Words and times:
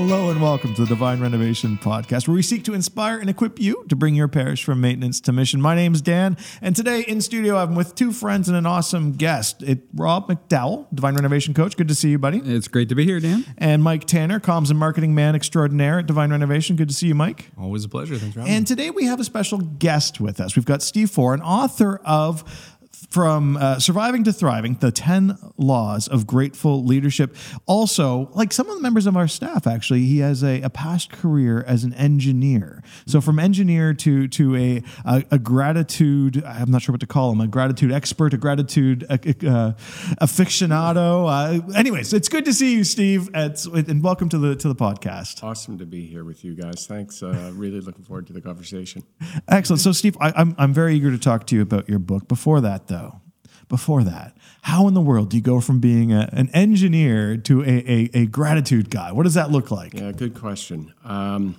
Hello 0.00 0.30
and 0.30 0.40
welcome 0.40 0.72
to 0.76 0.80
the 0.80 0.88
Divine 0.88 1.20
Renovation 1.20 1.76
Podcast, 1.76 2.26
where 2.26 2.34
we 2.34 2.40
seek 2.40 2.64
to 2.64 2.72
inspire 2.72 3.18
and 3.18 3.28
equip 3.28 3.60
you 3.60 3.84
to 3.90 3.94
bring 3.94 4.14
your 4.14 4.28
parish 4.28 4.64
from 4.64 4.80
maintenance 4.80 5.20
to 5.20 5.30
mission. 5.30 5.60
My 5.60 5.74
name's 5.74 6.00
Dan, 6.00 6.38
and 6.62 6.74
today 6.74 7.04
in 7.06 7.20
studio 7.20 7.58
I'm 7.58 7.74
with 7.74 7.94
two 7.96 8.10
friends 8.10 8.48
and 8.48 8.56
an 8.56 8.64
awesome 8.64 9.12
guest. 9.12 9.62
It 9.62 9.80
Rob 9.94 10.26
McDowell, 10.26 10.86
Divine 10.94 11.16
Renovation 11.16 11.52
Coach. 11.52 11.76
Good 11.76 11.88
to 11.88 11.94
see 11.94 12.08
you, 12.08 12.18
buddy. 12.18 12.38
It's 12.38 12.66
great 12.66 12.88
to 12.88 12.94
be 12.94 13.04
here, 13.04 13.20
Dan. 13.20 13.44
And 13.58 13.84
Mike 13.84 14.06
Tanner, 14.06 14.40
Comms 14.40 14.70
and 14.70 14.78
Marketing 14.78 15.14
Man 15.14 15.34
Extraordinaire 15.36 15.98
at 15.98 16.06
Divine 16.06 16.30
Renovation. 16.30 16.76
Good 16.76 16.88
to 16.88 16.94
see 16.94 17.08
you, 17.08 17.14
Mike. 17.14 17.50
Always 17.58 17.84
a 17.84 17.88
pleasure. 17.90 18.16
Thanks 18.16 18.32
for 18.32 18.40
having 18.40 18.54
And 18.54 18.66
today 18.66 18.88
we 18.88 19.04
have 19.04 19.20
a 19.20 19.24
special 19.24 19.58
guest 19.58 20.18
with 20.18 20.40
us. 20.40 20.56
We've 20.56 20.64
got 20.64 20.80
Steve 20.80 21.10
Foran, 21.10 21.34
an 21.34 21.42
author 21.42 22.00
of 22.06 22.78
from 23.10 23.56
uh, 23.56 23.78
surviving 23.78 24.24
to 24.24 24.32
thriving 24.32 24.74
the 24.74 24.92
10 24.92 25.36
laws 25.56 26.06
of 26.08 26.26
grateful 26.26 26.84
leadership 26.84 27.34
also 27.66 28.30
like 28.32 28.52
some 28.52 28.68
of 28.68 28.76
the 28.76 28.82
members 28.82 29.06
of 29.06 29.16
our 29.16 29.26
staff 29.26 29.66
actually 29.66 30.00
he 30.00 30.18
has 30.18 30.42
a, 30.44 30.60
a 30.62 30.70
past 30.70 31.10
career 31.10 31.64
as 31.66 31.84
an 31.84 31.94
engineer 31.94 32.82
so 33.06 33.20
from 33.20 33.38
engineer 33.38 33.94
to 33.94 34.28
to 34.28 34.54
a, 34.56 34.82
a, 35.04 35.24
a 35.32 35.38
gratitude 35.38 36.42
i'm 36.44 36.70
not 36.70 36.82
sure 36.82 36.92
what 36.92 37.00
to 37.00 37.06
call 37.06 37.32
him 37.32 37.40
a 37.40 37.48
gratitude 37.48 37.90
expert 37.90 38.34
a 38.34 38.38
gratitude 38.38 39.04
uh, 39.08 39.14
uh, 39.14 39.72
aficionado 40.20 41.26
uh, 41.28 41.76
anyways 41.76 42.12
it's 42.12 42.28
good 42.28 42.44
to 42.44 42.52
see 42.52 42.74
you 42.74 42.84
steve 42.84 43.28
it's, 43.34 43.66
and 43.66 44.02
welcome 44.02 44.28
to 44.28 44.38
the 44.38 44.54
to 44.54 44.68
the 44.68 44.74
podcast 44.74 45.42
Awesome 45.42 45.78
to 45.78 45.86
be 45.86 46.06
here 46.06 46.24
with 46.24 46.44
you 46.44 46.54
guys. 46.54 46.86
Thanks. 46.86 47.22
Uh, 47.22 47.50
really 47.54 47.80
looking 47.80 48.04
forward 48.04 48.26
to 48.26 48.32
the 48.32 48.40
conversation. 48.40 49.02
Excellent. 49.48 49.80
So, 49.80 49.92
Steve, 49.92 50.16
I, 50.20 50.32
I'm 50.36 50.54
I'm 50.58 50.72
very 50.72 50.94
eager 50.96 51.10
to 51.10 51.18
talk 51.18 51.46
to 51.48 51.56
you 51.56 51.62
about 51.62 51.88
your 51.88 51.98
book. 51.98 52.28
Before 52.28 52.60
that, 52.60 52.89
though, 52.90 53.22
before 53.68 54.04
that, 54.04 54.36
how 54.62 54.86
in 54.88 54.94
the 54.94 55.00
world 55.00 55.30
do 55.30 55.38
you 55.38 55.42
go 55.42 55.60
from 55.60 55.80
being 55.80 56.12
a, 56.12 56.28
an 56.32 56.50
engineer 56.52 57.38
to 57.38 57.62
a, 57.62 57.66
a, 57.66 58.10
a 58.12 58.26
gratitude 58.26 58.90
guy? 58.90 59.12
What 59.12 59.22
does 59.22 59.34
that 59.34 59.50
look 59.50 59.70
like? 59.70 59.94
Yeah, 59.94 60.12
good 60.12 60.34
question. 60.34 60.92
Um, 61.04 61.56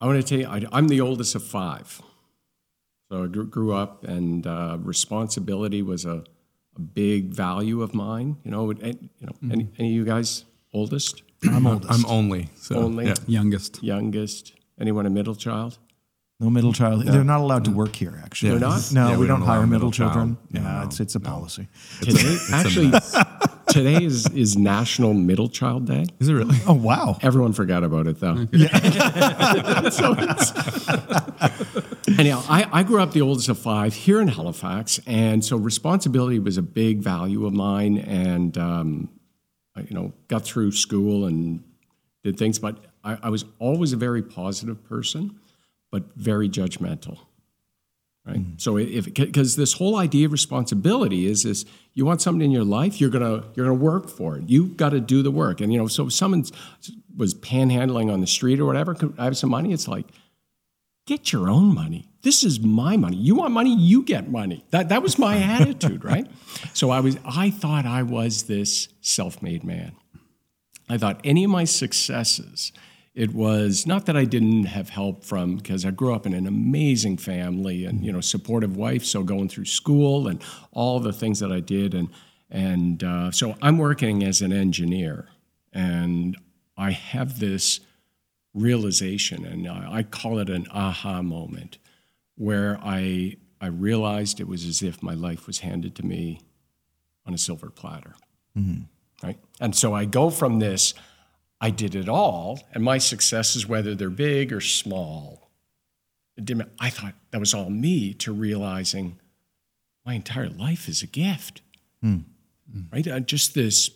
I 0.00 0.06
want 0.06 0.20
to 0.20 0.28
tell 0.28 0.38
you, 0.40 0.46
I, 0.48 0.76
I'm 0.76 0.88
the 0.88 1.00
oldest 1.00 1.36
of 1.36 1.44
five. 1.44 2.02
So 3.10 3.24
I 3.24 3.26
grew, 3.28 3.46
grew 3.46 3.72
up, 3.74 4.02
and 4.04 4.44
uh, 4.46 4.78
responsibility 4.80 5.82
was 5.82 6.04
a, 6.04 6.24
a 6.76 6.80
big 6.80 7.28
value 7.32 7.82
of 7.82 7.94
mine. 7.94 8.38
You 8.42 8.50
know, 8.50 8.70
and, 8.70 9.08
you 9.20 9.26
know, 9.26 9.34
any, 9.52 9.68
any 9.78 9.88
of 9.90 9.94
you 9.94 10.04
guys 10.04 10.44
oldest, 10.72 11.22
I'm 11.44 11.66
oldest. 11.72 11.92
I'm 11.92 12.06
only. 12.10 12.48
So, 12.56 12.76
Only? 12.76 13.06
Yeah. 13.06 13.14
Youngest. 13.26 13.82
youngest, 13.82 14.54
anyone 14.80 15.06
a 15.06 15.10
middle 15.10 15.34
child? 15.34 15.78
No 16.42 16.50
middle 16.50 16.72
child. 16.72 17.04
They're 17.04 17.22
not 17.24 17.40
allowed 17.40 17.64
to 17.66 17.70
work 17.70 17.94
here. 17.94 18.20
Actually, 18.22 18.50
They're 18.50 18.60
not? 18.60 18.92
No, 18.92 19.08
Yeah, 19.08 19.14
we, 19.14 19.22
we 19.22 19.26
don't, 19.28 19.40
don't 19.40 19.46
hire 19.48 19.60
middle, 19.66 19.88
middle 19.88 19.90
children. 19.92 20.36
child. 20.36 20.48
Yeah, 20.50 20.80
No, 20.80 20.82
it's 20.86 21.00
it's 21.00 21.14
a 21.14 21.20
policy. 21.20 21.68
Today, 22.00 22.36
a 22.50 22.54
actually, 22.54 22.92
today 23.68 24.04
is, 24.04 24.26
is 24.30 24.56
National 24.56 25.14
Middle 25.14 25.48
Child 25.48 25.86
Day. 25.86 26.04
Is 26.18 26.28
it 26.28 26.34
really? 26.34 26.56
Oh 26.66 26.74
wow. 26.74 27.18
Everyone 27.22 27.52
forgot 27.52 27.84
about 27.84 28.06
it 28.06 28.18
though. 28.20 28.34
so 29.90 30.14
it's, 30.18 30.52
anyhow, 32.18 32.42
I, 32.48 32.68
I 32.72 32.82
grew 32.82 33.00
up 33.00 33.12
the 33.12 33.22
oldest 33.22 33.48
of 33.48 33.58
five 33.58 33.94
here 33.94 34.20
in 34.20 34.28
Halifax, 34.28 35.00
and 35.06 35.44
so 35.44 35.56
responsibility 35.56 36.38
was 36.38 36.56
a 36.58 36.62
big 36.62 36.98
value 36.98 37.46
of 37.46 37.52
mine. 37.52 37.98
And 37.98 38.58
um, 38.58 39.08
I, 39.76 39.82
you 39.82 39.94
know, 39.94 40.12
got 40.28 40.42
through 40.44 40.72
school 40.72 41.26
and 41.26 41.62
did 42.24 42.36
things, 42.38 42.58
but 42.58 42.78
I, 43.04 43.18
I 43.24 43.28
was 43.30 43.44
always 43.58 43.92
a 43.92 43.96
very 43.96 44.22
positive 44.22 44.82
person, 44.84 45.38
but 45.92 46.16
very 46.16 46.48
judgmental. 46.48 47.18
Right. 48.26 48.38
Mm. 48.38 48.60
So 48.60 48.78
if 48.78 49.12
because 49.12 49.56
this 49.56 49.74
whole 49.74 49.96
idea 49.96 50.26
of 50.26 50.32
responsibility 50.32 51.26
is 51.26 51.42
this 51.42 51.64
you 51.92 52.04
want 52.04 52.22
something 52.22 52.44
in 52.44 52.52
your 52.52 52.64
life, 52.64 53.00
you're 53.00 53.10
gonna 53.10 53.44
you're 53.54 53.66
gonna 53.66 53.74
work 53.74 54.08
for 54.08 54.36
it. 54.36 54.48
You've 54.48 54.76
got 54.76 54.90
to 54.90 55.00
do 55.00 55.22
the 55.22 55.30
work. 55.32 55.60
And 55.60 55.72
you 55.72 55.78
know, 55.78 55.88
so 55.88 56.06
if 56.06 56.12
someone 56.12 56.44
was 57.16 57.34
panhandling 57.34 58.12
on 58.12 58.20
the 58.20 58.26
street 58.28 58.60
or 58.60 58.64
whatever, 58.64 58.96
I 59.18 59.24
have 59.24 59.36
some 59.36 59.50
money? 59.50 59.72
It's 59.72 59.88
like, 59.88 60.06
get 61.06 61.32
your 61.32 61.50
own 61.50 61.74
money. 61.74 62.08
This 62.22 62.44
is 62.44 62.60
my 62.60 62.96
money. 62.96 63.16
You 63.16 63.34
want 63.34 63.52
money, 63.52 63.74
you 63.76 64.04
get 64.04 64.30
money. 64.30 64.64
That 64.70 64.88
that 64.90 65.02
was 65.02 65.18
my 65.18 65.36
attitude, 65.60 66.04
right? 66.04 66.30
So 66.74 66.90
I 66.90 67.00
was 67.00 67.18
I 67.24 67.50
thought 67.50 67.86
I 67.86 68.04
was 68.04 68.44
this 68.44 68.88
self-made 69.00 69.64
man. 69.64 69.96
I 70.88 70.96
thought 70.96 71.20
any 71.24 71.42
of 71.42 71.50
my 71.50 71.64
successes, 71.64 72.70
it 73.14 73.34
was 73.34 73.86
not 73.86 74.06
that 74.06 74.16
I 74.16 74.24
didn't 74.24 74.64
have 74.64 74.88
help 74.88 75.24
from 75.24 75.56
because 75.56 75.84
I 75.84 75.90
grew 75.90 76.14
up 76.14 76.26
in 76.26 76.32
an 76.32 76.46
amazing 76.46 77.18
family 77.18 77.84
and 77.84 78.04
you 78.04 78.12
know 78.12 78.20
supportive 78.20 78.76
wife. 78.76 79.04
So 79.04 79.22
going 79.22 79.48
through 79.48 79.66
school 79.66 80.28
and 80.28 80.42
all 80.72 80.98
the 81.00 81.12
things 81.12 81.40
that 81.40 81.52
I 81.52 81.60
did 81.60 81.94
and 81.94 82.08
and 82.50 83.02
uh, 83.02 83.30
so 83.30 83.54
I'm 83.62 83.78
working 83.78 84.22
as 84.22 84.42
an 84.42 84.52
engineer 84.52 85.28
and 85.72 86.36
I 86.76 86.90
have 86.90 87.38
this 87.38 87.80
realization 88.54 89.46
and 89.46 89.66
I, 89.66 89.98
I 89.98 90.02
call 90.02 90.38
it 90.38 90.50
an 90.50 90.66
aha 90.70 91.22
moment 91.22 91.78
where 92.36 92.78
I 92.82 93.36
I 93.60 93.66
realized 93.66 94.40
it 94.40 94.48
was 94.48 94.64
as 94.66 94.82
if 94.82 95.02
my 95.02 95.14
life 95.14 95.46
was 95.46 95.60
handed 95.60 95.94
to 95.96 96.06
me 96.06 96.40
on 97.26 97.34
a 97.34 97.38
silver 97.38 97.70
platter 97.70 98.14
right? 99.22 99.38
And 99.60 99.74
so 99.74 99.94
I 99.94 100.04
go 100.04 100.28
from 100.30 100.58
this, 100.58 100.94
I 101.62 101.70
did 101.70 101.94
it 101.94 102.08
all, 102.08 102.58
and 102.74 102.82
my 102.82 102.98
successes, 102.98 103.68
whether 103.68 103.94
they're 103.94 104.10
big 104.10 104.52
or 104.52 104.60
small, 104.60 105.48
I 106.80 106.90
thought 106.90 107.14
that 107.30 107.38
was 107.38 107.54
all 107.54 107.70
me, 107.70 108.14
to 108.14 108.32
realizing 108.32 109.20
my 110.04 110.14
entire 110.14 110.48
life 110.48 110.88
is 110.88 111.02
a 111.02 111.06
gift, 111.06 111.62
right? 112.92 113.06
Uh, 113.06 113.20
just 113.20 113.54
this, 113.54 113.90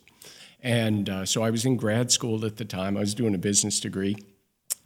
and 0.62 1.10
uh, 1.10 1.26
so 1.26 1.42
I 1.42 1.50
was 1.50 1.64
in 1.64 1.76
grad 1.76 2.12
school 2.12 2.44
at 2.44 2.56
the 2.56 2.64
time. 2.64 2.96
I 2.96 3.00
was 3.00 3.14
doing 3.14 3.34
a 3.34 3.38
business 3.38 3.80
degree. 3.80 4.16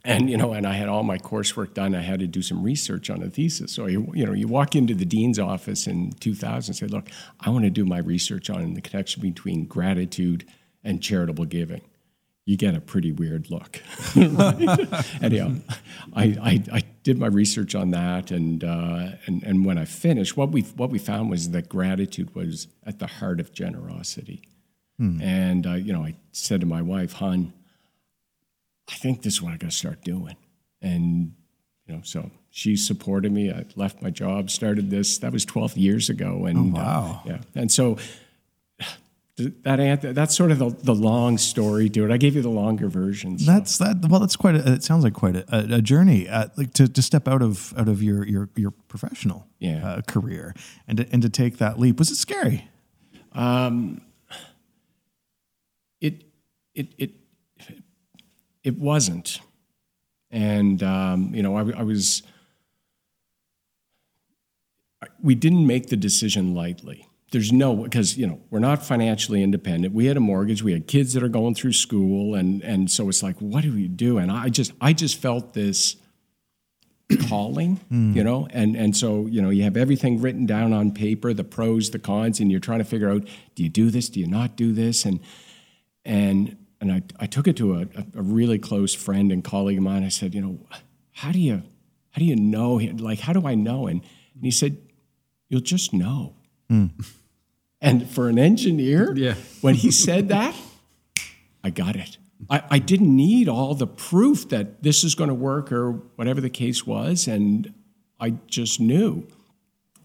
And 0.03 0.31
you 0.31 0.37
know, 0.37 0.53
and 0.53 0.65
I 0.65 0.73
had 0.73 0.89
all 0.89 1.03
my 1.03 1.19
coursework 1.19 1.75
done. 1.75 1.93
I 1.93 2.01
had 2.01 2.19
to 2.21 2.25
do 2.27 2.41
some 2.41 2.63
research 2.63 3.11
on 3.11 3.21
a 3.21 3.29
thesis. 3.29 3.71
So 3.71 3.85
you, 3.85 4.11
you 4.15 4.25
know, 4.25 4.33
you 4.33 4.47
walk 4.47 4.75
into 4.75 4.95
the 4.95 5.05
dean's 5.05 5.37
office 5.37 5.85
in 5.85 6.13
2000 6.13 6.71
and 6.71 6.75
say, 6.75 6.87
"Look, 6.87 7.11
I 7.39 7.51
want 7.51 7.65
to 7.65 7.69
do 7.69 7.85
my 7.85 7.99
research 7.99 8.49
on 8.49 8.73
the 8.73 8.81
connection 8.81 9.21
between 9.21 9.65
gratitude 9.65 10.45
and 10.83 11.03
charitable 11.03 11.45
giving." 11.45 11.81
You 12.45 12.57
get 12.57 12.75
a 12.75 12.81
pretty 12.81 13.11
weird 13.11 13.51
look. 13.51 13.81
Anyhow, 14.15 15.53
I, 16.13 16.23
I, 16.23 16.63
I 16.73 16.83
did 17.03 17.19
my 17.19 17.27
research 17.27 17.75
on 17.75 17.91
that, 17.91 18.31
and 18.31 18.63
uh, 18.63 19.09
and 19.27 19.43
and 19.43 19.63
when 19.63 19.77
I 19.77 19.85
finished, 19.85 20.35
what 20.35 20.51
we 20.51 20.61
what 20.61 20.89
we 20.89 20.97
found 20.97 21.29
was 21.29 21.51
that 21.51 21.69
gratitude 21.69 22.33
was 22.33 22.67
at 22.85 22.97
the 22.99 23.07
heart 23.07 23.39
of 23.39 23.53
generosity. 23.53 24.41
And 25.21 25.67
uh, 25.67 25.73
you 25.73 25.93
know, 25.93 26.03
I 26.03 26.15
said 26.31 26.61
to 26.61 26.67
my 26.67 26.81
wife, 26.81 27.13
"Hun." 27.13 27.53
I 28.91 28.95
think 28.95 29.21
this 29.21 29.35
is 29.35 29.41
what 29.41 29.53
I 29.53 29.57
got 29.57 29.71
to 29.71 29.75
start 29.75 30.03
doing. 30.03 30.35
And, 30.81 31.33
you 31.87 31.95
know, 31.95 32.01
so 32.03 32.29
she 32.49 32.75
supported 32.75 33.31
me. 33.31 33.51
I 33.51 33.65
left 33.75 34.01
my 34.01 34.09
job, 34.09 34.49
started 34.49 34.89
this. 34.89 35.17
That 35.19 35.31
was 35.31 35.45
12 35.45 35.77
years 35.77 36.09
ago. 36.09 36.45
And, 36.45 36.73
wow. 36.73 37.21
uh, 37.23 37.29
yeah. 37.29 37.37
And 37.55 37.71
so 37.71 37.97
that, 39.63 40.13
that's 40.15 40.35
sort 40.35 40.51
of 40.51 40.59
the, 40.59 40.69
the 40.69 40.95
long 40.95 41.37
story 41.37 41.89
to 41.89 42.05
it. 42.05 42.11
I 42.11 42.17
gave 42.17 42.35
you 42.35 42.41
the 42.41 42.49
longer 42.49 42.87
version. 42.89 43.37
so- 43.39 43.51
That's 43.51 43.77
that. 43.79 44.05
Well, 44.07 44.19
that's 44.19 44.35
quite. 44.35 44.55
A, 44.55 44.73
it 44.73 44.83
sounds 44.83 45.03
like 45.03 45.13
quite 45.13 45.35
a, 45.35 45.45
a, 45.75 45.77
a 45.77 45.81
journey. 45.81 46.27
Uh, 46.27 46.47
like 46.57 46.73
to, 46.73 46.87
to 46.87 47.01
step 47.01 47.27
out 47.27 47.41
of 47.41 47.73
out 47.77 47.87
of 47.89 48.01
your 48.03 48.25
your 48.27 48.49
your 48.55 48.71
professional 48.87 49.47
Yeah. 49.59 49.85
uh, 49.87 50.01
career 50.01 50.53
and 50.87 50.97
to, 50.99 51.07
and 51.11 51.21
to 51.21 51.29
take 51.29 51.57
that 51.57 51.79
leap. 51.79 51.99
Was 51.99 52.11
it 52.11 52.15
scary? 52.17 52.69
Um, 53.33 54.01
it 55.99 56.23
it 56.75 56.89
it 56.97 57.11
it 58.63 58.77
wasn't 58.77 59.39
and 60.29 60.81
um, 60.83 61.33
you 61.35 61.41
know 61.43 61.55
I, 61.55 61.79
I 61.79 61.83
was 61.83 62.23
we 65.21 65.35
didn't 65.35 65.65
make 65.65 65.87
the 65.87 65.97
decision 65.97 66.53
lightly 66.53 67.07
there's 67.31 67.51
no 67.51 67.75
because 67.75 68.17
you 68.17 68.27
know 68.27 68.39
we're 68.49 68.59
not 68.59 68.85
financially 68.85 69.41
independent 69.41 69.93
we 69.93 70.05
had 70.05 70.17
a 70.17 70.21
mortgage 70.21 70.61
we 70.61 70.73
had 70.73 70.87
kids 70.87 71.13
that 71.13 71.23
are 71.23 71.29
going 71.29 71.55
through 71.55 71.73
school 71.73 72.35
and 72.35 72.61
and 72.61 72.91
so 72.91 73.09
it's 73.09 73.23
like 73.23 73.37
what 73.37 73.63
do 73.63 73.73
we 73.73 73.87
do 73.87 74.17
and 74.17 74.31
i 74.31 74.49
just 74.49 74.71
i 74.81 74.93
just 74.93 75.19
felt 75.19 75.53
this 75.53 75.95
calling 77.27 77.75
hmm. 77.89 78.13
you 78.15 78.23
know 78.23 78.47
and 78.51 78.75
and 78.75 78.95
so 78.95 79.25
you 79.25 79.41
know 79.41 79.49
you 79.49 79.63
have 79.63 79.75
everything 79.75 80.21
written 80.21 80.45
down 80.45 80.71
on 80.71 80.91
paper 80.91 81.33
the 81.33 81.43
pros 81.43 81.91
the 81.91 81.99
cons 81.99 82.39
and 82.39 82.51
you're 82.51 82.59
trying 82.59 82.79
to 82.79 82.85
figure 82.85 83.09
out 83.09 83.27
do 83.55 83.63
you 83.63 83.69
do 83.69 83.89
this 83.89 84.09
do 84.09 84.19
you 84.19 84.27
not 84.27 84.55
do 84.55 84.71
this 84.71 85.05
and 85.05 85.19
and 86.05 86.57
and 86.81 86.91
I, 86.91 87.03
I 87.19 87.27
took 87.27 87.47
it 87.47 87.55
to 87.57 87.75
a, 87.75 87.81
a 88.15 88.21
really 88.21 88.57
close 88.57 88.93
friend 88.93 89.31
and 89.31 89.43
colleague 89.43 89.77
of 89.77 89.83
mine. 89.83 90.03
I 90.03 90.09
said, 90.09 90.33
you 90.33 90.41
know, 90.41 90.59
how 91.11 91.31
do 91.31 91.39
you 91.39 91.61
how 92.09 92.19
do 92.19 92.25
you 92.25 92.35
know? 92.35 92.73
Like, 92.73 93.19
how 93.19 93.31
do 93.31 93.47
I 93.47 93.55
know? 93.55 93.87
And, 93.87 94.01
and 94.33 94.43
he 94.43 94.51
said, 94.51 94.77
you'll 95.47 95.61
just 95.61 95.93
know. 95.93 96.35
Hmm. 96.69 96.87
And 97.81 98.07
for 98.09 98.29
an 98.29 98.37
engineer, 98.37 99.13
Yeah. 99.15 99.35
when 99.61 99.75
he 99.75 99.91
said 99.91 100.29
that, 100.29 100.55
I 101.63 101.69
got 101.71 101.95
it. 101.95 102.17
I, 102.49 102.61
I 102.71 102.79
didn't 102.79 103.15
need 103.15 103.47
all 103.49 103.75
the 103.75 103.87
proof 103.87 104.49
that 104.49 104.83
this 104.83 105.03
is 105.03 105.15
going 105.15 105.29
to 105.29 105.33
work 105.33 105.71
or 105.71 105.91
whatever 106.15 106.41
the 106.41 106.49
case 106.49 106.85
was, 106.85 107.27
and 107.27 107.73
I 108.19 108.31
just 108.47 108.79
knew. 108.79 109.27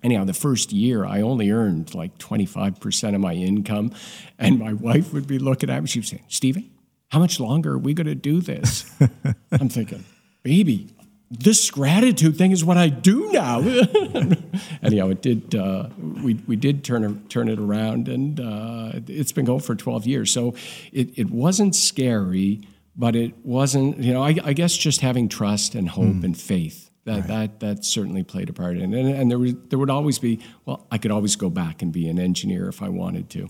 Anyhow, 0.02 0.24
the 0.24 0.34
first 0.34 0.72
year 0.72 1.04
I 1.04 1.20
only 1.22 1.50
earned 1.50 1.94
like 1.94 2.16
25% 2.18 3.14
of 3.14 3.20
my 3.20 3.32
income, 3.34 3.92
and 4.38 4.58
my 4.58 4.72
wife 4.74 5.12
would 5.12 5.26
be 5.26 5.38
looking 5.38 5.70
at 5.70 5.82
me. 5.82 5.88
She 5.88 5.98
would 6.00 6.08
say, 6.08 6.22
Stephen, 6.28 6.70
how 7.08 7.18
much 7.18 7.40
longer 7.40 7.72
are 7.72 7.78
we 7.78 7.94
going 7.94 8.06
to 8.06 8.14
do 8.14 8.40
this? 8.40 8.90
I'm 9.52 9.68
thinking, 9.68 10.04
baby, 10.42 10.88
this 11.30 11.70
gratitude 11.70 12.36
thing 12.36 12.52
is 12.52 12.64
what 12.64 12.76
I 12.76 12.88
do 12.88 13.30
now. 13.32 13.58
Anyhow, 14.82 15.08
it 15.08 15.22
did. 15.22 15.54
Uh, 15.54 15.88
we 15.98 16.34
we 16.46 16.56
did 16.56 16.84
turn 16.84 17.26
turn 17.28 17.48
it 17.48 17.58
around, 17.58 18.08
and 18.08 18.38
uh, 18.38 18.92
it's 19.08 19.32
been 19.32 19.44
going 19.44 19.60
for 19.60 19.74
12 19.74 20.06
years. 20.06 20.32
So 20.32 20.54
it 20.92 21.18
it 21.18 21.30
wasn't 21.30 21.74
scary, 21.74 22.60
but 22.96 23.16
it 23.16 23.34
wasn't. 23.44 23.98
You 23.98 24.12
know, 24.12 24.22
I, 24.22 24.36
I 24.44 24.52
guess 24.52 24.76
just 24.76 25.00
having 25.00 25.28
trust 25.28 25.74
and 25.74 25.88
hope 25.88 26.04
mm. 26.04 26.24
and 26.24 26.38
faith 26.38 26.85
that 27.06 27.20
right. 27.20 27.28
that 27.28 27.60
that 27.60 27.84
certainly 27.84 28.22
played 28.22 28.50
a 28.50 28.52
part 28.52 28.76
in 28.76 28.92
it. 28.92 29.00
And, 29.00 29.08
and 29.16 29.30
there 29.30 29.38
was 29.38 29.54
there 29.68 29.78
would 29.78 29.90
always 29.90 30.18
be 30.18 30.40
well, 30.64 30.86
I 30.90 30.98
could 30.98 31.12
always 31.12 31.36
go 31.36 31.48
back 31.48 31.80
and 31.80 31.92
be 31.92 32.08
an 32.08 32.18
engineer 32.18 32.68
if 32.68 32.82
I 32.82 32.88
wanted 32.88 33.30
to. 33.30 33.48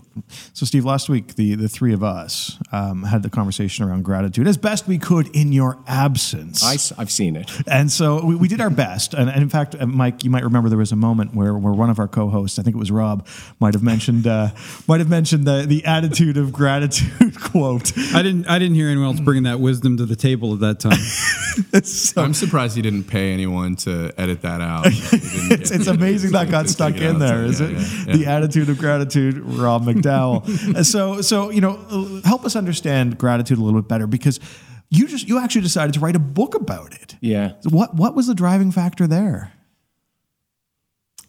So, 0.53 0.65
Steve, 0.65 0.85
last 0.85 1.09
week 1.09 1.35
the 1.35 1.55
the 1.55 1.67
three 1.67 1.91
of 1.91 2.03
us 2.03 2.57
um, 2.71 3.03
had 3.03 3.23
the 3.23 3.29
conversation 3.29 3.83
around 3.83 4.03
gratitude 4.03 4.47
as 4.47 4.57
best 4.57 4.87
we 4.87 4.99
could 4.99 5.27
in 5.35 5.51
your 5.51 5.79
absence. 5.87 6.63
I, 6.63 6.99
have 6.99 7.11
seen 7.11 7.35
it, 7.35 7.51
and 7.67 7.91
so 7.91 8.23
we, 8.23 8.35
we 8.35 8.47
did 8.47 8.61
our 8.61 8.69
best. 8.69 9.13
And, 9.15 9.29
and, 9.29 9.41
in 9.41 9.49
fact, 9.49 9.75
uh, 9.77 9.87
Mike, 9.87 10.23
you 10.23 10.29
might 10.29 10.43
remember 10.43 10.69
there 10.69 10.77
was 10.77 10.91
a 10.91 10.95
moment 10.95 11.33
where 11.33 11.55
where 11.55 11.73
one 11.73 11.89
of 11.89 11.97
our 11.97 12.07
co-hosts, 12.07 12.59
I 12.59 12.61
think 12.61 12.75
it 12.75 12.79
was 12.79 12.91
Rob, 12.91 13.27
might 13.59 13.73
have 13.73 13.83
mentioned 13.83 14.27
uh, 14.27 14.49
might 14.87 14.99
have 14.99 15.09
mentioned 15.09 15.45
the 15.45 15.65
the 15.67 15.83
attitude 15.85 16.37
of 16.37 16.53
gratitude 16.53 17.39
quote. 17.41 17.97
I 18.13 18.21
didn't 18.21 18.47
I 18.47 18.59
didn't 18.59 18.75
hear 18.75 18.87
anyone 18.87 19.07
else 19.07 19.19
bringing 19.19 19.43
that 19.43 19.59
wisdom 19.59 19.97
to 19.97 20.05
the 20.05 20.15
table 20.15 20.53
at 20.53 20.59
that 20.59 20.79
time. 20.79 21.83
so, 21.83 22.21
I'm 22.21 22.35
surprised 22.35 22.75
he 22.75 22.83
didn't 22.83 23.05
pay 23.05 23.33
any 23.33 23.46
anyone 23.47 23.75
to 23.77 24.13
edit 24.17 24.41
that 24.41 24.61
out. 24.61 24.85
it's, 24.87 25.71
it's 25.71 25.87
amazing 25.87 26.31
that 26.31 26.49
got 26.51 26.69
stuck 26.69 26.95
in 26.95 27.19
there, 27.19 27.43
is 27.45 27.59
yeah, 27.59 27.67
it? 27.67 27.71
Yeah, 27.71 28.03
yeah. 28.07 28.15
The 28.17 28.25
attitude 28.27 28.69
of 28.69 28.77
gratitude, 28.77 29.39
Rob 29.39 29.85
McDowell. 29.85 30.45
Uh, 30.67 30.83
so, 30.83 31.21
so 31.21 31.49
you 31.49 31.61
know, 31.61 31.79
uh, 31.89 32.27
help 32.27 32.43
us 32.43 32.55
understand 32.55 33.17
gratitude 33.17 33.57
a 33.57 33.61
little 33.61 33.81
bit 33.81 33.87
better 33.87 34.05
because 34.05 34.39
you 34.89 35.07
just 35.07 35.27
you 35.27 35.39
actually 35.39 35.61
decided 35.61 35.93
to 35.93 35.99
write 35.99 36.15
a 36.15 36.19
book 36.19 36.55
about 36.55 36.93
it. 36.93 37.15
Yeah. 37.21 37.53
So 37.61 37.69
what 37.69 37.95
what 37.95 38.15
was 38.15 38.27
the 38.27 38.35
driving 38.35 38.71
factor 38.71 39.07
there? 39.07 39.53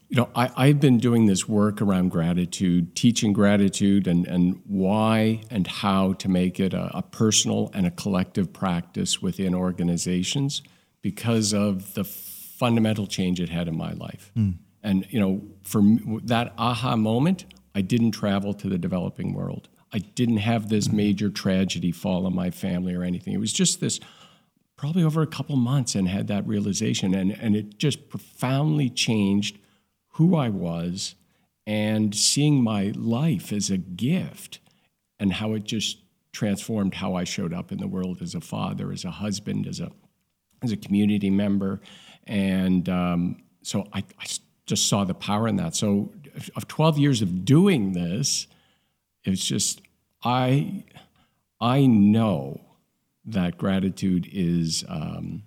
You 0.09 0.17
know, 0.17 0.29
I, 0.35 0.69
have 0.69 0.81
been 0.81 0.99
doing 0.99 1.27
this 1.27 1.47
work 1.49 1.81
around 1.81 2.09
gratitude, 2.09 2.97
teaching 2.97 3.33
gratitude 3.33 4.07
and, 4.07 4.27
and 4.27 4.61
why 4.67 5.43
and 5.51 5.67
how 5.67 6.15
to 6.15 6.29
make 6.29 6.59
it 6.59 6.73
a, 6.75 6.97
a 6.97 7.03
personal 7.03 7.71
and 7.75 7.87
a 7.87 7.91
collective 7.91 8.53
practice 8.53 9.23
within 9.23 9.55
organizations 9.55 10.63
because 11.03 11.53
of 11.53 11.95
the 11.95 12.05
fundamental 12.05 13.07
change 13.07 13.41
it 13.41 13.49
had 13.49 13.69
in 13.69 13.77
my 13.77 13.93
life. 13.93 14.33
Mm. 14.37 14.59
And 14.83 15.07
you 15.11 15.21
know, 15.21 15.43
for 15.65 15.83
that 16.25 16.55
aha 16.59 16.97
moment, 16.97 17.45
I 17.75 17.81
didn't 17.81 18.13
travel 18.13 18.55
to 18.55 18.69
the 18.69 18.79
developing 18.79 19.35
world. 19.35 19.69
I 19.93 19.99
didn't 19.99 20.39
have 20.39 20.69
this 20.69 20.89
mm. 20.89 20.95
major 20.95 21.31
tragedy 21.31 21.93
fall 21.93 22.27
on 22.27 22.35
my 22.35 22.51
family 22.51 22.95
or 22.95 23.03
anything. 23.03 23.35
It 23.35 23.41
was 23.41 23.53
just 23.53 23.81
this 23.81 24.01
probably 24.77 25.03
over 25.03 25.23
a 25.23 25.27
couple 25.27 25.57
months 25.57 25.95
and 25.95 26.09
had 26.09 26.29
that 26.29 26.47
realization 26.47 27.15
and 27.15 27.33
and 27.33 27.57
it 27.57 27.79
just 27.79 28.09
profoundly 28.09 28.89
changed 28.89 29.59
who 30.13 30.37
I 30.37 30.49
was 30.49 31.15
and 31.67 32.15
seeing 32.15 32.63
my 32.63 32.93
life 32.97 33.53
as 33.53 33.71
a 33.71 33.77
gift 33.77 34.61
and 35.19 35.35
how 35.35 35.55
it 35.55 35.65
just 35.65 35.99
transformed 36.33 36.95
how 36.95 37.15
I 37.15 37.25
showed 37.25 37.53
up 37.53 37.73
in 37.73 37.79
the 37.79 37.89
world 37.89 38.23
as 38.23 38.35
a 38.35 38.41
father, 38.41 38.93
as 38.93 39.05
a 39.05 39.11
husband, 39.11 39.67
as 39.67 39.81
a 39.81 39.91
as 40.63 40.73
a 40.73 40.77
community 40.77 41.31
member. 41.31 41.81
And 42.27 42.89
um, 42.89 43.43
so 43.63 43.87
I, 43.93 44.05
I, 44.19 44.27
just 44.67 44.87
saw 44.87 45.03
the 45.03 45.15
power 45.15 45.49
in 45.49 45.57
that. 45.57 45.75
So, 45.75 46.13
of 46.55 46.69
12 46.69 46.99
years 46.99 47.23
of 47.23 47.47
doing 47.47 47.95
this, 47.95 48.47
it's 49.25 49.47
just, 49.47 49.81
I, 50.23 50.85
I 51.59 51.87
know 51.87 52.61
that 53.25 53.57
gratitude 53.57 54.29
is. 54.31 54.85
Um, 54.87 55.45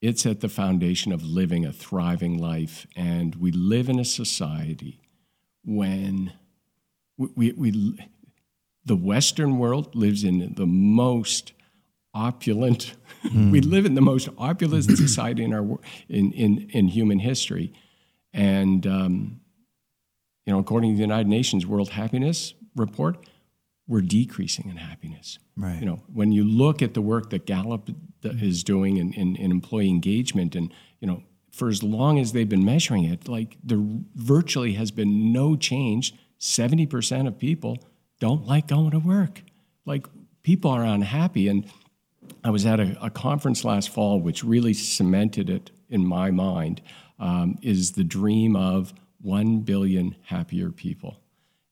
it's 0.00 0.24
at 0.24 0.40
the 0.40 0.48
foundation 0.48 1.12
of 1.12 1.22
living 1.22 1.66
a 1.66 1.72
thriving 1.72 2.38
life. 2.38 2.86
And 2.96 3.34
we 3.36 3.52
live 3.52 3.88
in 3.88 3.98
a 3.98 4.04
society 4.04 5.00
when 5.64 6.32
we, 7.18 7.28
we, 7.36 7.52
we, 7.52 7.98
the 8.84 8.96
Western 8.96 9.58
world 9.58 9.94
lives 9.94 10.24
in 10.24 10.54
the 10.54 10.66
most 10.66 11.52
opulent. 12.14 12.94
Mm. 13.24 13.50
we 13.52 13.60
live 13.60 13.86
in 13.86 13.94
the 13.94 14.00
most 14.00 14.28
opulent 14.38 14.84
society 14.96 15.44
in 15.44 15.52
our 15.52 15.78
in 16.08 16.32
in, 16.32 16.68
in 16.70 16.88
human 16.88 17.18
history, 17.18 17.72
and 18.32 18.86
um, 18.86 19.40
you 20.46 20.52
know, 20.52 20.58
according 20.58 20.92
to 20.92 20.96
the 20.96 21.02
United 21.02 21.28
Nations 21.28 21.66
World 21.66 21.90
Happiness 21.90 22.54
Report, 22.74 23.24
we're 23.86 24.00
decreasing 24.00 24.70
in 24.70 24.76
happiness. 24.76 25.38
Right. 25.56 25.80
You 25.80 25.86
know, 25.86 26.02
when 26.12 26.32
you 26.32 26.44
look 26.44 26.80
at 26.80 26.94
the 26.94 27.02
work 27.02 27.30
that 27.30 27.44
Gallup 27.44 27.90
is 28.22 28.64
doing 28.64 28.96
in, 28.96 29.12
in, 29.12 29.36
in 29.36 29.50
employee 29.50 29.88
engagement, 29.88 30.54
and 30.54 30.72
you 31.00 31.06
know, 31.06 31.22
for 31.52 31.68
as 31.68 31.82
long 31.82 32.18
as 32.18 32.32
they've 32.32 32.48
been 32.48 32.64
measuring 32.64 33.04
it, 33.04 33.28
like 33.28 33.58
there 33.62 33.82
virtually 34.14 34.74
has 34.74 34.90
been 34.90 35.32
no 35.32 35.56
change. 35.56 36.14
Seventy 36.38 36.86
percent 36.86 37.28
of 37.28 37.38
people 37.38 37.78
don't 38.18 38.46
like 38.46 38.68
going 38.68 38.92
to 38.92 38.98
work. 38.98 39.42
Like 39.84 40.06
people 40.42 40.70
are 40.70 40.84
unhappy, 40.84 41.48
and 41.48 41.66
I 42.42 42.50
was 42.50 42.66
at 42.66 42.80
a, 42.80 42.96
a, 43.04 43.10
conference 43.10 43.64
last 43.64 43.90
fall, 43.90 44.20
which 44.20 44.42
really 44.44 44.72
cemented 44.74 45.50
it 45.50 45.70
in 45.88 46.04
my 46.06 46.30
mind, 46.30 46.80
um, 47.18 47.58
is 47.62 47.92
the 47.92 48.04
dream 48.04 48.56
of 48.56 48.94
1 49.20 49.60
billion 49.60 50.16
happier 50.22 50.70
people. 50.70 51.20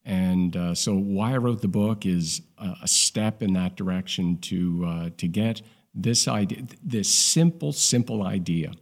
And 0.05 0.57
uh, 0.57 0.75
so, 0.75 0.95
why 0.95 1.35
I 1.35 1.37
wrote 1.39 1.61
the 1.61 1.69
book 1.69 2.07
is 2.07 2.43
a, 2.59 2.75
a 2.83 2.89
step 2.89 3.43
in 3.43 3.53
that 3.55 3.77
direction 3.77 4.39
to, 4.39 4.85
uh, 4.87 5.11
to 5.17 5.29
get 5.29 5.63
this 5.95 6.29
idea, 6.29 6.63
this 6.83 7.13
simple, 7.13 7.73
simple 7.73 8.23
idea, 8.23 8.73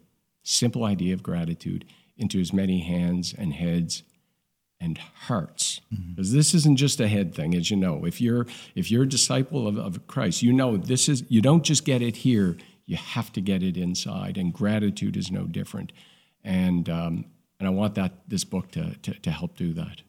simple 0.43 0.85
idea 0.85 1.15
of 1.15 1.23
gratitude 1.23 1.85
into 2.17 2.41
as 2.41 2.53
many 2.53 2.81
hands 2.81 3.35
and 3.37 3.53
heads 3.53 4.03
and 4.81 4.99
hearts. 4.99 5.81
Because 5.91 6.29
mm-hmm. 6.29 6.37
this 6.37 6.55
isn't 6.55 6.77
just 6.77 7.01
a 7.01 7.09
head 7.09 7.35
thing 7.35 7.55
as 7.55 7.71
you 7.71 7.77
know. 7.77 8.05
If 8.05 8.21
you're 8.21 8.47
if 8.75 8.91
you're 8.91 9.05
a 9.05 9.09
disciple 9.09 9.67
of, 9.67 9.79
of 9.79 10.07
christ 10.07 10.43
you 10.43 10.53
know 10.53 10.77
this 10.77 11.09
is 11.09 11.25
you 11.29 11.41
don't 11.41 11.65
just 11.65 11.85
get 11.85 12.03
it 12.03 12.17
here. 12.17 12.57
You 12.87 12.97
have 12.97 13.33
to 13.33 13.41
get 13.41 13.63
it 13.63 13.77
inside 13.77 14.37
and 14.37 14.53
gratitude 14.53 15.17
is 15.17 15.31
no 15.31 15.45
different. 15.45 15.93
And 16.45 16.89
um, 16.89 17.25
and 17.59 17.67
i 17.67 17.71
want 17.71 17.95
that 17.95 18.13
this 18.29 18.45
book 18.45 18.71
to, 18.73 18.95
to, 19.03 19.15
to 19.15 19.31
help 19.31 19.57
do 19.57 19.73
that. 19.75 20.03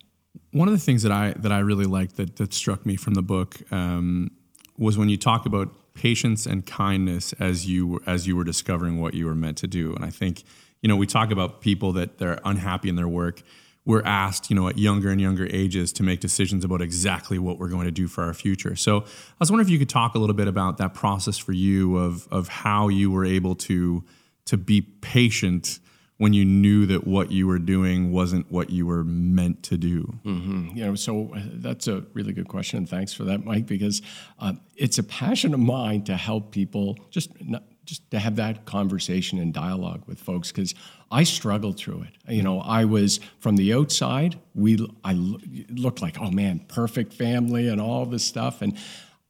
One 0.51 0.67
of 0.67 0.73
the 0.73 0.79
things 0.79 1.03
that 1.03 1.11
i 1.11 1.33
that 1.37 1.51
i 1.51 1.59
really 1.59 1.85
liked 1.85 2.17
that 2.17 2.35
that 2.37 2.53
struck 2.53 2.85
me 2.85 2.95
from 2.95 3.13
the 3.13 3.23
book 3.23 3.61
um, 3.71 4.31
was 4.77 4.97
when 4.97 5.09
you 5.09 5.17
talk 5.17 5.45
about 5.45 5.69
patience 5.93 6.45
and 6.45 6.65
kindness 6.65 7.33
as 7.39 7.67
you 7.67 7.99
as 8.05 8.27
you 8.27 8.35
were 8.35 8.43
discovering 8.43 9.01
what 9.01 9.13
you 9.13 9.25
were 9.25 9.35
meant 9.35 9.57
to 9.59 9.67
do. 9.67 9.95
And 9.95 10.03
i 10.03 10.09
think 10.09 10.43
you 10.81 10.89
know 10.89 10.95
we 10.95 11.07
talk 11.07 11.31
about 11.31 11.61
people 11.61 11.93
that 11.93 12.17
they're 12.17 12.39
unhappy 12.43 12.89
in 12.89 12.95
their 12.95 13.07
work 13.07 13.41
we're 13.87 14.03
asked, 14.03 14.49
you 14.49 14.55
know, 14.55 14.67
at 14.67 14.77
younger 14.77 15.09
and 15.09 15.21
younger 15.21 15.47
ages 15.49 15.93
to 15.93 16.03
make 16.03 16.19
decisions 16.19 16.65
about 16.65 16.81
exactly 16.81 17.39
what 17.39 17.57
we're 17.57 17.69
going 17.69 17.85
to 17.85 17.91
do 17.91 18.05
for 18.05 18.21
our 18.25 18.33
future. 18.33 18.75
So 18.75 18.99
I 18.99 19.39
was 19.39 19.49
wondering 19.49 19.65
if 19.65 19.71
you 19.71 19.79
could 19.79 19.89
talk 19.89 20.13
a 20.13 20.19
little 20.19 20.35
bit 20.35 20.49
about 20.49 20.77
that 20.79 20.93
process 20.93 21.37
for 21.37 21.53
you 21.53 21.97
of 21.97 22.27
of 22.29 22.49
how 22.49 22.89
you 22.89 23.09
were 23.09 23.25
able 23.25 23.55
to 23.55 24.03
to 24.45 24.57
be 24.57 24.81
patient 24.81 25.79
when 26.17 26.33
you 26.33 26.43
knew 26.43 26.85
that 26.87 27.07
what 27.07 27.31
you 27.31 27.47
were 27.47 27.59
doing 27.59 28.11
wasn't 28.11 28.51
what 28.51 28.71
you 28.71 28.85
were 28.85 29.05
meant 29.05 29.63
to 29.63 29.77
do? 29.77 30.19
Mm-hmm. 30.25 30.75
You 30.75 30.85
know, 30.87 30.95
so 30.95 31.31
uh, 31.33 31.39
that's 31.53 31.87
a 31.87 32.03
really 32.13 32.33
good 32.33 32.49
question. 32.49 32.85
Thanks 32.85 33.13
for 33.13 33.23
that, 33.23 33.45
Mike, 33.45 33.67
because 33.67 34.01
uh, 34.39 34.53
it's 34.75 34.97
a 34.97 35.03
passion 35.03 35.53
of 35.53 35.61
mine 35.61 36.03
to 36.05 36.17
help 36.17 36.51
people 36.51 36.97
just 37.09 37.29
not, 37.41 37.63
just 37.87 38.09
to 38.11 38.19
have 38.19 38.35
that 38.35 38.65
conversation 38.65 39.39
and 39.39 39.53
dialogue 39.53 40.03
with 40.05 40.19
folks 40.19 40.51
because 40.51 40.75
I 41.09 41.23
struggled 41.23 41.77
through 41.77 42.03
it. 42.03 42.33
You 42.33 42.43
know, 42.43 42.59
I 42.59 42.85
was 42.85 43.19
from 43.39 43.55
the 43.55 43.73
outside. 43.73 44.37
We 44.53 44.85
I 45.03 45.13
looked 45.13 46.01
like 46.01 46.19
oh 46.19 46.29
man, 46.29 46.59
perfect 46.67 47.13
family 47.13 47.67
and 47.67 47.81
all 47.81 48.05
this 48.05 48.25
stuff, 48.25 48.61
and 48.61 48.77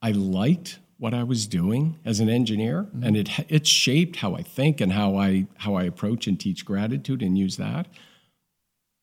I 0.01 0.11
liked 0.11 0.79
what 0.97 1.13
I 1.13 1.23
was 1.23 1.45
doing 1.45 1.99
as 2.03 2.19
an 2.19 2.29
engineer, 2.29 2.83
mm-hmm. 2.83 3.03
and 3.03 3.15
it 3.15 3.29
it 3.47 3.67
shaped 3.67 4.17
how 4.17 4.35
I 4.35 4.41
think 4.41 4.81
and 4.81 4.91
how 4.91 5.15
I 5.15 5.45
how 5.57 5.75
I 5.75 5.83
approach 5.83 6.27
and 6.27 6.39
teach 6.39 6.65
gratitude 6.65 7.21
and 7.21 7.37
use 7.37 7.57
that. 7.57 7.87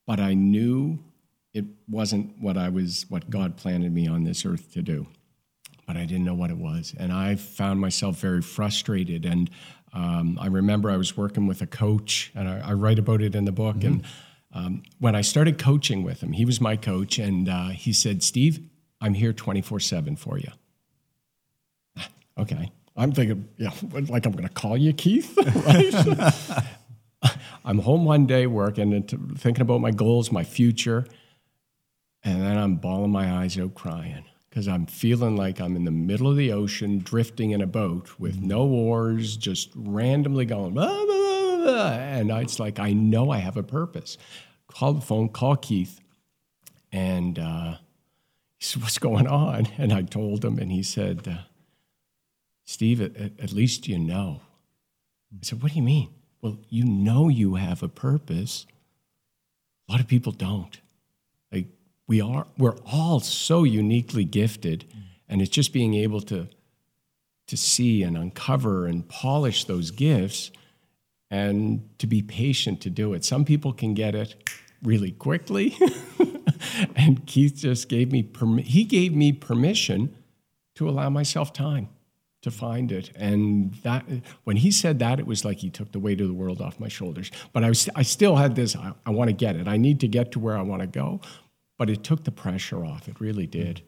But 0.06 0.20
I 0.20 0.34
knew 0.34 0.98
it 1.54 1.64
wasn't 1.88 2.38
what 2.40 2.58
I 2.58 2.68
was 2.68 3.06
what 3.08 3.30
God 3.30 3.56
planted 3.56 3.94
me 3.94 4.08
on 4.08 4.24
this 4.24 4.44
earth 4.44 4.72
to 4.72 4.82
do 4.82 5.06
but 5.86 5.96
I 5.96 6.04
didn't 6.04 6.24
know 6.24 6.34
what 6.34 6.50
it 6.50 6.56
was. 6.56 6.94
And 6.98 7.12
I 7.12 7.36
found 7.36 7.80
myself 7.80 8.20
very 8.20 8.42
frustrated. 8.42 9.24
And 9.24 9.50
um, 9.92 10.38
I 10.40 10.46
remember 10.46 10.90
I 10.90 10.96
was 10.96 11.16
working 11.16 11.46
with 11.46 11.62
a 11.62 11.66
coach, 11.66 12.32
and 12.34 12.48
I, 12.48 12.70
I 12.70 12.72
write 12.72 12.98
about 12.98 13.22
it 13.22 13.34
in 13.34 13.44
the 13.44 13.52
book. 13.52 13.76
Mm-hmm. 13.76 13.86
And 13.86 14.04
um, 14.52 14.82
when 14.98 15.14
I 15.14 15.20
started 15.20 15.58
coaching 15.58 16.02
with 16.02 16.22
him, 16.22 16.32
he 16.32 16.44
was 16.44 16.60
my 16.60 16.76
coach, 16.76 17.18
and 17.18 17.48
uh, 17.48 17.68
he 17.68 17.92
said, 17.92 18.22
Steve, 18.22 18.60
I'm 19.00 19.14
here 19.14 19.32
24 19.32 19.80
7 19.80 20.16
for 20.16 20.38
you. 20.38 20.50
okay. 22.38 22.70
I'm 22.96 23.12
thinking, 23.12 23.48
yeah, 23.56 23.70
like 23.92 24.26
I'm 24.26 24.32
going 24.32 24.48
to 24.48 24.54
call 24.54 24.76
you 24.76 24.92
Keith, 24.92 25.36
right? 25.66 26.64
I'm 27.64 27.78
home 27.78 28.04
one 28.04 28.26
day 28.26 28.46
working 28.46 28.92
and 28.92 29.38
thinking 29.38 29.62
about 29.62 29.80
my 29.80 29.90
goals, 29.90 30.30
my 30.30 30.44
future, 30.44 31.06
and 32.22 32.42
then 32.42 32.58
I'm 32.58 32.76
bawling 32.76 33.10
my 33.10 33.40
eyes 33.40 33.58
out 33.58 33.74
crying 33.74 34.24
because 34.54 34.68
I'm 34.68 34.86
feeling 34.86 35.36
like 35.36 35.60
I'm 35.60 35.74
in 35.74 35.84
the 35.84 35.90
middle 35.90 36.30
of 36.30 36.36
the 36.36 36.52
ocean, 36.52 37.00
drifting 37.00 37.50
in 37.50 37.60
a 37.60 37.66
boat 37.66 38.20
with 38.20 38.40
no 38.40 38.62
oars, 38.62 39.36
just 39.36 39.72
randomly 39.74 40.44
going, 40.44 40.74
blah, 40.74 40.86
blah, 40.86 41.06
blah, 41.06 41.56
blah. 41.56 41.90
and 41.90 42.30
it's 42.30 42.60
like 42.60 42.78
I 42.78 42.92
know 42.92 43.32
I 43.32 43.38
have 43.38 43.56
a 43.56 43.64
purpose. 43.64 44.16
Call 44.68 44.92
the 44.92 45.00
phone, 45.00 45.30
call 45.30 45.56
Keith, 45.56 46.00
and 46.92 47.36
uh, 47.36 47.78
he 48.58 48.64
said, 48.64 48.82
"What's 48.82 48.98
going 48.98 49.26
on?" 49.26 49.66
And 49.76 49.92
I 49.92 50.02
told 50.02 50.44
him, 50.44 50.60
and 50.60 50.70
he 50.70 50.84
said, 50.84 51.26
uh, 51.26 51.38
"Steve, 52.64 53.00
at, 53.00 53.16
at 53.16 53.52
least 53.52 53.88
you 53.88 53.98
know." 53.98 54.40
I 55.32 55.38
said, 55.42 55.64
"What 55.64 55.72
do 55.72 55.78
you 55.78 55.84
mean?" 55.84 56.10
Well, 56.40 56.58
you 56.68 56.84
know 56.84 57.28
you 57.28 57.56
have 57.56 57.82
a 57.82 57.88
purpose. 57.88 58.66
A 59.88 59.92
lot 59.92 60.00
of 60.00 60.06
people 60.06 60.30
don't. 60.30 60.80
We 62.06 62.20
are, 62.20 62.46
we're 62.58 62.76
all 62.84 63.20
so 63.20 63.64
uniquely 63.64 64.24
gifted, 64.24 64.84
and 65.28 65.40
it's 65.40 65.50
just 65.50 65.72
being 65.72 65.94
able 65.94 66.20
to 66.22 66.48
to 67.46 67.58
see 67.58 68.02
and 68.02 68.16
uncover 68.16 68.86
and 68.86 69.06
polish 69.06 69.64
those 69.64 69.90
gifts, 69.90 70.50
and 71.30 71.86
to 71.98 72.06
be 72.06 72.22
patient 72.22 72.80
to 72.80 72.88
do 72.88 73.12
it. 73.12 73.22
Some 73.22 73.44
people 73.44 73.74
can 73.74 73.92
get 73.92 74.14
it 74.14 74.34
really 74.82 75.12
quickly, 75.12 75.76
and 76.96 77.26
Keith 77.26 77.56
just 77.56 77.88
gave 77.88 78.12
me 78.12 78.22
permi- 78.22 78.64
he 78.64 78.84
gave 78.84 79.14
me 79.14 79.32
permission 79.32 80.14
to 80.74 80.88
allow 80.88 81.08
myself 81.08 81.52
time 81.52 81.88
to 82.44 82.50
find 82.50 82.92
it. 82.92 83.10
And 83.16 83.72
that 83.82 84.04
when 84.44 84.56
he 84.56 84.70
said 84.70 84.98
that, 84.98 85.18
it 85.18 85.26
was 85.26 85.46
like 85.46 85.58
he 85.58 85.70
took 85.70 85.92
the 85.92 85.98
weight 85.98 86.20
of 86.20 86.28
the 86.28 86.34
world 86.34 86.60
off 86.60 86.78
my 86.78 86.88
shoulders. 86.88 87.30
But 87.54 87.64
I 87.64 87.68
was 87.68 87.88
I 87.96 88.02
still 88.02 88.36
had 88.36 88.54
this. 88.54 88.76
I, 88.76 88.92
I 89.06 89.10
want 89.10 89.28
to 89.28 89.32
get 89.32 89.56
it. 89.56 89.66
I 89.66 89.78
need 89.78 89.98
to 90.00 90.08
get 90.08 90.30
to 90.32 90.38
where 90.38 90.56
I 90.56 90.62
want 90.62 90.82
to 90.82 90.86
go. 90.86 91.20
But 91.76 91.90
it 91.90 92.04
took 92.04 92.24
the 92.24 92.30
pressure 92.30 92.84
off. 92.84 93.08
It 93.08 93.20
really 93.20 93.46
did. 93.46 93.82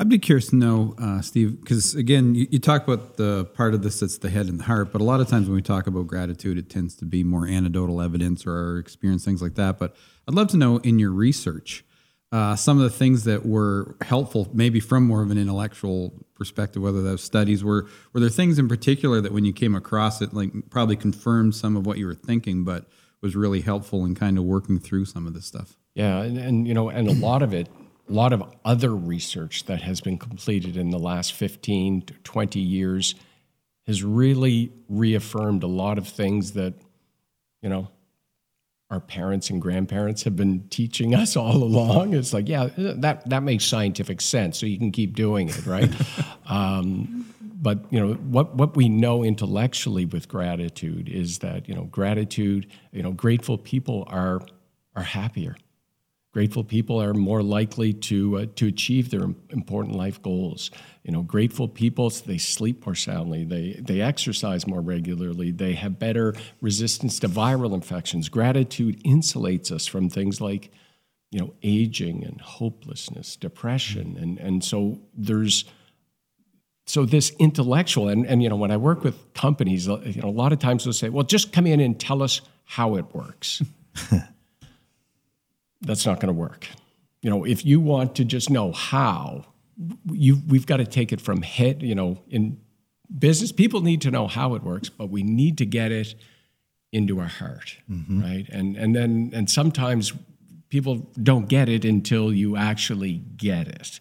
I'd 0.00 0.08
be 0.08 0.18
curious 0.20 0.48
to 0.50 0.56
know, 0.56 0.94
uh, 1.02 1.20
Steve, 1.22 1.60
because 1.60 1.96
again, 1.96 2.36
you, 2.36 2.46
you 2.50 2.60
talk 2.60 2.86
about 2.86 3.16
the 3.16 3.46
part 3.46 3.74
of 3.74 3.82
this 3.82 3.98
that's 3.98 4.18
the 4.18 4.30
head 4.30 4.46
and 4.46 4.60
the 4.60 4.64
heart, 4.64 4.92
but 4.92 5.00
a 5.00 5.04
lot 5.04 5.20
of 5.20 5.26
times 5.26 5.48
when 5.48 5.56
we 5.56 5.62
talk 5.62 5.88
about 5.88 6.06
gratitude, 6.06 6.56
it 6.56 6.70
tends 6.70 6.94
to 6.96 7.04
be 7.04 7.24
more 7.24 7.48
anecdotal 7.48 8.00
evidence 8.00 8.46
or 8.46 8.52
our 8.52 8.78
experience, 8.78 9.24
things 9.24 9.42
like 9.42 9.56
that. 9.56 9.76
But 9.76 9.96
I'd 10.28 10.34
love 10.34 10.48
to 10.48 10.56
know 10.56 10.76
in 10.78 11.00
your 11.00 11.10
research, 11.10 11.84
uh, 12.30 12.54
some 12.54 12.76
of 12.76 12.84
the 12.84 12.96
things 12.96 13.24
that 13.24 13.44
were 13.44 13.96
helpful, 14.02 14.48
maybe 14.52 14.78
from 14.78 15.04
more 15.04 15.22
of 15.22 15.32
an 15.32 15.38
intellectual 15.38 16.12
perspective, 16.36 16.80
whether 16.80 17.02
those 17.02 17.24
studies 17.24 17.64
were, 17.64 17.88
were 18.12 18.20
there 18.20 18.28
things 18.28 18.58
in 18.58 18.68
particular 18.68 19.20
that 19.20 19.32
when 19.32 19.44
you 19.44 19.52
came 19.52 19.74
across 19.74 20.22
it, 20.22 20.32
like 20.32 20.52
probably 20.70 20.94
confirmed 20.94 21.56
some 21.56 21.76
of 21.76 21.86
what 21.86 21.98
you 21.98 22.06
were 22.06 22.14
thinking, 22.14 22.62
but 22.62 22.86
was 23.20 23.34
really 23.34 23.62
helpful 23.62 24.04
in 24.04 24.14
kind 24.14 24.38
of 24.38 24.44
working 24.44 24.78
through 24.78 25.06
some 25.06 25.26
of 25.26 25.34
this 25.34 25.46
stuff? 25.46 25.76
Yeah, 25.98 26.22
and, 26.22 26.38
and 26.38 26.68
you 26.68 26.74
know, 26.74 26.90
and 26.90 27.08
a 27.08 27.12
lot 27.12 27.42
of 27.42 27.52
it, 27.52 27.68
a 28.08 28.12
lot 28.12 28.32
of 28.32 28.44
other 28.64 28.94
research 28.94 29.64
that 29.64 29.82
has 29.82 30.00
been 30.00 30.16
completed 30.16 30.76
in 30.76 30.90
the 30.90 30.98
last 30.98 31.32
15 31.32 32.02
to 32.02 32.14
20 32.14 32.60
years 32.60 33.16
has 33.88 34.04
really 34.04 34.70
reaffirmed 34.88 35.64
a 35.64 35.66
lot 35.66 35.98
of 35.98 36.06
things 36.06 36.52
that, 36.52 36.74
you 37.62 37.68
know, 37.68 37.88
our 38.90 39.00
parents 39.00 39.50
and 39.50 39.60
grandparents 39.60 40.22
have 40.22 40.36
been 40.36 40.68
teaching 40.68 41.16
us 41.16 41.36
all 41.36 41.56
along. 41.64 42.14
It's 42.14 42.32
like, 42.32 42.48
yeah, 42.48 42.68
that 42.76 43.28
that 43.28 43.42
makes 43.42 43.64
scientific 43.64 44.20
sense, 44.20 44.56
so 44.56 44.66
you 44.66 44.78
can 44.78 44.92
keep 44.92 45.16
doing 45.16 45.48
it, 45.48 45.66
right? 45.66 45.92
um, 46.46 47.26
but 47.60 47.80
you 47.90 47.98
know 47.98 48.14
what 48.14 48.54
what 48.54 48.76
we 48.76 48.88
know 48.88 49.24
intellectually 49.24 50.04
with 50.04 50.28
gratitude 50.28 51.08
is 51.08 51.40
that 51.40 51.68
you 51.68 51.74
know 51.74 51.84
gratitude, 51.86 52.68
you 52.92 53.02
know, 53.02 53.10
grateful 53.10 53.58
people 53.58 54.04
are 54.06 54.40
are 54.94 55.02
happier. 55.02 55.56
Grateful 56.38 56.62
people 56.62 57.02
are 57.02 57.14
more 57.14 57.42
likely 57.42 57.92
to 57.92 58.38
uh, 58.38 58.46
to 58.54 58.68
achieve 58.68 59.10
their 59.10 59.24
important 59.50 59.96
life 59.96 60.22
goals. 60.22 60.70
You 61.02 61.10
know, 61.10 61.22
grateful 61.22 61.66
people 61.66 62.10
they 62.10 62.38
sleep 62.38 62.86
more 62.86 62.94
soundly, 62.94 63.42
they 63.42 63.72
they 63.80 64.00
exercise 64.00 64.64
more 64.64 64.80
regularly, 64.80 65.50
they 65.50 65.72
have 65.72 65.98
better 65.98 66.34
resistance 66.60 67.18
to 67.18 67.28
viral 67.28 67.74
infections. 67.74 68.28
Gratitude 68.28 69.02
insulates 69.02 69.72
us 69.72 69.88
from 69.88 70.08
things 70.08 70.40
like, 70.40 70.70
you 71.32 71.40
know, 71.40 71.54
aging 71.64 72.22
and 72.24 72.40
hopelessness, 72.40 73.34
depression, 73.34 74.16
and 74.16 74.38
and 74.38 74.62
so 74.62 75.00
there's 75.12 75.64
so 76.86 77.04
this 77.04 77.32
intellectual 77.40 78.06
and 78.06 78.24
and 78.28 78.44
you 78.44 78.48
know 78.48 78.54
when 78.54 78.70
I 78.70 78.76
work 78.76 79.02
with 79.02 79.34
companies, 79.34 79.88
you 79.88 80.22
know, 80.22 80.28
a 80.28 80.30
lot 80.30 80.52
of 80.52 80.60
times 80.60 80.84
they'll 80.84 80.92
say, 80.92 81.08
well, 81.08 81.24
just 81.24 81.52
come 81.52 81.66
in 81.66 81.80
and 81.80 81.98
tell 81.98 82.22
us 82.22 82.42
how 82.64 82.94
it 82.94 83.12
works 83.12 83.60
that's 85.80 86.06
not 86.06 86.20
going 86.20 86.34
to 86.34 86.38
work. 86.38 86.68
You 87.22 87.30
know, 87.30 87.44
if 87.44 87.64
you 87.64 87.80
want 87.80 88.14
to 88.16 88.24
just 88.24 88.50
know 88.50 88.72
how, 88.72 89.44
you 90.10 90.40
we've 90.48 90.66
got 90.66 90.78
to 90.78 90.86
take 90.86 91.12
it 91.12 91.20
from 91.20 91.42
head. 91.42 91.82
You 91.82 91.94
know, 91.94 92.18
in 92.28 92.60
business, 93.16 93.52
people 93.52 93.80
need 93.80 94.00
to 94.02 94.10
know 94.10 94.26
how 94.26 94.54
it 94.54 94.62
works, 94.62 94.88
but 94.88 95.10
we 95.10 95.22
need 95.22 95.58
to 95.58 95.66
get 95.66 95.92
it 95.92 96.14
into 96.92 97.20
our 97.20 97.26
heart, 97.26 97.76
mm-hmm. 97.90 98.22
right? 98.22 98.48
And 98.50 98.76
and 98.76 98.94
then 98.94 99.30
and 99.34 99.50
sometimes 99.50 100.12
people 100.68 101.10
don't 101.22 101.48
get 101.48 101.68
it 101.68 101.84
until 101.84 102.32
you 102.32 102.56
actually 102.56 103.22
get 103.36 103.68
it, 103.68 104.00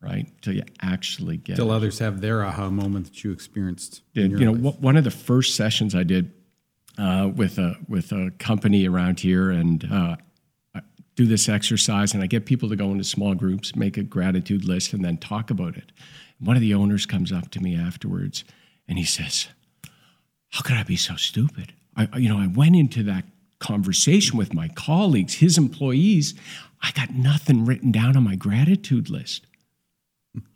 right? 0.00 0.26
Until 0.26 0.54
you 0.54 0.62
actually 0.80 1.36
get 1.36 1.56
it. 1.68 1.72
others 1.72 1.98
have 1.98 2.20
their 2.20 2.44
aha 2.44 2.70
moment 2.70 3.06
that 3.06 3.24
you 3.24 3.32
experienced. 3.32 4.02
You 4.14 4.28
know, 4.28 4.52
life. 4.52 4.80
one 4.80 4.96
of 4.96 5.04
the 5.04 5.10
first 5.10 5.56
sessions 5.56 5.94
I 5.94 6.02
did 6.02 6.32
uh, 6.98 7.30
with 7.34 7.58
a 7.58 7.76
with 7.88 8.12
a 8.12 8.32
company 8.38 8.86
around 8.86 9.20
here, 9.20 9.50
and 9.50 9.84
uh, 9.90 10.16
do 11.14 11.26
this 11.26 11.48
exercise 11.48 12.14
and 12.14 12.22
I 12.22 12.26
get 12.26 12.46
people 12.46 12.68
to 12.68 12.76
go 12.76 12.90
into 12.90 13.04
small 13.04 13.34
groups, 13.34 13.76
make 13.76 13.96
a 13.96 14.02
gratitude 14.02 14.64
list, 14.64 14.92
and 14.92 15.04
then 15.04 15.18
talk 15.18 15.50
about 15.50 15.76
it. 15.76 15.92
One 16.38 16.56
of 16.56 16.62
the 16.62 16.74
owners 16.74 17.06
comes 17.06 17.30
up 17.30 17.50
to 17.50 17.60
me 17.60 17.76
afterwards 17.76 18.44
and 18.88 18.98
he 18.98 19.04
says, 19.04 19.48
How 20.50 20.62
could 20.62 20.76
I 20.76 20.82
be 20.82 20.96
so 20.96 21.16
stupid? 21.16 21.72
I, 21.96 22.08
you 22.16 22.28
know, 22.28 22.38
I 22.38 22.46
went 22.46 22.76
into 22.76 23.02
that 23.04 23.24
conversation 23.58 24.36
with 24.36 24.54
my 24.54 24.68
colleagues, 24.68 25.34
his 25.34 25.58
employees. 25.58 26.34
I 26.82 26.90
got 26.92 27.14
nothing 27.14 27.64
written 27.64 27.92
down 27.92 28.16
on 28.16 28.24
my 28.24 28.34
gratitude 28.34 29.08
list. 29.08 29.46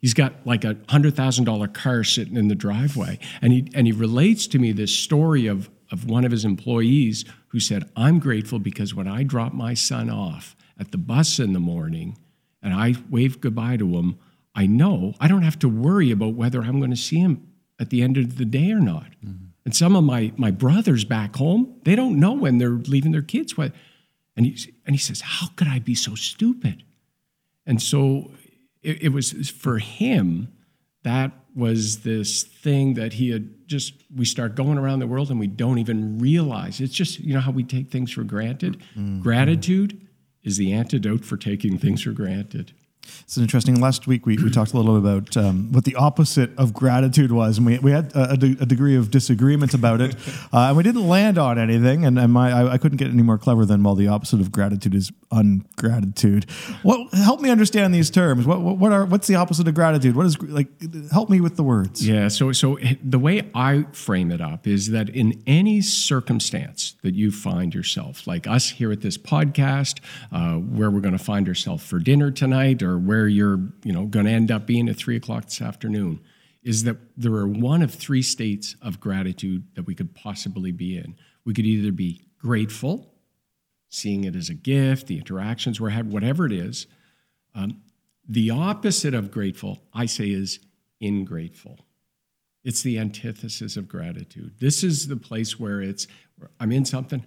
He's 0.01 0.13
got 0.13 0.33
like 0.45 0.65
a 0.65 0.75
hundred 0.89 1.15
thousand 1.15 1.45
dollar 1.45 1.67
car 1.67 2.03
sitting 2.03 2.35
in 2.35 2.47
the 2.47 2.55
driveway, 2.55 3.19
and 3.41 3.53
he 3.53 3.69
and 3.75 3.85
he 3.85 3.93
relates 3.93 4.47
to 4.47 4.59
me 4.59 4.71
this 4.71 4.93
story 4.93 5.45
of 5.45 5.69
of 5.91 6.09
one 6.09 6.25
of 6.25 6.31
his 6.31 6.45
employees 6.45 7.25
who 7.49 7.59
said, 7.59 7.89
I'm 7.95 8.19
grateful 8.19 8.59
because 8.59 8.93
when 8.93 9.07
I 9.07 9.23
drop 9.23 9.53
my 9.53 9.73
son 9.73 10.09
off 10.09 10.55
at 10.79 10.91
the 10.91 10.97
bus 10.97 11.39
in 11.39 11.53
the 11.53 11.59
morning 11.59 12.17
and 12.61 12.73
I 12.73 12.95
wave 13.09 13.41
goodbye 13.41 13.77
to 13.77 13.97
him, 13.97 14.17
I 14.55 14.65
know 14.65 15.13
I 15.19 15.27
don't 15.27 15.43
have 15.43 15.59
to 15.59 15.69
worry 15.69 16.11
about 16.11 16.33
whether 16.33 16.61
I'm 16.61 16.79
going 16.79 16.91
to 16.91 16.97
see 16.97 17.19
him 17.19 17.47
at 17.79 17.89
the 17.89 18.01
end 18.01 18.17
of 18.17 18.37
the 18.37 18.45
day 18.45 18.71
or 18.71 18.79
not. 18.79 19.11
Mm-hmm. 19.23 19.45
And 19.65 19.75
some 19.75 19.95
of 19.95 20.03
my, 20.03 20.31
my 20.37 20.49
brothers 20.49 21.03
back 21.03 21.35
home, 21.35 21.75
they 21.83 21.95
don't 21.95 22.19
know 22.19 22.33
when 22.33 22.57
they're 22.57 22.69
leaving 22.69 23.11
their 23.11 23.21
kids. 23.21 23.53
And 23.57 24.45
he, 24.45 24.73
and 24.85 24.95
he 24.95 24.97
says, 24.97 25.21
How 25.21 25.47
could 25.55 25.67
I 25.67 25.79
be 25.79 25.93
so 25.93 26.15
stupid? 26.15 26.83
And 27.65 27.81
so 27.81 28.31
it, 28.81 29.03
it 29.03 29.09
was 29.09 29.49
for 29.49 29.79
him 29.79 30.53
that 31.03 31.31
was 31.57 32.01
this 32.01 32.43
thing 32.43 32.93
that 32.93 33.13
he 33.13 33.31
had 33.31 33.67
just 33.67 33.93
we 34.15 34.23
start 34.23 34.53
going 34.53 34.77
around 34.77 34.99
the 34.99 35.07
world 35.07 35.31
and 35.31 35.39
we 35.39 35.47
don't 35.47 35.79
even 35.79 36.19
realize 36.19 36.79
it's 36.79 36.93
just 36.93 37.19
you 37.19 37.33
know 37.33 37.39
how 37.39 37.51
we 37.51 37.63
take 37.63 37.89
things 37.89 38.11
for 38.11 38.23
granted 38.23 38.79
mm-hmm. 38.95 39.19
gratitude 39.21 39.99
is 40.43 40.57
the 40.57 40.71
antidote 40.71 41.25
for 41.25 41.35
taking 41.35 41.77
things 41.77 42.03
for 42.03 42.11
granted 42.11 42.73
it's 43.21 43.37
interesting. 43.37 43.79
Last 43.79 44.07
week 44.07 44.25
we, 44.25 44.37
we 44.37 44.49
talked 44.49 44.73
a 44.73 44.77
little 44.77 44.99
bit 44.99 45.09
about 45.09 45.37
um, 45.37 45.71
what 45.71 45.85
the 45.85 45.95
opposite 45.95 46.57
of 46.57 46.73
gratitude 46.73 47.31
was, 47.31 47.57
and 47.57 47.65
we, 47.65 47.79
we 47.79 47.91
had 47.91 48.13
a, 48.15 48.31
a, 48.31 48.37
de- 48.37 48.57
a 48.61 48.65
degree 48.65 48.95
of 48.95 49.11
disagreement 49.11 49.73
about 49.73 50.01
it, 50.01 50.15
uh, 50.53 50.67
and 50.67 50.77
we 50.77 50.83
didn't 50.83 51.07
land 51.07 51.37
on 51.37 51.57
anything. 51.57 52.05
And, 52.05 52.17
and 52.19 52.31
my 52.33 52.51
I, 52.51 52.73
I, 52.73 52.77
couldn't 52.77 52.97
get 52.97 53.09
any 53.09 53.23
more 53.23 53.37
clever 53.37 53.65
than 53.65 53.83
well, 53.83 53.95
the 53.95 54.07
opposite 54.07 54.41
of 54.41 54.51
gratitude 54.51 54.95
is 54.95 55.11
ungratitude. 55.31 56.49
What 56.83 57.13
help 57.13 57.41
me 57.41 57.49
understand 57.49 57.93
these 57.93 58.09
terms? 58.09 58.45
What, 58.45 58.61
what, 58.61 58.77
what 58.77 58.91
are 58.91 59.05
what's 59.05 59.27
the 59.27 59.35
opposite 59.35 59.67
of 59.67 59.73
gratitude? 59.73 60.15
What 60.15 60.25
is 60.25 60.41
like? 60.41 60.67
Help 61.11 61.29
me 61.29 61.41
with 61.41 61.55
the 61.57 61.63
words. 61.63 62.07
Yeah. 62.07 62.27
So 62.27 62.51
so 62.51 62.77
the 63.03 63.19
way 63.19 63.49
I 63.53 63.85
frame 63.91 64.31
it 64.31 64.41
up 64.41 64.67
is 64.67 64.91
that 64.91 65.09
in 65.09 65.41
any 65.45 65.81
circumstance 65.81 66.95
that 67.03 67.15
you 67.15 67.31
find 67.31 67.73
yourself, 67.73 68.27
like 68.27 68.47
us 68.47 68.69
here 68.69 68.91
at 68.91 69.01
this 69.01 69.17
podcast, 69.17 69.99
uh, 70.31 70.55
where 70.55 70.89
we're 70.89 71.01
going 71.01 71.17
to 71.17 71.23
find 71.23 71.47
ourselves 71.47 71.85
for 71.85 71.99
dinner 71.99 72.31
tonight, 72.31 72.81
or 72.81 72.97
where 72.97 73.27
you're 73.27 73.59
you 73.83 73.93
know 73.93 74.05
going 74.05 74.25
to 74.25 74.31
end 74.31 74.51
up 74.51 74.65
being 74.65 74.89
at 74.89 74.95
three 74.95 75.15
o'clock 75.15 75.45
this 75.45 75.61
afternoon 75.61 76.19
is 76.63 76.83
that 76.83 76.97
there 77.15 77.33
are 77.33 77.47
one 77.47 77.81
of 77.81 77.93
three 77.93 78.21
states 78.21 78.75
of 78.81 78.99
gratitude 78.99 79.63
that 79.75 79.83
we 79.83 79.95
could 79.95 80.13
possibly 80.13 80.71
be 80.71 80.97
in. 80.97 81.15
We 81.45 81.53
could 81.53 81.65
either 81.65 81.93
be 81.93 82.27
grateful, 82.39 83.13
seeing 83.97 84.23
it 84.23 84.35
as 84.35 84.49
a 84.49 84.53
gift, 84.53 85.07
the 85.07 85.17
interactions 85.17 85.79
we're 85.79 85.89
having, 85.89 86.11
whatever 86.11 86.45
it 86.45 86.51
is. 86.51 86.87
Um, 87.55 87.81
the 88.27 88.49
opposite 88.51 89.13
of 89.13 89.31
grateful, 89.31 89.79
I 89.93 90.05
say, 90.05 90.29
is 90.29 90.59
ingrateful. 90.99 91.79
It's 92.63 92.81
the 92.81 92.99
antithesis 92.99 93.77
of 93.77 93.87
gratitude. 93.87 94.55
This 94.59 94.83
is 94.83 95.07
the 95.07 95.15
place 95.15 95.59
where 95.59 95.81
it's, 95.81 96.07
I'm 96.59 96.71
in 96.71 96.85
something, 96.85 97.25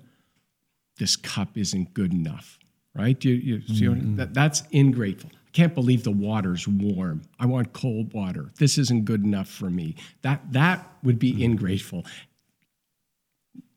this 0.98 1.16
cup 1.16 1.56
isn't 1.56 1.94
good 1.94 2.12
enough 2.12 2.58
right? 2.94 3.22
You, 3.24 3.34
you 3.34 3.60
see 3.62 3.84
mm-hmm. 3.84 4.16
that, 4.16 4.34
that's 4.34 4.62
ingrateful. 4.70 5.30
I 5.34 5.50
can't 5.52 5.74
believe 5.74 6.04
the 6.04 6.10
water's 6.10 6.68
warm. 6.68 7.22
I 7.38 7.46
want 7.46 7.72
cold 7.72 8.12
water. 8.12 8.52
This 8.58 8.78
isn't 8.78 9.04
good 9.04 9.24
enough 9.24 9.48
for 9.48 9.68
me. 9.68 9.96
That 10.22 10.40
that 10.52 10.86
would 11.02 11.18
be 11.18 11.42
ingrateful. 11.42 12.04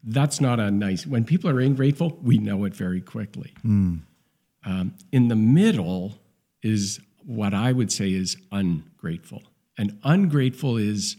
That's 0.04 0.42
not 0.42 0.60
a 0.60 0.70
nice. 0.70 1.08
When 1.08 1.24
people 1.24 1.50
are 1.50 1.60
ungrateful 1.60 2.20
we 2.22 2.38
know 2.38 2.66
it 2.66 2.76
very 2.76 3.02
quickly. 3.02 3.54
Um, 4.66 4.96
in 5.12 5.28
the 5.28 5.36
middle 5.36 6.18
is 6.62 7.00
what 7.26 7.54
I 7.54 7.72
would 7.72 7.92
say 7.92 8.12
is 8.14 8.38
ungrateful, 8.52 9.44
and 9.78 10.00
ungrateful 10.04 10.78
is 10.78 11.18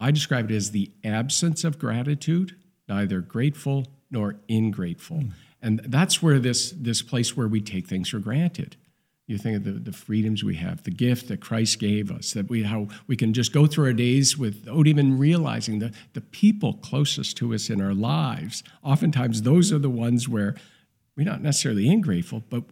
I 0.00 0.10
describe 0.10 0.50
it 0.50 0.54
as 0.54 0.70
the 0.70 0.90
absence 1.02 1.64
of 1.64 1.78
gratitude, 1.78 2.56
neither 2.88 3.20
grateful 3.20 3.86
nor 4.10 4.36
ingrateful. 4.48 5.24
And 5.62 5.80
that's 5.86 6.22
where 6.22 6.38
this, 6.38 6.72
this 6.76 7.00
place 7.00 7.36
where 7.36 7.48
we 7.48 7.60
take 7.60 7.86
things 7.86 8.10
for 8.10 8.18
granted. 8.18 8.76
You 9.26 9.38
think 9.38 9.56
of 9.56 9.64
the, 9.64 9.72
the 9.72 9.92
freedoms 9.92 10.44
we 10.44 10.56
have, 10.56 10.82
the 10.82 10.90
gift 10.90 11.28
that 11.28 11.40
Christ 11.40 11.78
gave 11.78 12.10
us, 12.10 12.32
that 12.32 12.50
we 12.50 12.62
how 12.62 12.88
we 13.06 13.16
can 13.16 13.32
just 13.32 13.52
go 13.52 13.66
through 13.66 13.86
our 13.86 13.92
days 13.94 14.36
without 14.36 14.86
even 14.86 15.18
realizing 15.18 15.78
that 15.78 15.94
the 16.12 16.20
people 16.20 16.74
closest 16.74 17.36
to 17.38 17.54
us 17.54 17.70
in 17.70 17.80
our 17.80 17.94
lives, 17.94 18.62
oftentimes 18.82 19.42
those 19.42 19.72
are 19.72 19.78
the 19.78 19.88
ones 19.88 20.28
where 20.28 20.54
we're 21.16 21.24
not 21.24 21.40
necessarily 21.40 21.88
ingrateful, 21.88 22.42
but 22.50 22.64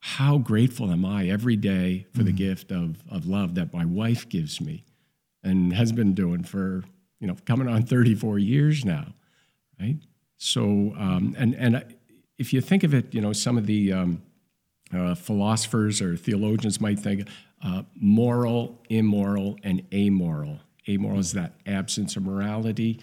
how 0.00 0.38
grateful 0.38 0.90
am 0.90 1.04
I 1.04 1.26
every 1.28 1.56
day 1.56 2.06
for 2.14 2.22
the 2.22 2.32
gift 2.32 2.70
of, 2.70 3.02
of 3.10 3.26
love 3.26 3.54
that 3.56 3.74
my 3.74 3.84
wife 3.84 4.28
gives 4.28 4.60
me 4.60 4.84
and 5.42 5.72
has 5.72 5.92
been 5.92 6.14
doing 6.14 6.44
for, 6.44 6.84
you 7.20 7.26
know, 7.26 7.36
coming 7.46 7.68
on 7.68 7.82
34 7.82 8.38
years 8.38 8.84
now, 8.84 9.08
right? 9.80 9.96
So, 10.36 10.94
um, 10.96 11.34
and, 11.36 11.54
and 11.56 11.84
if 12.38 12.52
you 12.52 12.60
think 12.60 12.84
of 12.84 12.94
it, 12.94 13.12
you 13.12 13.20
know, 13.20 13.32
some 13.32 13.58
of 13.58 13.66
the 13.66 13.92
um, 13.92 14.22
uh, 14.92 15.14
philosophers 15.14 16.00
or 16.00 16.16
theologians 16.16 16.80
might 16.80 16.98
think 16.98 17.28
uh, 17.62 17.82
moral, 17.94 18.80
immoral, 18.88 19.56
and 19.62 19.82
amoral. 19.92 20.60
Amoral 20.88 21.18
is 21.18 21.32
that 21.32 21.54
absence 21.66 22.16
of 22.16 22.22
morality. 22.22 23.00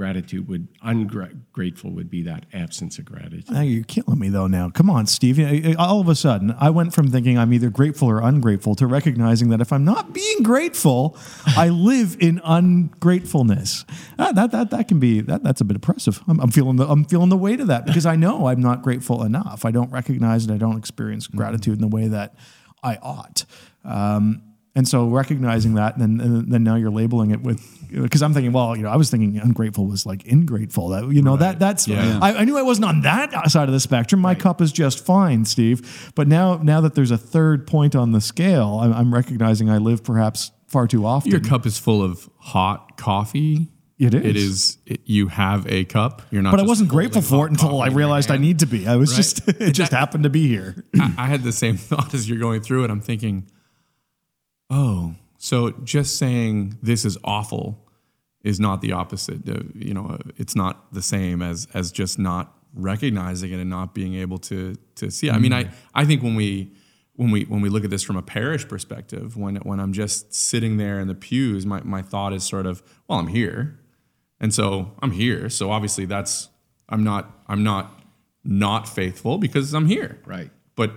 Gratitude 0.00 0.48
would, 0.48 0.68
ungrateful 0.80 1.90
would 1.90 2.08
be 2.08 2.22
that 2.22 2.46
absence 2.54 2.98
of 2.98 3.04
gratitude. 3.04 3.50
Now 3.50 3.60
you're 3.60 3.84
killing 3.84 4.18
me 4.18 4.30
though. 4.30 4.46
Now, 4.46 4.70
come 4.70 4.88
on, 4.88 5.04
Steve. 5.04 5.38
All 5.78 6.00
of 6.00 6.08
a 6.08 6.14
sudden, 6.14 6.56
I 6.58 6.70
went 6.70 6.94
from 6.94 7.08
thinking 7.08 7.36
I'm 7.36 7.52
either 7.52 7.68
grateful 7.68 8.08
or 8.08 8.22
ungrateful 8.22 8.74
to 8.76 8.86
recognizing 8.86 9.50
that 9.50 9.60
if 9.60 9.74
I'm 9.74 9.84
not 9.84 10.14
being 10.14 10.42
grateful, 10.42 11.18
I 11.48 11.68
live 11.68 12.16
in 12.18 12.40
ungratefulness. 12.42 13.84
That, 14.16 14.36
that 14.36 14.52
that 14.52 14.70
that 14.70 14.88
can 14.88 15.00
be 15.00 15.20
that 15.20 15.42
that's 15.42 15.60
a 15.60 15.66
bit 15.66 15.76
oppressive. 15.76 16.22
I'm, 16.26 16.40
I'm 16.40 16.50
feeling 16.50 16.76
the 16.76 16.88
I'm 16.88 17.04
feeling 17.04 17.28
the 17.28 17.36
weight 17.36 17.60
of 17.60 17.66
that 17.66 17.84
because 17.84 18.06
I 18.06 18.16
know 18.16 18.46
I'm 18.46 18.62
not 18.62 18.80
grateful 18.80 19.22
enough. 19.22 19.66
I 19.66 19.70
don't 19.70 19.92
recognize 19.92 20.46
it. 20.46 20.50
I 20.50 20.56
don't 20.56 20.78
experience 20.78 21.26
gratitude 21.26 21.74
in 21.74 21.82
the 21.82 21.94
way 21.94 22.08
that 22.08 22.36
I 22.82 22.96
ought. 23.02 23.44
Um, 23.84 24.49
and 24.74 24.86
so 24.86 25.08
recognizing 25.08 25.74
that, 25.74 25.96
and 25.96 26.20
then, 26.20 26.26
and 26.26 26.52
then 26.52 26.62
now 26.62 26.76
you're 26.76 26.90
labeling 26.92 27.32
it 27.32 27.40
with, 27.42 27.60
because 27.90 28.22
I'm 28.22 28.32
thinking, 28.32 28.52
well, 28.52 28.76
you 28.76 28.82
know, 28.84 28.88
I 28.90 28.96
was 28.96 29.10
thinking 29.10 29.36
ungrateful 29.38 29.86
was 29.86 30.06
like 30.06 30.24
ingrateful. 30.24 30.88
That 30.90 31.10
you 31.10 31.22
know 31.22 31.36
that 31.36 31.58
that's 31.58 31.88
Yeah. 31.88 32.18
I, 32.22 32.34
I 32.34 32.44
knew 32.44 32.56
I 32.56 32.62
wasn't 32.62 32.86
on 32.86 33.00
that 33.02 33.50
side 33.50 33.68
of 33.68 33.72
the 33.72 33.80
spectrum. 33.80 34.20
My 34.20 34.34
cup 34.36 34.60
is 34.60 34.70
just 34.72 35.04
fine, 35.04 35.44
Steve. 35.44 36.12
But 36.14 36.28
now 36.28 36.56
now 36.62 36.80
that 36.82 36.94
there's 36.94 37.10
a 37.10 37.18
third 37.18 37.66
point 37.66 37.96
on 37.96 38.12
the 38.12 38.20
scale, 38.20 38.78
I'm, 38.80 38.92
I'm 38.92 39.12
recognizing 39.14 39.68
I 39.68 39.78
live 39.78 40.04
perhaps 40.04 40.52
far 40.68 40.86
too 40.86 41.04
often. 41.04 41.32
Your 41.32 41.40
cup 41.40 41.66
is 41.66 41.76
full 41.78 42.00
of 42.02 42.30
hot 42.38 42.96
coffee. 42.96 43.68
It 43.98 44.14
is. 44.14 44.24
It 44.24 44.36
is. 44.36 44.78
It, 44.86 45.00
you 45.04 45.28
have 45.28 45.66
a 45.66 45.84
cup. 45.84 46.22
You're 46.30 46.40
not. 46.40 46.52
but 46.52 46.60
I 46.60 46.62
wasn't 46.62 46.88
grateful 46.88 47.20
for 47.20 47.46
it 47.46 47.50
until 47.50 47.82
I 47.82 47.88
realized 47.88 48.30
I 48.30 48.38
need 48.38 48.60
to 48.60 48.66
be. 48.66 48.86
I 48.88 48.96
was 48.96 49.10
Right. 49.10 49.16
just 49.16 49.48
it 49.60 49.72
just 49.72 49.90
that- 49.90 49.98
happened 49.98 50.22
to 50.24 50.30
be 50.30 50.46
here. 50.48 50.84
I, 50.98 51.12
I 51.18 51.26
had 51.26 51.42
the 51.42 51.52
same 51.52 51.76
thought 51.90 52.14
as 52.14 52.26
you're 52.30 52.38
going 52.38 52.62
through 52.62 52.84
it. 52.84 52.90
I'm 52.90 53.02
thinking, 53.02 53.50
oh, 54.70 55.14
so 55.38 55.70
just 55.70 56.16
saying 56.16 56.78
this 56.82 57.04
is 57.04 57.18
awful 57.24 57.86
is 58.42 58.58
not 58.58 58.80
the 58.80 58.92
opposite. 58.92 59.46
You 59.74 59.94
know, 59.94 60.18
it's 60.36 60.56
not 60.56 60.92
the 60.92 61.02
same 61.02 61.42
as 61.42 61.66
as 61.74 61.92
just 61.92 62.18
not 62.18 62.56
recognizing 62.74 63.52
it 63.52 63.58
and 63.58 63.68
not 63.68 63.94
being 63.94 64.14
able 64.14 64.38
to 64.38 64.76
to 64.96 65.10
see. 65.10 65.28
It. 65.28 65.34
I 65.34 65.38
mean, 65.38 65.52
I 65.52 65.64
mm. 65.64 65.72
I 65.94 66.04
think 66.04 66.22
when 66.22 66.34
we 66.34 66.72
when 67.14 67.30
we 67.30 67.44
when 67.44 67.60
we 67.60 67.68
look 67.68 67.84
at 67.84 67.90
this 67.90 68.02
from 68.02 68.16
a 68.16 68.22
parish 68.22 68.66
perspective, 68.66 69.36
when 69.36 69.56
when 69.56 69.80
I'm 69.80 69.92
just 69.92 70.34
sitting 70.34 70.76
there 70.76 70.98
in 71.00 71.08
the 71.08 71.14
pews, 71.14 71.66
my 71.66 71.82
my 71.82 72.02
thought 72.02 72.32
is 72.32 72.44
sort 72.44 72.66
of, 72.66 72.82
well, 73.08 73.18
I'm 73.18 73.28
here, 73.28 73.78
and 74.40 74.54
so 74.54 74.92
I'm 75.02 75.10
here. 75.10 75.50
So 75.50 75.70
obviously 75.70 76.04
that's 76.04 76.48
I'm 76.88 77.04
not 77.04 77.42
I'm 77.46 77.62
not 77.62 78.02
not 78.44 78.88
faithful 78.88 79.38
because 79.38 79.74
I'm 79.74 79.86
here. 79.86 80.18
Right. 80.24 80.50
But 80.76 80.92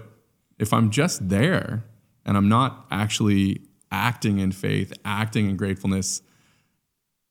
if 0.59 0.71
I'm 0.71 0.91
just 0.91 1.27
there 1.27 1.83
and 2.25 2.37
I'm 2.37 2.49
not 2.49 2.85
actually 2.91 3.61
acting 3.91 4.39
in 4.39 4.51
faith, 4.51 4.93
acting 5.05 5.49
in 5.49 5.57
gratefulness, 5.57 6.21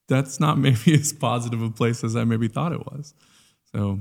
that's 0.08 0.40
not 0.40 0.58
maybe 0.58 0.94
as 0.94 1.12
positive 1.12 1.62
a 1.62 1.70
place 1.70 2.04
as 2.04 2.16
I 2.16 2.24
maybe 2.24 2.48
thought 2.48 2.72
it 2.72 2.86
was. 2.86 3.14
So 3.74 4.00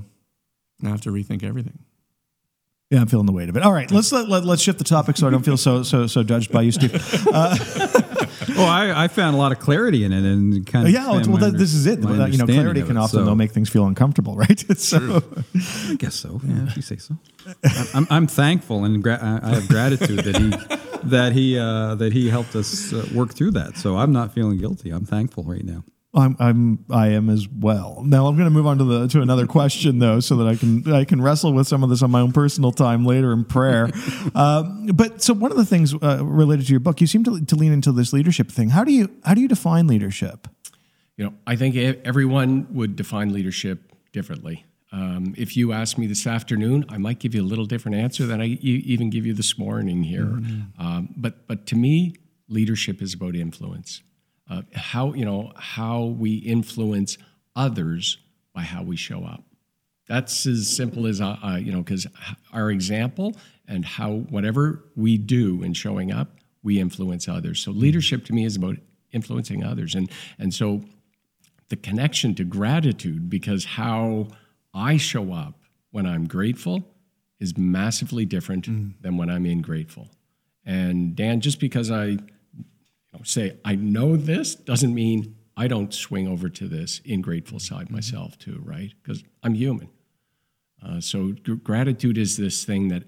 I 0.84 0.89
have 0.89 1.01
to 1.01 1.12
rethink 1.12 1.43
everything. 1.43 1.80
Yeah, 2.89 2.99
I'm 2.99 3.08
feeling 3.08 3.25
the 3.25 3.32
weight 3.32 3.47
of 3.47 3.56
it. 3.56 3.63
All 3.63 3.71
right, 3.71 3.89
let's 3.89 4.12
let, 4.12 4.27
let, 4.27 4.45
us 4.45 4.60
shift 4.60 4.77
the 4.77 4.84
topic 4.84 5.15
so 5.15 5.25
I 5.25 5.30
don't 5.30 5.43
feel 5.43 5.56
so 5.56 5.82
so 5.82 6.08
so 6.08 6.23
judged 6.23 6.51
by 6.51 6.62
you, 6.62 6.71
Steve. 6.71 6.91
Uh, 7.34 7.58
Well, 8.62 8.69
I, 8.69 9.04
I 9.06 9.08
found 9.08 9.36
a 9.36 9.38
lot 9.38 9.52
of 9.52 9.60
clarity 9.60 10.04
in 10.04 10.13
it, 10.13 10.24
and 10.24 10.65
kind 10.65 10.88
of 10.88 10.93
yeah, 10.93 11.08
well, 11.08 11.17
expand 11.19 11.41
my 11.41 11.50
that, 11.50 11.58
this 11.58 11.74
is 11.74 11.86
it. 11.86 12.00
my 12.02 12.28
You 12.28 12.38
know, 12.38 12.45
clarity 12.45 12.82
can 12.84 12.97
it. 12.97 13.00
often 13.00 13.19
So- 13.19 13.26
though 13.26 13.36
make 13.36 13.52
things 13.52 13.69
feel 13.69 13.86
uncomfortable, 13.88 14.36
right? 14.43 14.60
so, 14.78 15.24
I 15.89 15.95
guess 15.95 16.15
so. 16.15 16.39
Yeah, 16.43 16.67
if 16.67 16.76
you 16.76 16.82
say 16.82 16.97
so. 16.97 17.15
I'm, 17.93 18.08
I'm 18.10 18.28
thankful 18.28 18.84
and 18.86 19.02
gra- 19.04 19.19
I 19.21 19.50
I 19.52 19.56
have 19.56 19.67
gratitude 19.67 20.19
that 20.19 20.38
he 20.38 20.50
that 21.10 21.34
he 21.34 21.58
uh, 21.58 21.95
that 21.95 22.13
he 22.13 22.30
helped 22.30 22.56
us 22.56 22.93
uh, 22.93 23.08
work 23.13 23.34
through 23.34 23.52
that. 23.52 23.78
So 23.78 23.97
I'm 23.97 24.12
not 24.12 24.34
feeling 24.34 24.58
guilty. 24.58 24.91
I'm 24.91 25.06
thankful 25.06 25.43
right 25.43 25.63
now. 25.65 25.84
I'm, 26.13 26.36
I'm 26.39 26.86
I 26.89 27.10
am 27.10 27.30
as 27.30 27.47
well. 27.47 28.04
Now 28.06 28.28
I'm 28.28 28.36
going 28.36 28.45
to 28.45 28.52
move 28.52 28.67
on 28.67 28.78
to 28.80 28.84
the 28.84 29.08
to 29.08 29.21
another 29.21 29.47
question 29.47 30.00
though, 30.00 30.19
so 30.19 30.36
that 30.38 30.47
I 30.47 30.56
can 30.56 30.91
I 30.91 31.06
can 31.06 31.21
wrestle 31.21 31.54
with 31.54 31.67
some 31.67 31.84
of 31.84 31.89
this 31.89 32.04
on 32.04 32.12
my 32.12 32.19
own 32.19 32.34
personal 32.34 32.74
time 32.74 33.06
later 33.06 33.32
in 33.32 33.45
prayer. 33.45 33.89
um, 34.36 34.88
but 34.88 35.21
so 35.21 35.34
one 35.34 35.52
of 35.52 35.58
the 35.58 35.65
things 35.65 35.93
uh, 35.93 36.19
related 36.21 36.65
to 36.65 36.71
your 36.71 36.82
book, 36.82 37.00
you 37.00 37.08
seem 37.08 37.24
to, 37.24 37.45
to 37.45 37.56
lean 37.56 37.71
into 37.71 37.93
this 37.93 38.12
leadership 38.12 38.52
thing. 38.52 38.69
How 38.69 38.84
do 38.84 38.91
you 38.91 39.10
how 39.24 39.34
do 39.34 39.41
you 39.41 39.47
define 39.47 39.88
leadership? 39.88 40.50
You 41.15 41.26
know, 41.26 41.34
I 41.47 41.56
think 41.56 41.76
everyone 42.06 42.67
would 42.71 42.95
define 42.97 43.32
leadership 43.32 43.93
differently. 44.12 44.65
Um, 44.91 45.34
if 45.38 45.56
you 45.56 45.71
ask 45.71 45.97
me 45.97 46.08
this 46.08 46.28
afternoon, 46.28 46.84
I 46.89 46.97
might 46.97 47.19
give 47.19 47.34
you 47.34 47.41
a 47.41 47.47
little 47.47 47.65
different 47.65 47.95
answer 47.95 48.26
than 48.26 48.41
I 48.41 48.47
e- 48.47 48.84
even 48.86 49.10
give 49.10 49.26
you 49.26 49.34
this 49.34 49.58
morning 49.58 50.04
here. 50.04 50.41
Um, 50.78 51.13
but 51.15 51.47
but 51.47 51.65
to 51.67 51.78
me, 51.78 52.15
leadership 52.50 53.02
is 53.02 53.13
about 53.13 53.36
influence. 53.36 54.02
Uh, 54.52 54.64
how 54.74 55.14
you 55.14 55.24
know 55.24 55.50
how 55.56 56.04
we 56.04 56.36
influence 56.36 57.18
others 57.56 58.18
by 58.54 58.62
how 58.62 58.84
we 58.84 58.98
show 58.98 59.24
up. 59.24 59.46
That's 60.10 60.46
as 60.46 60.68
simple 60.68 61.08
as 61.08 61.22
uh, 61.22 61.38
uh, 61.42 61.56
you 61.56 61.72
know, 61.72 61.78
because 61.78 62.06
our 62.52 62.70
example 62.70 63.38
and 63.66 63.86
how 63.86 64.12
whatever 64.30 64.84
we 64.98 65.18
do 65.18 65.64
in 65.64 65.74
showing 65.74 66.12
up, 66.12 66.36
we 66.64 66.82
influence 66.82 67.30
others. 67.30 67.64
So 67.64 67.72
leadership 67.72 68.26
to 68.26 68.34
me 68.34 68.44
is 68.44 68.58
about 68.58 68.76
influencing 69.14 69.64
others, 69.64 69.96
and 69.96 70.12
and 70.38 70.54
so 70.54 70.82
the 71.70 71.78
connection 71.78 72.36
to 72.36 72.44
gratitude 72.44 73.30
because 73.30 73.64
how 73.64 74.28
I 74.74 74.98
show 74.98 75.32
up 75.32 75.62
when 75.92 76.06
I'm 76.06 76.28
grateful 76.28 76.86
is 77.40 77.58
massively 77.58 78.26
different 78.26 78.66
than 79.02 79.16
when 79.16 79.30
I'm 79.30 79.46
ingrateful. 79.46 80.10
And 80.66 81.16
Dan, 81.16 81.40
just 81.40 81.62
because 81.62 81.90
I 81.90 82.18
you 83.12 83.19
know, 83.19 83.24
say 83.24 83.58
I 83.65 83.76
know 83.76 84.15
this 84.15 84.56
doesn't 84.56 84.93
mean 84.93 85.36
I 85.58 85.67
don't 85.67 85.93
swing 85.93 86.28
over 86.28 86.50
to 86.50 86.67
this 86.67 87.02
ingrateful 87.06 87.60
side 87.60 87.89
myself 87.89 88.38
too, 88.38 88.62
right? 88.63 88.93
Because 89.02 89.24
I'm 89.43 89.54
human. 89.54 89.89
Uh, 90.84 91.00
so 91.00 91.34
gr- 91.43 91.56
gratitude 91.56 92.17
is 92.17 92.38
this 92.38 92.63
thing 92.63 92.88
that 92.88 93.04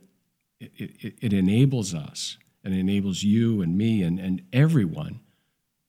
it, 0.59 0.71
it, 0.77 1.13
it 1.21 1.33
enables 1.33 1.93
us 1.93 2.37
and 2.63 2.73
enables 2.73 3.23
you 3.23 3.61
and 3.61 3.77
me 3.77 4.03
and, 4.03 4.19
and 4.19 4.41
everyone 4.53 5.19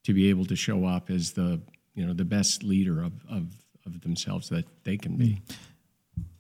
to 0.05 0.13
be 0.13 0.29
able 0.31 0.45
to 0.47 0.57
show 0.57 0.87
up 0.87 1.11
as 1.11 1.33
the 1.33 1.61
you 1.95 2.05
know 2.07 2.13
the 2.13 2.25
best 2.25 2.63
leader 2.63 3.03
of, 3.03 3.13
of, 3.31 3.47
of 3.87 4.01
themselves 4.03 4.49
that 4.49 4.65
they 4.85 4.97
can 4.97 5.17
be. 5.17 5.43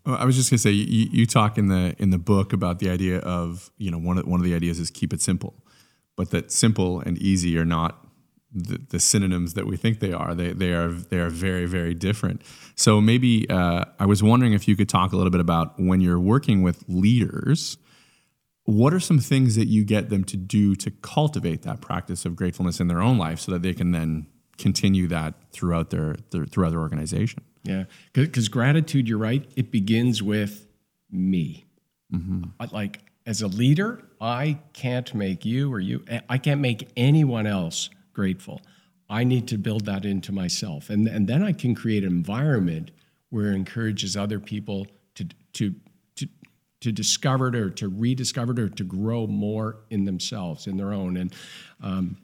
Well, 0.04 0.16
I 0.16 0.24
was 0.24 0.36
just 0.36 0.50
gonna 0.50 0.58
say 0.58 0.70
you, 0.70 1.08
you 1.10 1.26
talk 1.26 1.56
in 1.56 1.68
the 1.68 1.94
in 1.98 2.10
the 2.10 2.18
book 2.18 2.52
about 2.52 2.78
the 2.78 2.90
idea 2.90 3.18
of 3.18 3.70
you 3.78 3.90
know 3.90 3.98
one 3.98 4.18
of 4.18 4.26
one 4.26 4.40
of 4.40 4.44
the 4.44 4.54
ideas 4.54 4.78
is 4.78 4.90
keep 4.90 5.12
it 5.12 5.22
simple, 5.22 5.54
but 6.16 6.30
that 6.30 6.50
simple 6.52 7.00
and 7.00 7.18
easy 7.18 7.56
are 7.58 7.64
not 7.64 8.00
the, 8.52 8.78
the 8.90 9.00
synonyms 9.00 9.54
that 9.54 9.66
we 9.66 9.76
think 9.76 9.98
they 10.00 10.12
are. 10.12 10.34
They 10.34 10.52
they 10.52 10.72
are 10.72 10.88
they 10.90 11.18
are 11.18 11.30
very 11.30 11.66
very 11.66 11.94
different. 11.94 12.42
So 12.76 13.00
maybe 13.00 13.48
uh, 13.50 13.84
I 13.98 14.06
was 14.06 14.22
wondering 14.22 14.52
if 14.52 14.68
you 14.68 14.76
could 14.76 14.88
talk 14.88 15.12
a 15.12 15.16
little 15.16 15.30
bit 15.32 15.40
about 15.40 15.74
when 15.78 16.00
you're 16.00 16.20
working 16.20 16.62
with 16.62 16.84
leaders. 16.88 17.78
What 18.66 18.94
are 18.94 19.00
some 19.00 19.18
things 19.18 19.56
that 19.56 19.66
you 19.66 19.84
get 19.84 20.08
them 20.08 20.24
to 20.24 20.36
do 20.38 20.74
to 20.76 20.90
cultivate 20.90 21.62
that 21.62 21.80
practice 21.82 22.24
of 22.24 22.34
gratefulness 22.34 22.80
in 22.80 22.86
their 22.88 23.02
own 23.02 23.18
life, 23.18 23.38
so 23.40 23.52
that 23.52 23.62
they 23.62 23.74
can 23.74 23.90
then 23.90 24.26
continue 24.56 25.06
that 25.08 25.34
throughout 25.52 25.90
their, 25.90 26.16
their 26.30 26.46
throughout 26.46 26.70
their 26.70 26.80
organization? 26.80 27.42
Yeah, 27.64 27.84
because 28.14 28.48
gratitude, 28.48 29.06
you're 29.08 29.18
right. 29.18 29.44
It 29.56 29.70
begins 29.70 30.22
with 30.22 30.66
me. 31.10 31.66
I- 32.60 32.68
Like 32.72 33.00
as 33.26 33.42
a 33.42 33.48
leader, 33.48 34.02
I 34.20 34.58
can't 34.72 35.14
make 35.14 35.44
you 35.44 35.72
or 35.72 35.80
you, 35.80 36.04
I 36.28 36.38
can't 36.38 36.60
make 36.60 36.88
anyone 36.96 37.46
else 37.46 37.90
grateful. 38.12 38.60
I 39.08 39.24
need 39.24 39.48
to 39.48 39.58
build 39.58 39.86
that 39.86 40.04
into 40.04 40.32
myself. 40.32 40.90
And, 40.90 41.06
and 41.08 41.26
then 41.26 41.42
I 41.42 41.52
can 41.52 41.74
create 41.74 42.04
an 42.04 42.10
environment 42.10 42.90
where 43.30 43.52
it 43.52 43.56
encourages 43.56 44.16
other 44.16 44.40
people 44.40 44.86
to, 45.14 45.28
to, 45.54 45.74
to, 46.16 46.28
to 46.80 46.92
discover 46.92 47.48
it 47.48 47.56
or 47.56 47.70
to 47.70 47.88
rediscover 47.88 48.52
it 48.52 48.58
or 48.58 48.68
to 48.68 48.84
grow 48.84 49.26
more 49.26 49.76
in 49.90 50.04
themselves, 50.04 50.66
in 50.66 50.76
their 50.76 50.92
own. 50.92 51.16
And, 51.16 51.34
um, 51.82 52.16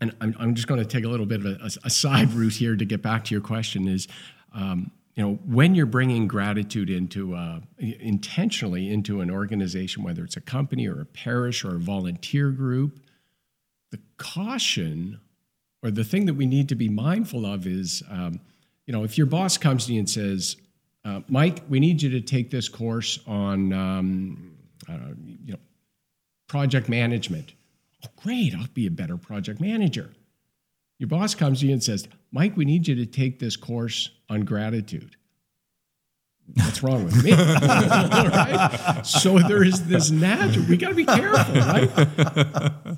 and 0.00 0.14
I'm, 0.20 0.34
I'm 0.38 0.54
just 0.54 0.68
going 0.68 0.80
to 0.80 0.86
take 0.86 1.04
a 1.04 1.08
little 1.08 1.26
bit 1.26 1.44
of 1.44 1.46
a, 1.46 1.70
a, 1.84 1.90
side 1.90 2.32
route 2.32 2.52
here 2.52 2.76
to 2.76 2.84
get 2.84 3.02
back 3.02 3.24
to 3.24 3.34
your 3.34 3.42
question 3.42 3.88
is, 3.88 4.06
um, 4.54 4.90
you 5.18 5.24
know, 5.24 5.34
when 5.46 5.74
you're 5.74 5.84
bringing 5.84 6.28
gratitude 6.28 6.88
into 6.88 7.34
uh, 7.34 7.58
intentionally 7.80 8.88
into 8.88 9.20
an 9.20 9.32
organization, 9.32 10.04
whether 10.04 10.22
it's 10.22 10.36
a 10.36 10.40
company 10.40 10.86
or 10.86 11.00
a 11.00 11.04
parish 11.04 11.64
or 11.64 11.74
a 11.74 11.78
volunteer 11.80 12.52
group, 12.52 13.00
the 13.90 13.98
caution 14.16 15.18
or 15.82 15.90
the 15.90 16.04
thing 16.04 16.26
that 16.26 16.34
we 16.34 16.46
need 16.46 16.68
to 16.68 16.76
be 16.76 16.88
mindful 16.88 17.44
of 17.46 17.66
is, 17.66 18.00
um, 18.08 18.38
you 18.86 18.92
know, 18.92 19.02
if 19.02 19.18
your 19.18 19.26
boss 19.26 19.58
comes 19.58 19.86
to 19.86 19.92
you 19.92 19.98
and 19.98 20.08
says, 20.08 20.56
uh, 21.04 21.20
"Mike, 21.28 21.64
we 21.68 21.80
need 21.80 22.00
you 22.00 22.10
to 22.10 22.20
take 22.20 22.50
this 22.52 22.68
course 22.68 23.18
on, 23.26 23.72
um, 23.72 24.56
uh, 24.88 25.14
you 25.44 25.54
know, 25.54 25.60
project 26.46 26.88
management," 26.88 27.54
oh, 28.06 28.08
great, 28.14 28.54
I'll 28.54 28.68
be 28.68 28.86
a 28.86 28.90
better 28.92 29.16
project 29.16 29.60
manager. 29.60 30.12
Your 30.98 31.08
boss 31.08 31.34
comes 31.34 31.60
to 31.60 31.66
you 31.66 31.72
and 31.72 31.82
says, 31.82 32.08
"Mike, 32.32 32.56
we 32.56 32.64
need 32.64 32.88
you 32.88 32.94
to 32.96 33.06
take 33.06 33.38
this 33.38 33.56
course 33.56 34.10
on 34.28 34.42
gratitude." 34.42 35.16
What's 36.54 36.82
wrong 36.82 37.04
with 37.04 37.22
me? 37.22 37.32
right? 37.34 39.02
So 39.04 39.38
there 39.38 39.62
is 39.62 39.86
this 39.86 40.10
natural. 40.10 40.64
We 40.66 40.76
got 40.76 40.88
to 40.88 40.94
be 40.94 41.04
careful, 41.04 41.54
right? 41.54 42.96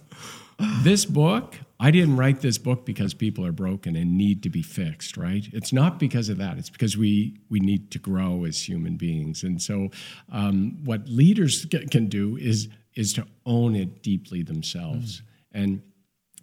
this 0.82 1.04
book, 1.04 1.56
I 1.80 1.90
didn't 1.90 2.16
write 2.16 2.42
this 2.42 2.58
book 2.58 2.84
because 2.84 3.12
people 3.12 3.44
are 3.44 3.52
broken 3.52 3.96
and 3.96 4.16
need 4.16 4.42
to 4.44 4.50
be 4.50 4.62
fixed, 4.62 5.16
right? 5.16 5.48
It's 5.52 5.72
not 5.72 5.98
because 5.98 6.28
of 6.28 6.38
that. 6.38 6.58
It's 6.58 6.70
because 6.70 6.96
we 6.96 7.38
we 7.48 7.58
need 7.58 7.90
to 7.92 7.98
grow 7.98 8.44
as 8.44 8.68
human 8.68 8.96
beings. 8.96 9.42
And 9.42 9.60
so, 9.60 9.88
um, 10.30 10.78
what 10.84 11.08
leaders 11.08 11.66
can 11.90 12.06
do 12.06 12.36
is 12.36 12.68
is 12.94 13.12
to 13.14 13.26
own 13.46 13.74
it 13.74 14.02
deeply 14.02 14.42
themselves. 14.42 15.20
Mm. 15.20 15.24
And 15.52 15.82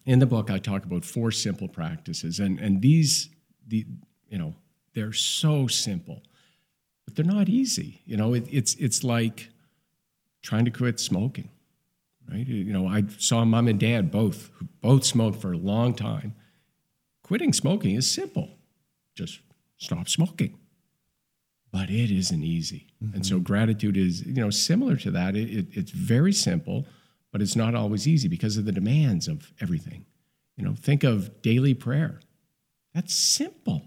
in 0.07 0.17
the 0.17 0.25
book, 0.25 0.49
I 0.49 0.57
talk 0.57 0.83
about 0.85 1.05
four 1.05 1.31
simple 1.31 1.67
practices, 1.67 2.39
and 2.39 2.59
and 2.59 2.81
these 2.81 3.29
the 3.67 3.85
you 4.27 4.39
know 4.39 4.55
they're 4.95 5.13
so 5.13 5.67
simple 5.67 6.23
but 7.07 7.15
they're 7.15 7.25
not 7.25 7.47
easy. 7.47 8.01
You 8.05 8.17
know, 8.17 8.33
it, 8.33 8.45
it's 8.51 8.75
it's 8.75 9.03
like 9.03 9.49
trying 10.43 10.65
to 10.65 10.71
quit 10.71 10.99
smoking, 10.99 11.49
right? 12.29 12.45
You 12.45 12.73
know, 12.73 12.87
I 12.87 13.05
saw 13.17 13.43
mom 13.45 13.67
and 13.67 13.79
dad 13.79 14.11
both 14.11 14.51
both 14.81 15.05
smoked 15.05 15.41
for 15.41 15.53
a 15.53 15.57
long 15.57 15.93
time. 15.95 16.35
Quitting 17.23 17.53
smoking 17.53 17.95
is 17.95 18.09
simple, 18.11 18.49
just 19.15 19.39
stop 19.77 20.09
smoking. 20.09 20.59
But 21.71 21.89
it 21.89 22.11
isn't 22.11 22.43
easy, 22.43 22.87
mm-hmm. 23.03 23.15
and 23.15 23.25
so 23.25 23.35
mm-hmm. 23.35 23.43
gratitude 23.43 23.97
is 23.97 24.25
you 24.25 24.33
know 24.33 24.49
similar 24.49 24.97
to 24.97 25.11
that. 25.11 25.35
It, 25.35 25.49
it, 25.49 25.65
it's 25.71 25.91
very 25.91 26.33
simple, 26.33 26.85
but 27.31 27.41
it's 27.41 27.55
not 27.55 27.75
always 27.75 28.07
easy 28.07 28.27
because 28.27 28.57
of 28.57 28.65
the 28.65 28.71
demands 28.71 29.27
of 29.27 29.51
everything. 29.61 30.05
You 30.55 30.65
know, 30.65 30.75
think 30.75 31.03
of 31.03 31.41
daily 31.41 31.73
prayer. 31.73 32.19
That's 32.93 33.13
simple 33.13 33.85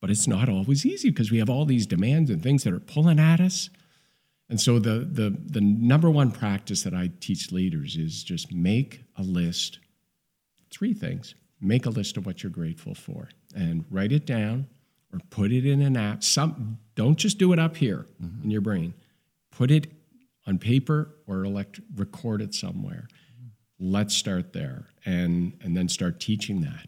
but 0.00 0.10
it's 0.10 0.28
not 0.28 0.48
always 0.48 0.86
easy 0.86 1.10
because 1.10 1.30
we 1.30 1.38
have 1.38 1.50
all 1.50 1.64
these 1.64 1.86
demands 1.86 2.30
and 2.30 2.42
things 2.42 2.64
that 2.64 2.72
are 2.72 2.80
pulling 2.80 3.18
at 3.18 3.40
us. 3.40 3.70
And 4.48 4.60
so 4.60 4.78
the, 4.78 5.00
the, 5.00 5.36
the 5.46 5.60
number 5.60 6.10
one 6.10 6.30
practice 6.30 6.82
that 6.82 6.94
I 6.94 7.10
teach 7.20 7.52
leaders 7.52 7.96
is 7.96 8.22
just 8.22 8.52
make 8.52 9.02
a 9.16 9.22
list. 9.22 9.78
Three 10.70 10.94
things. 10.94 11.34
Make 11.60 11.86
a 11.86 11.90
list 11.90 12.16
of 12.16 12.24
what 12.24 12.42
you're 12.42 12.50
grateful 12.50 12.94
for 12.94 13.28
and 13.54 13.84
write 13.90 14.12
it 14.12 14.24
down 14.24 14.68
or 15.12 15.18
put 15.30 15.52
it 15.52 15.66
in 15.66 15.82
an 15.82 15.96
app. 15.96 16.22
Some 16.22 16.78
don't 16.94 17.18
just 17.18 17.38
do 17.38 17.52
it 17.52 17.58
up 17.58 17.76
here 17.76 18.06
mm-hmm. 18.22 18.44
in 18.44 18.50
your 18.50 18.60
brain. 18.60 18.94
Put 19.50 19.70
it 19.70 19.97
on 20.48 20.58
paper 20.58 21.14
or 21.26 21.44
elect, 21.44 21.80
record 21.94 22.40
it 22.40 22.54
somewhere. 22.54 23.06
Let's 23.78 24.16
start 24.16 24.54
there 24.54 24.86
and, 25.04 25.52
and 25.62 25.76
then 25.76 25.88
start 25.88 26.18
teaching 26.18 26.62
that 26.62 26.86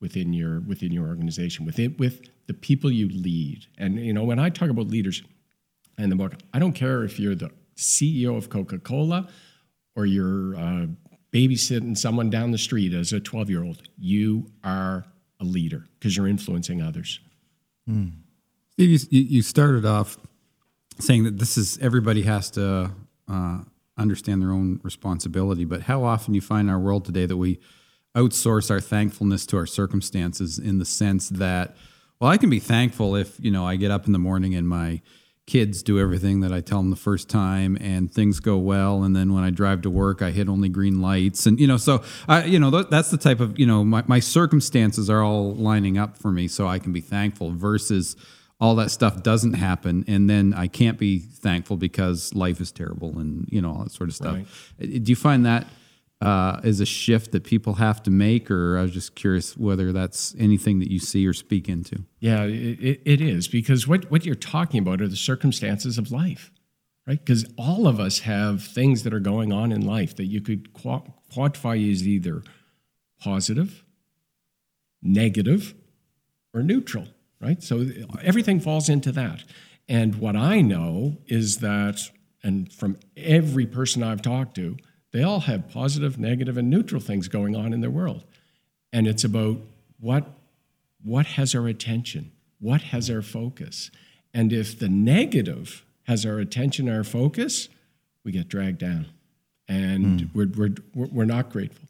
within 0.00 0.32
your 0.32 0.60
within 0.60 0.90
your 0.90 1.06
organization, 1.06 1.64
within 1.64 1.94
with 1.98 2.28
the 2.46 2.54
people 2.54 2.90
you 2.90 3.08
lead. 3.08 3.66
And 3.78 4.00
you 4.04 4.12
know, 4.12 4.24
when 4.24 4.38
I 4.38 4.48
talk 4.48 4.70
about 4.70 4.88
leaders 4.88 5.22
in 5.98 6.10
the 6.10 6.16
book, 6.16 6.34
I 6.52 6.58
don't 6.58 6.72
care 6.72 7.04
if 7.04 7.20
you're 7.20 7.36
the 7.36 7.50
CEO 7.76 8.36
of 8.36 8.48
Coca-Cola 8.48 9.28
or 9.94 10.06
you're 10.06 10.56
uh, 10.56 10.86
babysitting 11.32 11.96
someone 11.96 12.30
down 12.30 12.50
the 12.50 12.58
street 12.58 12.92
as 12.92 13.12
a 13.12 13.20
12-year-old. 13.20 13.82
You 13.98 14.46
are 14.64 15.04
a 15.38 15.44
leader 15.44 15.86
because 15.98 16.16
you're 16.16 16.28
influencing 16.28 16.82
others. 16.82 17.20
Mm. 17.88 18.12
Steve, 18.72 19.06
you, 19.10 19.20
you, 19.20 19.42
started 19.42 19.84
off 19.84 20.16
saying 20.98 21.24
that 21.24 21.38
this 21.38 21.58
is 21.58 21.78
everybody 21.78 22.22
has 22.22 22.50
to 22.52 22.90
uh, 23.28 23.60
understand 23.96 24.42
their 24.42 24.52
own 24.52 24.80
responsibility, 24.82 25.64
but 25.64 25.82
how 25.82 26.04
often 26.04 26.34
you 26.34 26.40
find 26.40 26.68
in 26.68 26.74
our 26.74 26.80
world 26.80 27.04
today 27.04 27.26
that 27.26 27.36
we 27.36 27.58
outsource 28.16 28.70
our 28.70 28.80
thankfulness 28.80 29.46
to 29.46 29.56
our 29.56 29.66
circumstances 29.66 30.58
in 30.58 30.78
the 30.78 30.84
sense 30.84 31.28
that 31.30 31.76
well, 32.22 32.30
I 32.30 32.36
can 32.36 32.50
be 32.50 32.60
thankful 32.60 33.16
if, 33.16 33.40
you 33.40 33.50
know, 33.50 33.66
I 33.66 33.74
get 33.74 33.90
up 33.90 34.06
in 34.06 34.12
the 34.12 34.18
morning 34.20 34.54
and 34.54 34.68
my 34.68 35.02
kids 35.48 35.82
do 35.82 35.98
everything 35.98 36.38
that 36.42 36.52
I 36.52 36.60
tell 36.60 36.78
them 36.78 36.90
the 36.90 36.96
first 36.96 37.28
time 37.28 37.76
and 37.80 38.14
things 38.14 38.38
go 38.38 38.58
well. 38.58 39.02
And 39.02 39.16
then 39.16 39.34
when 39.34 39.42
I 39.42 39.50
drive 39.50 39.82
to 39.82 39.90
work, 39.90 40.22
I 40.22 40.30
hit 40.30 40.48
only 40.48 40.68
green 40.68 41.02
lights. 41.02 41.46
And, 41.46 41.58
you 41.58 41.66
know, 41.66 41.78
so 41.78 42.04
I, 42.28 42.44
you 42.44 42.60
know, 42.60 42.70
that's 42.70 43.10
the 43.10 43.16
type 43.16 43.40
of, 43.40 43.58
you 43.58 43.66
know, 43.66 43.82
my, 43.82 44.04
my 44.06 44.20
circumstances 44.20 45.10
are 45.10 45.20
all 45.20 45.52
lining 45.52 45.98
up 45.98 46.16
for 46.16 46.30
me 46.30 46.46
so 46.46 46.68
I 46.68 46.78
can 46.78 46.92
be 46.92 47.00
thankful 47.00 47.50
versus 47.50 48.14
all 48.62 48.76
that 48.76 48.92
stuff 48.92 49.24
doesn't 49.24 49.54
happen. 49.54 50.04
And 50.06 50.30
then 50.30 50.54
I 50.54 50.68
can't 50.68 50.96
be 50.96 51.18
thankful 51.18 51.76
because 51.76 52.32
life 52.32 52.60
is 52.60 52.70
terrible 52.70 53.18
and, 53.18 53.48
you 53.50 53.60
know, 53.60 53.72
all 53.72 53.82
that 53.82 53.90
sort 53.90 54.08
of 54.08 54.14
stuff. 54.14 54.36
Right. 54.78 55.02
Do 55.02 55.10
you 55.10 55.16
find 55.16 55.44
that 55.44 55.66
uh, 56.20 56.60
is 56.62 56.78
a 56.78 56.86
shift 56.86 57.32
that 57.32 57.42
people 57.42 57.74
have 57.74 58.00
to 58.04 58.10
make, 58.10 58.48
or 58.52 58.78
I 58.78 58.82
was 58.82 58.92
just 58.92 59.16
curious 59.16 59.56
whether 59.56 59.92
that's 59.92 60.36
anything 60.38 60.78
that 60.78 60.92
you 60.92 61.00
see 61.00 61.26
or 61.26 61.32
speak 61.32 61.68
into. 61.68 62.04
Yeah, 62.20 62.44
it, 62.44 63.00
it 63.04 63.20
is 63.20 63.48
because 63.48 63.88
what 63.88 64.08
what 64.08 64.24
you're 64.24 64.36
talking 64.36 64.78
about 64.78 65.00
are 65.00 65.08
the 65.08 65.16
circumstances 65.16 65.98
of 65.98 66.12
life, 66.12 66.52
right? 67.08 67.18
Because 67.18 67.44
all 67.58 67.88
of 67.88 67.98
us 67.98 68.20
have 68.20 68.62
things 68.62 69.02
that 69.02 69.12
are 69.12 69.18
going 69.18 69.52
on 69.52 69.72
in 69.72 69.84
life 69.84 70.14
that 70.14 70.26
you 70.26 70.40
could 70.40 70.72
quantify 70.72 71.90
as 71.90 72.06
either 72.06 72.44
positive, 73.20 73.82
negative, 75.02 75.74
or 76.54 76.62
neutral, 76.62 77.08
right? 77.42 77.62
So 77.62 77.86
everything 78.22 78.60
falls 78.60 78.88
into 78.88 79.12
that. 79.12 79.44
And 79.88 80.14
what 80.16 80.36
I 80.36 80.60
know 80.60 81.18
is 81.26 81.58
that, 81.58 82.00
and 82.42 82.72
from 82.72 82.98
every 83.16 83.66
person 83.66 84.02
I've 84.02 84.22
talked 84.22 84.54
to 84.56 84.76
they 85.12 85.22
all 85.22 85.40
have 85.40 85.68
positive, 85.68 86.18
negative, 86.18 86.56
and 86.56 86.68
neutral 86.68 87.00
things 87.00 87.28
going 87.28 87.54
on 87.54 87.72
in 87.72 87.80
their 87.80 87.90
world. 87.90 88.24
And 88.92 89.06
it's 89.06 89.24
about 89.24 89.58
what, 90.00 90.26
what 91.02 91.26
has 91.26 91.54
our 91.54 91.68
attention? 91.68 92.32
What 92.58 92.80
has 92.82 93.10
our 93.10 93.22
focus? 93.22 93.90
And 94.34 94.52
if 94.52 94.78
the 94.78 94.88
negative 94.88 95.84
has 96.04 96.26
our 96.26 96.38
attention, 96.38 96.88
our 96.88 97.04
focus, 97.04 97.68
we 98.24 98.32
get 98.32 98.48
dragged 98.48 98.78
down 98.78 99.06
and 99.68 100.20
mm. 100.20 100.30
we're, 100.34 100.74
we're, 100.94 101.08
we're 101.08 101.24
not 101.24 101.50
grateful. 101.50 101.88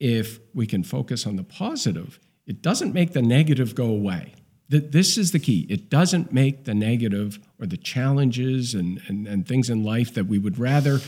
If 0.00 0.40
we 0.52 0.66
can 0.66 0.82
focus 0.82 1.26
on 1.26 1.36
the 1.36 1.44
positive, 1.44 2.18
it 2.46 2.62
doesn't 2.62 2.92
make 2.92 3.12
the 3.12 3.22
negative 3.22 3.74
go 3.74 3.86
away. 3.86 4.34
This 4.68 5.18
is 5.18 5.32
the 5.32 5.38
key. 5.38 5.66
It 5.68 5.90
doesn't 5.90 6.32
make 6.32 6.64
the 6.64 6.74
negative 6.74 7.38
or 7.60 7.66
the 7.66 7.76
challenges 7.76 8.74
and, 8.74 9.00
and, 9.08 9.26
and 9.26 9.46
things 9.46 9.68
in 9.68 9.84
life 9.84 10.14
that 10.14 10.26
we 10.26 10.38
would 10.38 10.58
rather 10.58 11.00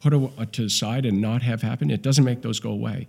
put 0.00 0.14
a, 0.14 0.46
to 0.46 0.62
the 0.62 0.70
side 0.70 1.04
and 1.04 1.20
not 1.20 1.42
have 1.42 1.62
happen, 1.62 1.90
it 1.90 2.02
doesn't 2.02 2.24
make 2.24 2.42
those 2.42 2.60
go 2.60 2.70
away. 2.70 3.06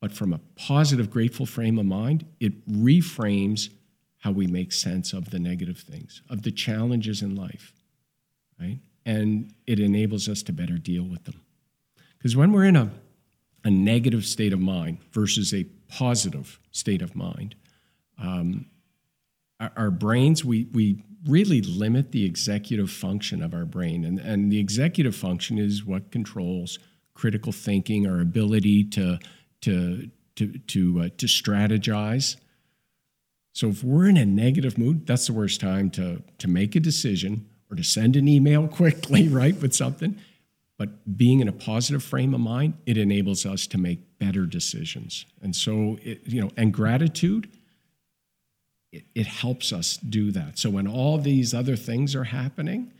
But 0.00 0.12
from 0.12 0.32
a 0.32 0.40
positive, 0.54 1.10
grateful 1.10 1.46
frame 1.46 1.78
of 1.78 1.86
mind, 1.86 2.24
it 2.40 2.68
reframes 2.68 3.70
how 4.18 4.30
we 4.32 4.46
make 4.46 4.72
sense 4.72 5.12
of 5.12 5.30
the 5.30 5.38
negative 5.38 5.78
things, 5.78 6.22
of 6.28 6.42
the 6.42 6.52
challenges 6.52 7.22
in 7.22 7.34
life, 7.34 7.72
right? 8.60 8.78
And 9.06 9.52
it 9.66 9.80
enables 9.80 10.28
us 10.28 10.42
to 10.44 10.52
better 10.52 10.76
deal 10.76 11.04
with 11.04 11.24
them. 11.24 11.40
Because 12.18 12.36
when 12.36 12.52
we're 12.52 12.64
in 12.64 12.76
a, 12.76 12.90
a 13.64 13.70
negative 13.70 14.24
state 14.24 14.52
of 14.52 14.60
mind 14.60 14.98
versus 15.12 15.54
a 15.54 15.64
positive 15.88 16.60
state 16.70 17.00
of 17.00 17.16
mind, 17.16 17.54
um, 18.18 18.66
our, 19.60 19.72
our 19.76 19.90
brains, 19.90 20.44
we, 20.44 20.64
we 20.72 21.02
really 21.26 21.60
limit 21.60 22.12
the 22.12 22.24
executive 22.24 22.90
function 22.90 23.42
of 23.42 23.54
our 23.54 23.64
brain. 23.64 24.04
And, 24.04 24.18
and 24.18 24.52
the 24.52 24.58
executive 24.58 25.16
function 25.16 25.58
is 25.58 25.84
what 25.84 26.10
controls 26.10 26.78
critical 27.14 27.50
thinking, 27.50 28.06
our 28.06 28.20
ability 28.20 28.84
to, 28.84 29.18
to, 29.60 30.08
to, 30.36 30.58
to, 30.58 31.00
uh, 31.00 31.08
to 31.18 31.26
strategize. 31.26 32.36
So 33.52 33.68
if 33.68 33.82
we're 33.82 34.08
in 34.08 34.16
a 34.16 34.24
negative 34.24 34.78
mood, 34.78 35.04
that's 35.04 35.26
the 35.26 35.32
worst 35.32 35.60
time 35.60 35.90
to, 35.90 36.22
to 36.38 36.48
make 36.48 36.76
a 36.76 36.80
decision 36.80 37.48
or 37.68 37.76
to 37.76 37.82
send 37.82 38.14
an 38.14 38.28
email 38.28 38.68
quickly, 38.80 39.28
right, 39.28 39.60
with 39.60 39.74
something. 39.74 40.16
But 40.78 41.16
being 41.16 41.40
in 41.40 41.48
a 41.48 41.52
positive 41.52 42.04
frame 42.04 42.34
of 42.34 42.40
mind, 42.40 42.74
it 42.86 42.96
enables 42.96 43.44
us 43.44 43.66
to 43.66 43.78
make 43.78 43.98
better 44.20 44.46
decisions. 44.46 45.26
And 45.42 45.56
so, 45.56 45.98
it, 46.02 46.20
you 46.24 46.40
know, 46.40 46.50
and 46.56 46.72
gratitude, 46.72 47.50
it, 48.92 49.04
it 49.14 49.26
helps 49.26 49.72
us 49.72 49.96
do 49.96 50.30
that. 50.32 50.58
So 50.58 50.70
when 50.70 50.86
all 50.86 51.18
these 51.18 51.54
other 51.54 51.76
things 51.76 52.14
are 52.14 52.24
happening, 52.24 52.92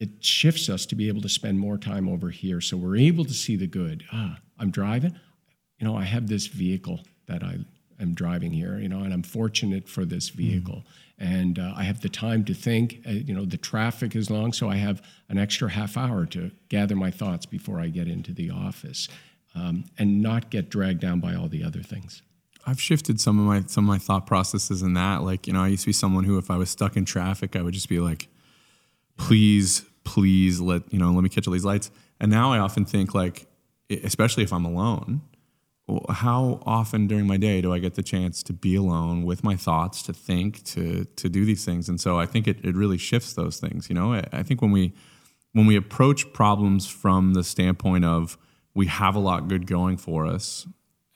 it 0.00 0.22
shifts 0.24 0.68
us 0.68 0.86
to 0.86 0.94
be 0.94 1.08
able 1.08 1.22
to 1.22 1.28
spend 1.28 1.58
more 1.58 1.78
time 1.78 2.08
over 2.08 2.30
here. 2.30 2.60
So 2.60 2.76
we're 2.76 2.96
able 2.96 3.24
to 3.24 3.34
see 3.34 3.56
the 3.56 3.66
good. 3.66 4.04
Ah, 4.12 4.38
I'm 4.58 4.70
driving. 4.70 5.18
You 5.78 5.86
know, 5.86 5.96
I 5.96 6.04
have 6.04 6.28
this 6.28 6.46
vehicle 6.46 7.00
that 7.26 7.42
I 7.42 7.58
am 8.00 8.14
driving 8.14 8.52
here, 8.52 8.78
you 8.78 8.88
know, 8.88 9.00
and 9.00 9.12
I'm 9.12 9.22
fortunate 9.22 9.88
for 9.88 10.04
this 10.04 10.28
vehicle. 10.28 10.84
Mm. 10.84 10.84
And 11.20 11.58
uh, 11.58 11.74
I 11.76 11.82
have 11.82 12.00
the 12.00 12.08
time 12.08 12.44
to 12.44 12.54
think. 12.54 13.00
Uh, 13.06 13.10
you 13.10 13.34
know, 13.34 13.44
the 13.44 13.56
traffic 13.56 14.14
is 14.14 14.30
long, 14.30 14.52
so 14.52 14.68
I 14.68 14.76
have 14.76 15.02
an 15.28 15.38
extra 15.38 15.68
half 15.68 15.96
hour 15.96 16.26
to 16.26 16.52
gather 16.68 16.94
my 16.94 17.10
thoughts 17.10 17.44
before 17.44 17.80
I 17.80 17.88
get 17.88 18.06
into 18.06 18.32
the 18.32 18.50
office 18.50 19.08
um, 19.54 19.84
and 19.98 20.22
not 20.22 20.50
get 20.50 20.70
dragged 20.70 21.00
down 21.00 21.18
by 21.18 21.34
all 21.34 21.48
the 21.48 21.64
other 21.64 21.82
things. 21.82 22.22
I've 22.68 22.80
shifted 22.80 23.18
some 23.18 23.38
of 23.38 23.46
my 23.46 23.62
some 23.66 23.84
of 23.84 23.88
my 23.88 23.96
thought 23.96 24.26
processes 24.26 24.82
in 24.82 24.92
that. 24.92 25.22
Like, 25.22 25.46
you 25.46 25.54
know, 25.54 25.62
I 25.62 25.68
used 25.68 25.84
to 25.84 25.86
be 25.86 25.94
someone 25.94 26.24
who, 26.24 26.36
if 26.36 26.50
I 26.50 26.58
was 26.58 26.68
stuck 26.68 26.98
in 26.98 27.06
traffic, 27.06 27.56
I 27.56 27.62
would 27.62 27.72
just 27.72 27.88
be 27.88 27.98
like, 27.98 28.28
"Please, 29.16 29.86
please, 30.04 30.60
let 30.60 30.82
you 30.92 30.98
know, 30.98 31.10
let 31.12 31.22
me 31.24 31.30
catch 31.30 31.46
all 31.46 31.54
these 31.54 31.64
lights." 31.64 31.90
And 32.20 32.30
now 32.30 32.52
I 32.52 32.58
often 32.58 32.84
think, 32.84 33.14
like, 33.14 33.46
especially 33.88 34.42
if 34.42 34.52
I'm 34.52 34.66
alone, 34.66 35.22
how 36.10 36.60
often 36.66 37.06
during 37.06 37.26
my 37.26 37.38
day 37.38 37.62
do 37.62 37.72
I 37.72 37.78
get 37.78 37.94
the 37.94 38.02
chance 38.02 38.42
to 38.42 38.52
be 38.52 38.74
alone 38.74 39.24
with 39.24 39.42
my 39.42 39.56
thoughts, 39.56 40.02
to 40.02 40.12
think, 40.12 40.62
to 40.64 41.06
to 41.06 41.28
do 41.30 41.46
these 41.46 41.64
things? 41.64 41.88
And 41.88 41.98
so 41.98 42.18
I 42.18 42.26
think 42.26 42.46
it, 42.46 42.62
it 42.62 42.74
really 42.74 42.98
shifts 42.98 43.32
those 43.32 43.58
things. 43.58 43.88
You 43.88 43.94
know, 43.94 44.12
I, 44.12 44.24
I 44.30 44.42
think 44.42 44.60
when 44.60 44.72
we 44.72 44.92
when 45.54 45.64
we 45.64 45.74
approach 45.74 46.34
problems 46.34 46.86
from 46.86 47.32
the 47.32 47.44
standpoint 47.44 48.04
of 48.04 48.36
we 48.74 48.88
have 48.88 49.14
a 49.14 49.20
lot 49.20 49.48
good 49.48 49.66
going 49.66 49.96
for 49.96 50.26
us, 50.26 50.66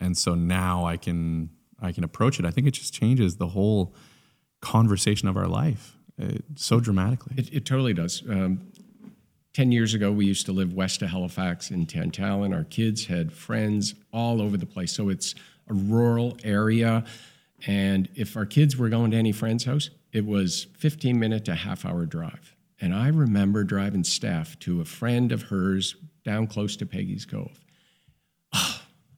and 0.03 0.19
so 0.19 0.35
now 0.35 0.85
I 0.85 0.97
can 0.97 1.51
I 1.81 1.93
can 1.93 2.05
approach 2.05 2.38
it. 2.38 2.45
I 2.45 2.51
think 2.51 2.67
it 2.67 2.73
just 2.73 2.93
changes 2.93 3.37
the 3.37 3.49
whole 3.49 3.95
conversation 4.61 5.29
of 5.29 5.37
our 5.37 5.49
life 5.49 5.97
uh, 6.21 6.38
so 6.55 6.81
dramatically. 6.81 7.35
It, 7.37 7.53
it 7.53 7.67
totally 7.67 7.95
does. 7.95 8.23
Um, 8.29 8.73
10 9.55 9.73
years 9.73 9.93
ago, 9.93 10.11
we 10.12 10.25
used 10.25 10.47
to 10.47 10.53
live 10.53 10.73
west 10.73 11.03
of 11.03 11.11
Halifax 11.11 11.71
in 11.71 11.87
Tantallon. 11.87 12.55
Our 12.55 12.65
kids 12.65 13.07
had 13.07 13.33
friends 13.33 13.95
all 14.12 14.41
over 14.41 14.57
the 14.57 14.65
place. 14.65 14.93
So 14.93 15.09
it's 15.09 15.35
a 15.69 15.75
rural 15.75 16.38
area. 16.45 17.05
And 17.67 18.09
if 18.15 18.37
our 18.37 18.47
kids 18.47 18.77
were 18.77 18.88
going 18.88 19.11
to 19.11 19.17
any 19.17 19.33
friend's 19.33 19.65
house, 19.65 19.91
it 20.12 20.25
was 20.25 20.69
15 20.79 21.19
minute 21.19 21.45
to 21.47 21.55
half 21.55 21.85
hour 21.85 22.07
drive. 22.07 22.55
And 22.81 22.95
I 22.95 23.09
remember 23.09 23.65
driving 23.65 24.05
Steph 24.05 24.59
to 24.61 24.81
a 24.81 24.85
friend 24.85 25.33
of 25.33 25.43
hers 25.43 25.97
down 26.25 26.47
close 26.47 26.77
to 26.77 26.87
Peggy's 26.87 27.27
Cove. 27.27 27.62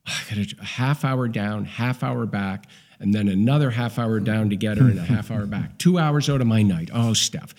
I 0.07 0.35
got 0.35 0.53
a 0.61 0.65
half 0.65 1.05
hour 1.05 1.29
down, 1.29 1.65
half 1.65 2.03
hour 2.03 2.27
back, 2.27 2.67
and 3.01 3.15
then 3.15 3.29
another 3.29 3.71
half 3.71 3.99
hour 3.99 4.21
down 4.21 4.51
to 4.51 4.57
get 4.57 4.79
her 4.79 4.85
and 4.85 4.99
a 4.99 5.03
half 5.03 5.31
hour 5.31 5.47
back. 5.47 5.79
Two 5.79 5.99
hours 5.99 6.29
out 6.29 6.41
of 6.41 6.47
my 6.47 6.63
night. 6.63 6.91
Oh, 6.93 7.13
Steph. 7.13 7.55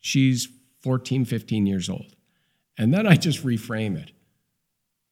She's 0.00 0.48
14, 0.80 1.24
15 1.24 1.66
years 1.66 1.88
old. 1.88 2.14
And 2.76 2.92
then 2.92 3.06
I 3.06 3.16
just 3.16 3.44
reframe 3.44 3.96
it. 3.96 4.12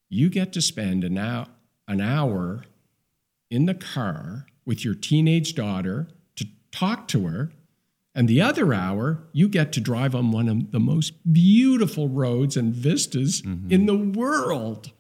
You 0.09 0.29
get 0.29 0.53
to 0.55 0.63
spend 0.63 1.05
an 1.05 1.17
hour, 1.17 1.47
an 1.87 2.01
hour 2.01 2.65
in 3.51 3.67
the 3.67 3.75
car 3.75 4.47
with 4.65 4.85
your 4.85 4.95
teenage 4.95 5.55
daughter 5.55 6.09
to 6.37 6.47
talk 6.73 7.09
to 7.09 7.27
her. 7.27 7.51
And 8.15 8.29
the 8.29 8.41
other 8.41 8.75
hour, 8.75 9.23
you 9.33 9.49
get 9.49 9.73
to 9.73 9.81
drive 9.81 10.15
on 10.15 10.33
one 10.33 10.49
of 10.49 10.73
the 10.73 10.81
most 10.81 11.33
beautiful 11.33 12.09
roads 12.09 12.57
and 12.57 12.75
vistas 12.75 13.43
mm-hmm. 13.43 13.71
in 13.71 13.87
the 13.87 13.97
world. 13.97 14.91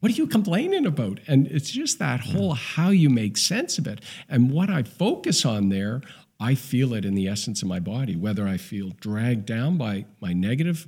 What 0.00 0.12
are 0.12 0.14
you 0.14 0.26
complaining 0.26 0.86
about? 0.86 1.20
And 1.26 1.46
it's 1.48 1.70
just 1.70 1.98
that 1.98 2.20
whole 2.20 2.54
how 2.54 2.90
you 2.90 3.10
make 3.10 3.36
sense 3.36 3.78
of 3.78 3.86
it. 3.86 4.00
And 4.28 4.50
what 4.50 4.70
I 4.70 4.84
focus 4.84 5.44
on 5.44 5.70
there 5.70 6.02
I 6.40 6.54
feel 6.54 6.94
it 6.94 7.04
in 7.04 7.14
the 7.14 7.28
essence 7.28 7.62
of 7.62 7.68
my 7.68 7.80
body, 7.80 8.14
whether 8.14 8.46
I 8.46 8.58
feel 8.58 8.90
dragged 9.00 9.46
down 9.46 9.76
by 9.76 10.06
my 10.20 10.32
negative 10.32 10.86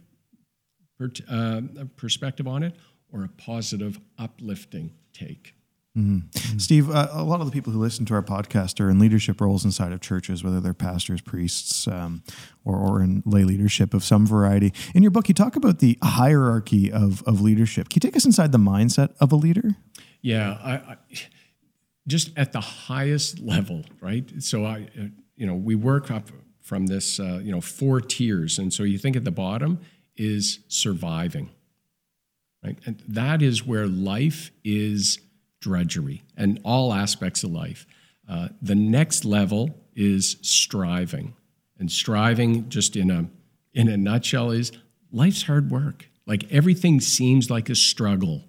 per, 0.98 1.10
uh, 1.28 1.62
perspective 1.96 2.46
on 2.46 2.62
it 2.62 2.76
or 3.12 3.24
a 3.24 3.28
positive, 3.28 3.98
uplifting 4.18 4.92
take. 5.12 5.54
Mm-hmm. 5.98 6.18
Mm-hmm. 6.18 6.58
Steve, 6.58 6.90
uh, 6.90 7.08
a 7.10 7.24
lot 7.24 7.40
of 7.40 7.46
the 7.46 7.52
people 7.52 7.72
who 7.72 7.80
listen 7.80 8.04
to 8.06 8.14
our 8.14 8.22
podcast 8.22 8.80
are 8.80 8.88
in 8.88 9.00
leadership 9.00 9.40
roles 9.40 9.64
inside 9.64 9.92
of 9.92 10.00
churches, 10.00 10.44
whether 10.44 10.60
they're 10.60 10.72
pastors, 10.72 11.20
priests, 11.20 11.88
um, 11.88 12.22
or, 12.64 12.76
or 12.76 13.02
in 13.02 13.22
lay 13.26 13.42
leadership 13.42 13.92
of 13.92 14.04
some 14.04 14.24
variety. 14.24 14.72
In 14.94 15.02
your 15.02 15.10
book, 15.10 15.28
you 15.28 15.34
talk 15.34 15.56
about 15.56 15.80
the 15.80 15.98
hierarchy 16.02 16.92
of, 16.92 17.22
of 17.24 17.40
leadership. 17.40 17.88
Can 17.88 17.96
you 17.96 18.08
take 18.08 18.16
us 18.16 18.24
inside 18.24 18.52
the 18.52 18.58
mindset 18.58 19.14
of 19.20 19.32
a 19.32 19.36
leader? 19.36 19.76
Yeah, 20.22 20.58
I, 20.62 20.72
I, 20.72 20.96
just 22.06 22.30
at 22.36 22.52
the 22.52 22.60
highest 22.60 23.40
level, 23.40 23.84
right? 24.00 24.30
So 24.42 24.64
I, 24.64 24.88
uh, 24.98 25.06
you 25.34 25.46
know, 25.46 25.54
we 25.54 25.74
work 25.74 26.10
up 26.10 26.28
from 26.60 26.86
this, 26.86 27.18
uh, 27.18 27.40
you 27.42 27.50
know, 27.50 27.60
four 27.60 28.00
tiers. 28.00 28.58
And 28.58 28.72
so 28.72 28.84
you 28.84 28.96
think 28.96 29.16
at 29.16 29.24
the 29.24 29.32
bottom 29.32 29.80
is 30.16 30.60
surviving, 30.68 31.50
right? 32.62 32.78
And 32.86 33.02
that 33.08 33.42
is 33.42 33.66
where 33.66 33.88
life 33.88 34.52
is 34.62 35.18
drudgery 35.60 36.22
and 36.36 36.60
all 36.64 36.92
aspects 36.92 37.44
of 37.44 37.50
life. 37.50 37.86
Uh, 38.28 38.48
the 38.62 38.74
next 38.74 39.24
level 39.24 39.76
is 39.94 40.36
striving. 40.42 41.34
And 41.78 41.90
striving, 41.90 42.68
just 42.68 42.96
in 42.96 43.10
a, 43.10 43.28
in 43.72 43.88
a 43.88 43.96
nutshell, 43.96 44.50
is 44.50 44.72
life's 45.10 45.42
hard 45.42 45.70
work. 45.70 46.08
Like 46.26 46.50
everything 46.52 47.00
seems 47.00 47.50
like 47.50 47.68
a 47.68 47.74
struggle. 47.74 48.44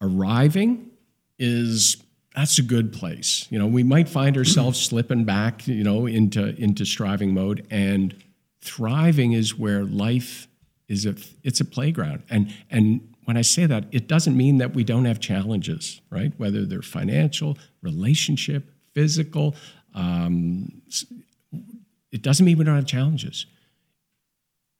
Arriving 0.00 0.90
is 1.38 2.02
that's 2.34 2.58
a 2.58 2.62
good 2.62 2.92
place. 2.92 3.46
You 3.50 3.58
know, 3.58 3.66
we 3.66 3.82
might 3.82 4.08
find 4.08 4.36
ourselves 4.36 4.80
slipping 4.84 5.24
back, 5.24 5.66
you 5.66 5.84
know, 5.84 6.06
into 6.06 6.54
into 6.60 6.84
striving 6.84 7.34
mode 7.34 7.66
and 7.70 8.16
thriving 8.60 9.32
is 9.32 9.58
where 9.58 9.84
life 9.84 10.48
is 10.88 11.06
a 11.06 11.14
it's 11.42 11.60
a 11.60 11.64
playground. 11.64 12.22
And 12.30 12.54
and 12.70 13.09
when 13.30 13.36
I 13.36 13.42
say 13.42 13.64
that, 13.64 13.84
it 13.92 14.08
doesn't 14.08 14.36
mean 14.36 14.58
that 14.58 14.74
we 14.74 14.82
don't 14.82 15.04
have 15.04 15.20
challenges, 15.20 16.00
right? 16.10 16.32
Whether 16.36 16.66
they're 16.66 16.82
financial, 16.82 17.56
relationship, 17.80 18.68
physical, 18.92 19.54
um, 19.94 20.82
it 22.10 22.22
doesn't 22.22 22.44
mean 22.44 22.58
we 22.58 22.64
don't 22.64 22.74
have 22.74 22.86
challenges. 22.86 23.46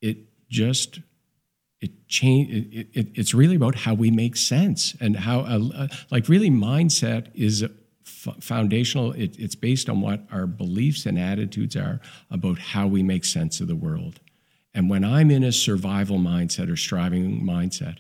It 0.01 0.17
just 0.49 0.99
it 1.81 2.09
change 2.09 2.51
it, 2.51 2.89
it, 2.93 3.07
it's 3.15 3.35
really 3.35 3.55
about 3.55 3.77
how 3.77 3.95
we 3.95 4.11
make 4.11 4.35
sense 4.35 4.97
and 5.01 5.15
how 5.15 5.43
uh, 5.43 5.61
uh 5.73 5.87
like 6.11 6.29
really 6.29 6.51
mindset 6.51 7.31
is 7.33 7.65
foundational 8.03 9.13
it, 9.13 9.39
it's 9.39 9.55
based 9.55 9.89
on 9.89 10.01
what 10.01 10.23
our 10.33 10.49
beliefs 10.49 11.07
and 11.07 11.21
attitudes 11.21 11.77
are 11.77 12.01
about 12.33 12.59
how 12.59 12.89
we 12.89 13.05
make 13.05 13.25
sense 13.25 13.61
of 13.61 13.69
the 13.69 13.77
world 13.77 14.19
and 14.75 14.91
when 14.91 15.05
i'm 15.05 15.31
in 15.31 15.45
a 15.45 15.53
survival 15.53 16.19
mindset 16.19 16.71
or 16.71 16.77
striving 16.77 17.41
mindset 17.41 17.99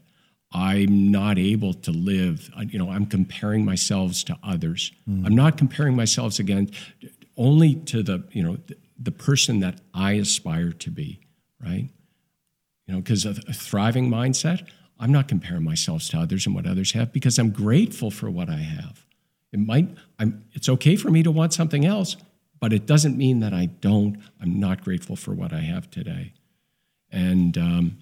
i'm 0.53 1.11
not 1.11 1.39
able 1.39 1.73
to 1.73 1.91
live 1.91 2.51
you 2.69 2.79
know 2.79 2.91
i'm 2.91 3.07
comparing 3.07 3.65
myself 3.65 4.25
to 4.25 4.37
others 4.43 4.93
mm. 5.09 5.25
i'm 5.27 5.35
not 5.35 5.57
comparing 5.57 5.97
myself 5.97 6.39
again 6.39 6.71
only 7.37 7.75
to 7.75 8.03
the 8.03 8.25
you 8.33 8.43
know 8.43 8.57
the, 8.67 8.77
the 8.99 9.13
person 9.13 9.61
that 9.61 9.81
i 9.95 10.13
aspire 10.13 10.73
to 10.73 10.91
be 10.91 11.21
right 11.65 11.89
you 12.91 12.97
know, 12.97 13.03
because 13.03 13.25
a, 13.25 13.37
a 13.47 13.53
thriving 13.53 14.11
mindset, 14.11 14.67
I'm 14.99 15.13
not 15.13 15.29
comparing 15.29 15.63
myself 15.63 16.03
to 16.07 16.19
others 16.19 16.45
and 16.45 16.57
what 16.57 16.67
others 16.67 16.91
have 16.91 17.13
because 17.13 17.39
I'm 17.39 17.51
grateful 17.51 18.11
for 18.11 18.29
what 18.29 18.51
I 18.51 18.57
have. 18.57 19.07
It 19.53 19.61
might, 19.61 19.89
I'm, 20.19 20.45
it's 20.55 20.69
okay 20.69 20.97
for 20.97 21.09
me 21.09 21.23
to 21.23 21.31
want 21.31 21.55
something 21.55 21.87
else, 21.87 22.17
but 22.59 22.73
it 22.73 22.87
doesn't 22.87 23.17
mean 23.17 23.39
that 23.41 23.55
I 23.55 23.67
don't, 23.67 24.19
I'm 24.43 24.59
not 24.59 24.83
grateful 24.83 25.15
for 25.15 25.33
what 25.33 25.53
I 25.53 25.61
have 25.61 25.89
today. 25.89 26.33
And, 27.13 27.57
um, 27.57 27.99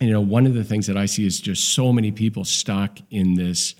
you 0.00 0.10
know, 0.10 0.20
one 0.20 0.46
of 0.46 0.54
the 0.54 0.64
things 0.64 0.86
that 0.86 0.96
I 0.96 1.06
see 1.06 1.26
is 1.26 1.40
just 1.40 1.74
so 1.74 1.92
many 1.92 2.10
people 2.10 2.44
stuck 2.44 2.98
in 3.10 3.34
this, 3.34 3.74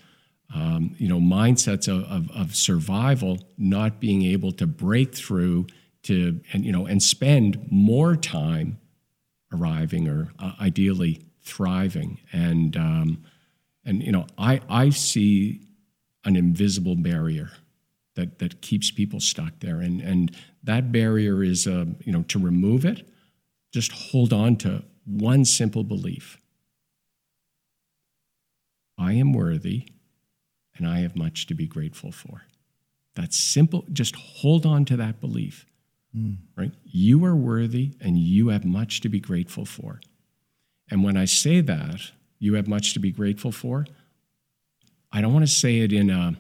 um, 0.55 0.95
you 0.99 1.09
know, 1.09 1.19
mindsets 1.19 1.89
of, 1.89 2.05
of, 2.05 2.31
of 2.31 2.57
survival, 2.57 3.39
not 3.59 4.01
being 4.01 4.23
able 4.23 4.53
to 4.53 4.67
break 4.67 5.15
through 5.15 5.67
to, 6.05 6.41
and, 6.53 6.65
you 6.65 6.73
know, 6.73 6.87
and 6.87 7.03
spend 7.03 7.67
more 7.71 8.17
time 8.17 8.79
arriving 9.53 10.09
or 10.09 10.33
uh, 10.39 10.53
ideally 10.61 11.27
thriving. 11.43 12.19
And 12.33 12.77
um, 12.77 13.25
and 13.85 14.03
you 14.03 14.13
know, 14.13 14.27
I 14.37 14.61
I 14.69 14.91
see 14.91 15.61
an 16.25 16.37
invisible 16.37 16.97
barrier 16.97 17.51
that 18.17 18.39
that 18.41 18.61
keeps 18.61 18.91
people 18.91 19.21
stuck 19.21 19.61
there, 19.61 19.81
and 19.81 20.01
and 20.01 20.37
that 20.65 20.93
barrier 20.93 21.43
is 21.43 21.67
uh, 21.67 21.87
you 22.05 22.13
know 22.13 22.23
to 22.25 22.39
remove 22.39 22.85
it, 22.85 23.09
just 23.73 23.93
hold 23.93 24.33
on 24.33 24.57
to 24.57 24.83
one 25.07 25.45
simple 25.45 25.85
belief. 25.85 26.39
I 28.99 29.13
am 29.13 29.33
worthy, 29.33 29.89
and 30.77 30.87
I 30.87 31.01
have 31.01 31.17
much 31.17 31.47
to 31.47 31.55
be 31.55 31.67
grateful 31.67 32.13
for. 32.13 32.43
That's 33.15 33.37
simple. 33.37 33.85
Just 33.93 34.17
hold 34.17 34.67
on 34.67 34.85
to 34.87 34.97
that 34.97 35.21
belief. 35.21 35.67
Hmm. 36.17 36.35
right? 36.57 36.73
You 36.85 37.25
are 37.27 37.37
worthy 37.37 37.93
and 38.01 38.17
you 38.17 38.49
have 38.49 38.65
much 38.65 39.03
to 39.03 39.09
be 39.11 39.21
grateful 39.21 39.67
for. 39.67 40.01
And 40.91 41.05
when 41.05 41.17
I 41.17 41.27
say 41.27 41.61
that, 41.61 42.13
you 42.39 42.55
have 42.55 42.67
much 42.67 42.95
to 42.95 43.01
be 43.01 43.11
grateful 43.11 43.53
for, 43.53 43.87
I 45.13 45.21
don't 45.21 45.33
want 45.33 45.47
to 45.47 45.53
say 45.53 45.81
it 45.81 45.93
in 45.93 46.11
a 46.11 46.37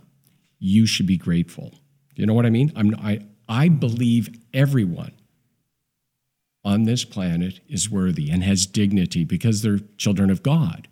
you 0.58 0.86
should 0.86 1.06
be 1.06 1.18
grateful. 1.18 1.74
You 2.14 2.24
know 2.24 2.32
what 2.32 2.46
I 2.46 2.50
mean? 2.50 2.72
I'm, 2.74 2.94
I, 2.96 3.20
I 3.48 3.68
believe 3.68 4.30
everyone 4.54 5.12
on 6.66 6.82
this 6.82 7.04
planet 7.04 7.60
is 7.68 7.88
worthy 7.88 8.28
and 8.28 8.42
has 8.42 8.66
dignity 8.66 9.24
because 9.24 9.62
they're 9.62 9.78
children 9.96 10.30
of 10.30 10.42
God. 10.42 10.88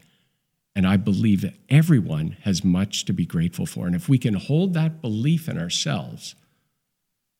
And 0.77 0.87
I 0.87 0.97
believe 0.97 1.41
that 1.43 1.55
everyone 1.69 2.37
has 2.43 2.65
much 2.65 3.05
to 3.07 3.13
be 3.13 3.27
grateful 3.27 3.67
for. 3.67 3.87
And 3.87 3.95
if 3.95 4.09
we 4.09 4.17
can 4.17 4.35
hold 4.35 4.73
that 4.75 5.03
belief 5.03 5.49
in 5.49 5.59
ourselves, 5.59 6.37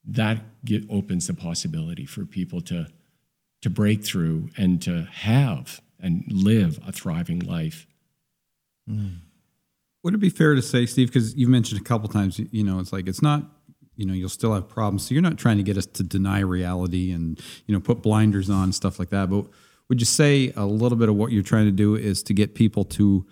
that 0.05 0.39
get, 0.65 0.85
opens 0.91 1.29
the 1.29 1.35
possibility 1.35 2.07
for 2.07 2.25
people 2.25 2.61
to, 2.63 2.89
to 3.63 3.71
break 3.71 4.05
through 4.05 4.51
and 4.57 4.83
to 4.83 5.05
have 5.13 5.81
and 6.01 6.25
live 6.29 6.81
a 6.87 6.93
thriving 6.93 7.39
life. 7.39 7.87
Mm. 8.91 9.19
Would 10.03 10.15
it 10.15 10.19
be 10.19 10.29
fair 10.29 10.55
to 10.55 10.63
say, 10.63 10.87
Steve, 10.87 11.09
because 11.09 11.37
you've 11.37 11.51
mentioned 11.51 11.81
a 11.81 11.85
couple 11.85 12.09
times, 12.09 12.41
you 12.51 12.65
know, 12.65 12.81
it's 12.81 12.93
like 12.93 13.07
it's 13.07 13.23
not, 13.23 13.45
you 13.97 14.07
know, 14.07 14.13
you'll 14.13 14.29
still 14.29 14.55
have 14.55 14.69
problems. 14.69 15.07
So 15.07 15.15
you're 15.15 15.23
not 15.23 15.39
trying 15.39 15.57
to 15.59 15.63
get 15.63 15.77
us 15.77 15.87
to 15.87 16.03
deny 16.03 16.41
reality 16.41 17.13
and, 17.13 17.41
you 17.67 17.75
know, 17.75 17.81
put 17.81 18.03
blinders 18.03 18.51
on, 18.51 18.73
stuff 18.73 18.99
like 18.99 19.11
that. 19.11 19.31
But 19.31 19.47
would 19.89 20.01
you 20.01 20.07
say 20.07 20.53
a 20.57 20.65
little 20.65 20.99
bit 20.99 21.09
of 21.09 21.15
what 21.17 21.33
you're 21.33 21.43
trying 21.43 21.67
to 21.67 21.73
do 21.73 21.95
is 21.95 22.23
to 22.25 22.35
get 22.35 22.55
people 22.55 22.85
to 22.85 23.27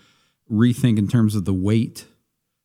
rethink 0.50 0.98
in 0.98 1.08
terms 1.08 1.34
of 1.34 1.44
the 1.44 1.54
weight 1.54 2.06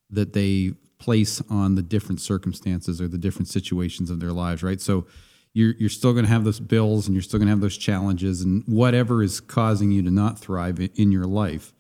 that 0.10 0.34
they 0.34 0.74
place 1.00 1.42
on 1.50 1.76
the 1.76 1.82
different 1.82 2.22
circumstances 2.22 3.00
or 3.00 3.08
the 3.08 3.18
different 3.18 3.48
situations 3.48 4.10
of 4.10 4.20
their 4.20 4.32
lives, 4.32 4.64
right? 4.64 4.82
So 4.82 5.08
you're 5.54 5.74
you're 5.80 5.90
still 5.90 6.14
going 6.14 6.26
to 6.26 6.32
have 6.32 6.44
those 6.44 6.60
bills 6.60 7.08
and 7.08 7.16
you're 7.16 7.24
still 7.24 7.40
going 7.40 7.48
to 7.48 7.52
have 7.52 7.62
those 7.62 7.78
challenges 7.78 8.42
and 8.42 8.64
whatever 8.68 9.24
is 9.24 9.40
causing 9.40 9.92
you 9.92 10.02
to 10.04 10.12
not 10.12 10.38
thrive 10.38 10.80
in 10.80 11.12
your 11.12 11.26
life 11.26 11.74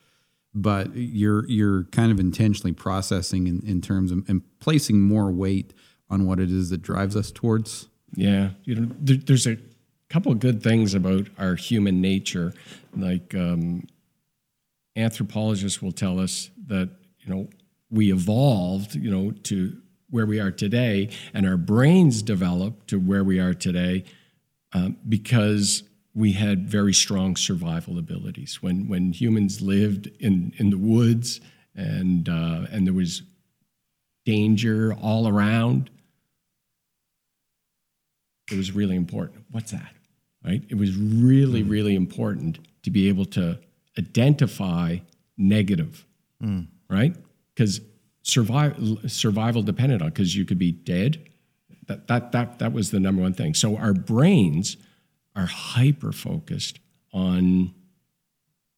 but 0.57 0.95
you're 0.95 1.47
you're 1.47 1.83
kind 1.85 2.11
of 2.11 2.19
intentionally 2.19 2.73
processing 2.73 3.47
in, 3.47 3.61
in 3.65 3.79
terms 3.81 4.11
of 4.11 4.27
and 4.27 4.41
placing 4.59 4.99
more 4.99 5.31
weight 5.31 5.73
on 6.09 6.25
what 6.25 6.39
it 6.39 6.51
is 6.51 6.69
that 6.69 6.81
drives 6.81 7.15
us 7.15 7.31
towards 7.31 7.87
yeah 8.15 8.51
you 8.63 8.75
know 8.75 8.89
there, 8.99 9.17
there's 9.17 9.47
a 9.47 9.57
couple 10.09 10.31
of 10.31 10.39
good 10.39 10.63
things 10.63 10.93
about 10.93 11.27
our 11.37 11.55
human 11.55 11.99
nature 12.01 12.53
like 12.95 13.35
um, 13.35 13.85
anthropologists 14.95 15.81
will 15.81 15.91
tell 15.91 16.19
us 16.19 16.49
that 16.67 16.89
you 17.19 17.33
know 17.33 17.47
we 17.89 18.11
evolved 18.11 18.95
you 18.95 19.11
know 19.11 19.31
to 19.43 19.75
where 20.09 20.25
we 20.25 20.39
are 20.39 20.51
today 20.51 21.09
and 21.33 21.45
our 21.45 21.57
brains 21.57 22.21
developed 22.21 22.87
to 22.87 22.97
where 22.97 23.23
we 23.23 23.39
are 23.39 23.53
today 23.53 24.03
um, 24.73 24.97
because 25.07 25.83
we 26.17 26.31
had 26.31 26.67
very 26.67 26.93
strong 26.93 27.35
survival 27.35 27.99
abilities. 27.99 28.61
When, 28.61 28.87
when 28.87 29.13
humans 29.13 29.61
lived 29.61 30.09
in, 30.19 30.51
in 30.57 30.71
the 30.71 30.77
woods 30.77 31.39
and, 31.75 32.27
uh, 32.27 32.65
and 32.71 32.87
there 32.87 32.93
was 32.93 33.21
danger 34.25 34.95
all 34.95 35.27
around, 35.27 35.91
it 38.51 38.57
was 38.57 38.71
really 38.71 38.95
important. 38.95 39.45
What's 39.51 39.71
that? 39.71 39.93
Right? 40.45 40.63
It 40.69 40.75
was 40.75 40.95
really, 40.95 41.63
mm. 41.63 41.69
really 41.69 41.95
important 41.95 42.59
to 42.83 42.91
be 42.91 43.09
able 43.09 43.25
to 43.25 43.59
identify 43.97 44.99
negative, 45.37 46.05
mm. 46.41 46.67
right? 46.89 47.15
Because 47.53 47.81
survival 48.21 48.99
survival 49.07 49.63
depended 49.63 50.01
on 50.01 50.09
because 50.09 50.35
you 50.35 50.45
could 50.45 50.59
be 50.59 50.71
dead. 50.71 51.27
That, 51.87 52.07
that, 52.07 52.31
that, 52.33 52.59
that 52.59 52.73
was 52.73 52.91
the 52.91 52.99
number 52.99 53.21
one 53.21 53.33
thing. 53.33 53.53
So 53.53 53.77
our 53.77 53.93
brains 53.93 54.77
are 55.35 55.45
hyper 55.45 56.11
focused 56.11 56.79
on, 57.13 57.73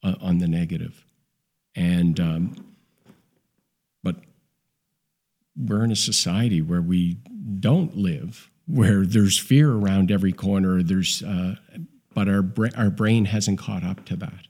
uh, 0.03 0.15
on 0.21 0.38
the 0.38 0.47
negative. 0.47 1.03
And, 1.75 2.19
um, 2.19 2.55
but 4.03 4.17
we're 5.58 5.84
in 5.84 5.91
a 5.91 5.95
society 5.95 6.62
where 6.62 6.82
we 6.82 7.17
don't 7.60 7.97
live, 7.97 8.51
where 8.69 9.05
there's 9.05 9.38
fear 9.38 9.71
around 9.71 10.12
every 10.12 10.32
corner. 10.32 10.84
There's, 10.84 11.23
uh, 11.23 11.55
but 12.13 12.29
our, 12.29 12.43
bra- 12.43 12.69
our 12.77 12.89
brain 12.91 13.25
hasn't 13.25 13.58
caught 13.58 13.84
up 13.84 14.05
to 14.05 14.15
that. 14.17 14.45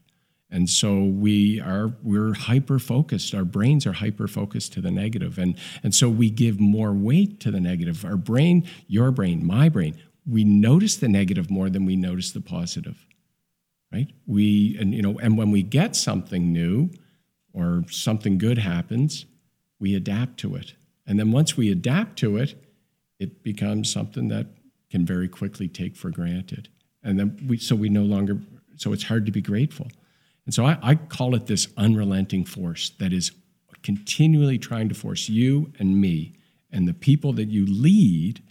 And 0.51 0.69
so 0.69 1.03
we 1.03 1.61
are 1.61 1.93
we're 2.01 2.33
hyper 2.33 2.79
focused. 2.79 3.35
Our 3.35 3.45
brains 3.45 3.85
are 3.85 3.93
hyper 3.93 4.27
focused 4.27 4.73
to 4.73 4.81
the 4.81 4.89
negative, 4.89 5.37
and 5.37 5.55
and 5.83 5.93
so 5.93 6.09
we 6.09 6.31
give 6.31 6.59
more 6.59 6.91
weight 6.91 7.39
to 7.41 7.51
the 7.51 7.59
negative. 7.59 8.03
Our 8.03 8.17
brain, 8.17 8.67
your 8.87 9.11
brain, 9.11 9.45
my 9.45 9.69
brain, 9.69 10.01
we 10.27 10.43
notice 10.43 10.95
the 10.95 11.07
negative 11.07 11.51
more 11.51 11.69
than 11.69 11.85
we 11.85 11.95
notice 11.95 12.31
the 12.31 12.41
positive, 12.41 13.05
right? 13.93 14.11
We 14.25 14.75
and 14.79 14.91
you 14.95 15.03
know, 15.03 15.19
and 15.19 15.37
when 15.37 15.51
we 15.51 15.61
get 15.61 15.95
something 15.95 16.51
new 16.51 16.89
or 17.53 17.83
something 17.91 18.39
good 18.39 18.57
happens, 18.57 19.27
we 19.79 19.93
adapt 19.93 20.39
to 20.39 20.55
it, 20.55 20.73
and 21.05 21.19
then 21.19 21.31
once 21.31 21.55
we 21.55 21.71
adapt 21.71 22.17
to 22.19 22.37
it, 22.37 22.55
it 23.19 23.43
becomes 23.43 23.91
something 23.91 24.29
that 24.29 24.47
can 24.89 25.05
very 25.05 25.27
quickly 25.27 25.67
take 25.67 25.95
for 25.95 26.09
granted, 26.09 26.69
and 27.03 27.19
then 27.19 27.45
we 27.47 27.57
so 27.57 27.75
we 27.75 27.89
no 27.89 28.03
longer 28.03 28.39
so 28.75 28.93
it's 28.93 29.03
hard 29.03 29.25
to 29.25 29.31
be 29.31 29.41
grateful. 29.41 29.87
And 30.45 30.53
so 30.53 30.65
I, 30.65 30.77
I 30.81 30.95
call 30.95 31.35
it 31.35 31.45
this 31.45 31.67
unrelenting 31.77 32.45
force 32.45 32.91
that 32.99 33.13
is 33.13 33.31
continually 33.83 34.57
trying 34.57 34.89
to 34.89 34.95
force 34.95 35.29
you 35.29 35.71
and 35.79 35.99
me 36.01 36.33
and 36.71 36.87
the 36.87 36.93
people 36.93 37.33
that 37.33 37.49
you 37.49 37.65
lead 37.65 38.41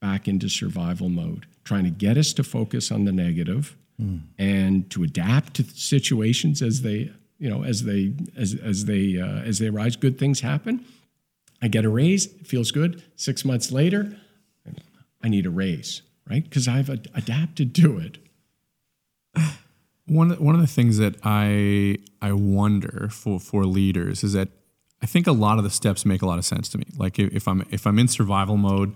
back 0.00 0.28
into 0.28 0.48
survival 0.48 1.08
mode, 1.08 1.46
trying 1.64 1.84
to 1.84 1.90
get 1.90 2.16
us 2.16 2.32
to 2.34 2.44
focus 2.44 2.90
on 2.90 3.04
the 3.04 3.12
negative 3.12 3.76
mm. 4.00 4.20
and 4.38 4.90
to 4.90 5.02
adapt 5.02 5.54
to 5.54 5.64
situations 5.64 6.62
as 6.62 6.82
they, 6.82 7.12
you 7.38 7.50
know, 7.50 7.64
as 7.64 7.84
they 7.84 8.14
as 8.36 8.54
as 8.54 8.84
they 8.84 9.20
uh, 9.20 9.42
as 9.42 9.58
they 9.58 9.68
arise. 9.68 9.96
Good 9.96 10.18
things 10.18 10.40
happen. 10.40 10.84
I 11.62 11.68
get 11.68 11.84
a 11.84 11.88
raise. 11.88 12.26
It 12.26 12.46
feels 12.46 12.70
good. 12.70 13.02
Six 13.16 13.44
months 13.44 13.72
later, 13.72 14.16
I 15.22 15.28
need 15.28 15.46
a 15.46 15.50
raise, 15.50 16.02
right? 16.28 16.44
Because 16.44 16.68
I've 16.68 16.90
ad- 16.90 17.08
adapted 17.14 17.74
to 17.76 17.98
it. 17.98 18.18
One 20.06 20.30
one 20.30 20.54
of 20.54 20.60
the 20.60 20.68
things 20.68 20.98
that 20.98 21.16
I 21.24 21.98
I 22.22 22.32
wonder 22.32 23.08
for 23.10 23.40
for 23.40 23.64
leaders 23.64 24.22
is 24.22 24.34
that 24.34 24.50
I 25.02 25.06
think 25.06 25.26
a 25.26 25.32
lot 25.32 25.58
of 25.58 25.64
the 25.64 25.70
steps 25.70 26.06
make 26.06 26.22
a 26.22 26.26
lot 26.26 26.38
of 26.38 26.44
sense 26.44 26.68
to 26.70 26.78
me. 26.78 26.84
Like 26.96 27.18
if 27.18 27.48
I'm 27.48 27.66
if 27.70 27.86
I'm 27.86 27.98
in 27.98 28.06
survival 28.06 28.56
mode, 28.56 28.94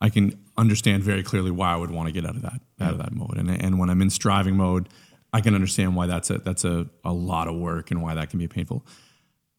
I 0.00 0.08
can 0.08 0.38
understand 0.56 1.02
very 1.02 1.22
clearly 1.24 1.50
why 1.50 1.72
I 1.72 1.76
would 1.76 1.90
want 1.90 2.06
to 2.06 2.12
get 2.12 2.24
out 2.24 2.36
of 2.36 2.42
that 2.42 2.60
out 2.80 2.92
of 2.92 2.98
that 2.98 3.12
mode. 3.12 3.36
And 3.38 3.50
and 3.50 3.78
when 3.80 3.90
I'm 3.90 4.00
in 4.00 4.10
striving 4.10 4.56
mode, 4.56 4.88
I 5.32 5.40
can 5.40 5.54
understand 5.54 5.96
why 5.96 6.06
that's 6.06 6.30
a 6.30 6.38
that's 6.38 6.64
a, 6.64 6.86
a 7.04 7.12
lot 7.12 7.48
of 7.48 7.56
work 7.56 7.90
and 7.90 8.02
why 8.02 8.14
that 8.14 8.30
can 8.30 8.38
be 8.38 8.48
painful. 8.48 8.86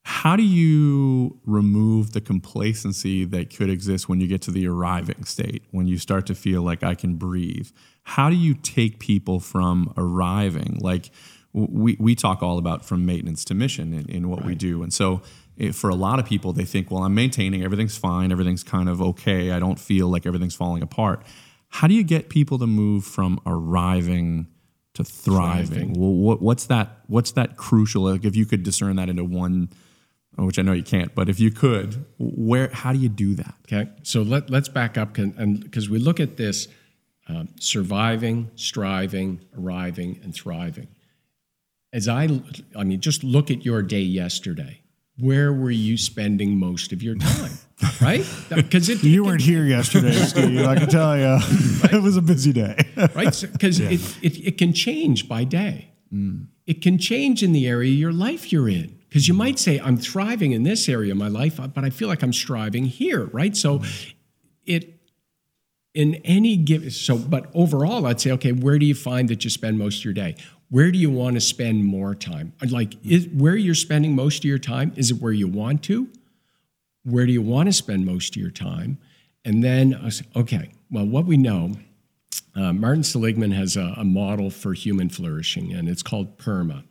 How 0.06 0.36
do 0.36 0.44
you 0.44 1.39
remove 1.46 2.12
the 2.12 2.20
complacency 2.20 3.24
that 3.26 3.56
could 3.56 3.70
exist 3.70 4.10
when 4.10 4.20
you 4.20 4.28
get 4.28 4.42
to 4.44 4.52
the 4.52 4.68
arriving 4.68 5.24
state, 5.24 5.63
when 5.72 5.88
you 5.88 5.98
start 5.98 6.26
to 6.28 6.36
feel 6.36 6.62
like 6.62 6.84
I 6.84 6.94
can 6.94 7.16
breathe? 7.16 7.70
How 8.04 8.30
do 8.30 8.36
you 8.36 8.54
take 8.54 9.00
people 9.00 9.39
from 9.39 9.94
arriving? 9.96 10.78
Like 10.82 11.10
we, 11.54 11.96
we 12.00 12.16
talk 12.16 12.44
all 12.44 12.58
about 12.58 12.84
from 12.84 13.06
maintenance 13.06 13.46
to 13.46 13.54
mission 13.54 13.94
in, 13.94 14.10
in 14.10 14.30
what 14.30 14.39
right. 14.39 14.48
we 14.48 14.56
do. 14.56 14.84
And 14.84 14.94
so 14.94 15.22
it, 15.56 15.74
for 15.74 15.89
a 15.89 15.96
lot 15.96 16.20
of 16.20 16.26
people, 16.26 16.52
they 16.52 16.66
think, 16.66 16.92
well, 16.92 17.04
I'm 17.04 17.16
maintaining, 17.16 17.63
everything's 17.63 17.98
fine, 17.98 18.32
everything's 18.32 18.63
kind 18.63 18.89
of 18.89 19.02
okay. 19.02 19.52
I 19.52 19.60
don't 19.60 19.80
feel 19.80 20.10
like 20.10 20.26
everything's 20.26 20.56
falling 20.56 20.84
apart. 20.84 21.24
How 21.70 21.88
do 21.88 21.94
you 21.94 22.04
get 22.04 22.30
people 22.30 22.60
to 22.60 22.68
move 22.68 23.06
from 23.06 23.39
arriving 23.46 24.48
to 24.96 25.04
thriving? 25.04 25.68
thriving. 25.68 25.94
Well, 25.94 26.12
what, 26.12 26.42
what's 26.42 26.66
that? 26.66 27.00
What's 27.08 27.32
that 27.32 27.56
crucial? 27.56 28.04
Like 28.04 28.26
if 28.26 28.36
you 28.36 28.46
could 28.46 28.63
discern 28.63 28.98
that 28.98 29.08
into 29.10 29.24
one 29.24 29.70
which 30.38 30.58
I 30.58 30.62
know 30.62 30.74
you 30.74 30.84
can't, 30.84 31.13
but 31.13 31.30
if 31.30 31.39
you 31.39 31.52
could, 31.52 32.06
where 32.17 32.69
how 32.69 32.93
do 32.93 33.00
you 33.00 33.10
do 33.10 33.36
that? 33.36 33.56
Okay, 33.67 33.89
so 34.04 34.22
let 34.22 34.50
let's 34.50 34.69
back 34.69 34.98
up 34.98 35.17
and 35.17 35.63
because 35.63 35.90
we 35.90 36.00
look 36.00 36.19
at 36.19 36.38
this 36.38 36.67
um, 37.27 37.50
surviving, 37.60 38.52
striving, 38.56 39.42
arriving, 39.58 40.19
and 40.23 40.34
thriving. 40.34 40.88
As 41.94 42.08
I, 42.08 42.42
I 42.75 42.84
mean, 42.84 43.00
just 43.02 43.23
look 43.23 43.52
at 43.52 43.63
your 43.63 43.81
day 43.81 44.02
yesterday. 44.02 44.81
Where 45.19 45.54
were 45.54 45.71
you 45.71 45.96
spending 45.96 46.58
most 46.58 46.92
of 46.92 47.04
your 47.04 47.15
time? 47.15 47.52
right? 48.02 48.25
Because 48.50 48.90
you 49.04 49.23
weren't 49.23 49.42
here 49.42 49.63
yesterday, 49.63 50.12
Steve. 50.25 50.65
I 50.65 50.75
can 50.75 50.90
tell 50.90 51.17
you, 51.17 51.36
right? 51.36 51.94
it 51.94 52.02
was 52.02 52.17
a 52.17 52.21
busy 52.21 52.52
day. 52.52 52.75
right? 52.98 53.46
Because 53.52 53.77
so, 53.77 53.84
yeah. 53.84 53.90
it, 53.92 54.17
it, 54.23 54.48
it 54.48 54.58
can 54.58 54.73
change 54.73 55.29
by 55.29 55.44
day. 55.44 55.92
Mm. 56.12 56.48
It 56.65 56.81
can 56.81 56.98
change 56.98 57.44
in 57.44 57.52
the 57.52 57.67
area 57.67 57.92
of 57.92 58.00
your 58.00 58.12
life 58.12 58.52
you're 58.52 58.69
in. 58.69 58.92
Because 59.14 59.28
you 59.28 59.36
might 59.36 59.60
say, 59.60 59.80
I'm 59.80 59.98
thriving 59.98 60.54
in 60.54 60.64
this 60.64 60.90
area 60.90 61.12
of 61.12 61.20
my 61.20 61.28
life, 61.28 61.60
uh, 61.60 61.68
but 61.68 61.84
I 61.84 61.92
feel 61.92 62.08
like 62.08 62.24
I'm 62.24 62.34
striving 62.34 62.86
here, 62.86 63.26
right? 63.26 63.56
So 63.56 63.84
it, 64.66 65.02
in 65.94 66.16
any 66.24 66.58
given, 66.58 66.90
so, 66.90 67.20
but 67.20 67.52
overall, 67.54 68.08
I'd 68.08 68.20
say, 68.20 68.32
okay, 68.32 68.54
where 68.54 68.80
do 68.80 68.88
you 68.88 68.96
find 68.96 69.30
that 69.30 69.44
you 69.44 69.52
spend 69.52 69.78
most 69.78 70.00
of 70.00 70.06
your 70.06 70.16
day? 70.16 70.36
Where 70.72 70.92
do 70.92 70.98
you 70.98 71.12
want 71.12 71.36
to 71.36 71.42
spend 71.42 71.86
more 71.86 72.16
time? 72.16 72.54
Uh, 72.60 72.66
like, 72.72 72.96
is, 73.06 73.28
where 73.28 73.56
you're 73.56 73.76
spending 73.76 74.16
most 74.16 74.40
of 74.40 74.46
your 74.46 74.58
time, 74.58 74.92
is 74.96 75.12
it 75.12 75.22
where 75.22 75.32
you 75.32 75.48
want 75.48 75.84
to? 75.84 76.10
Where 77.04 77.28
do 77.28 77.34
you 77.34 77.44
want 77.44 77.68
to 77.68 77.74
spend 77.74 78.08
most 78.08 78.36
of 78.36 78.42
your 78.42 78.50
time? 78.50 78.98
And 79.46 79.64
then, 79.64 79.94
uh, 79.94 80.10
okay, 80.40 80.72
well, 80.90 81.06
what 81.06 81.26
we 81.26 81.38
know 81.38 81.76
Uh, 82.56 82.74
Martin 82.74 83.04
Seligman 83.04 83.52
has 83.52 83.78
a, 83.78 83.94
a 83.98 84.04
model 84.04 84.50
for 84.50 84.74
human 84.74 85.10
flourishing, 85.10 85.72
and 85.72 85.88
it's 85.88 86.04
called 86.04 86.38
PERMA 86.40 86.84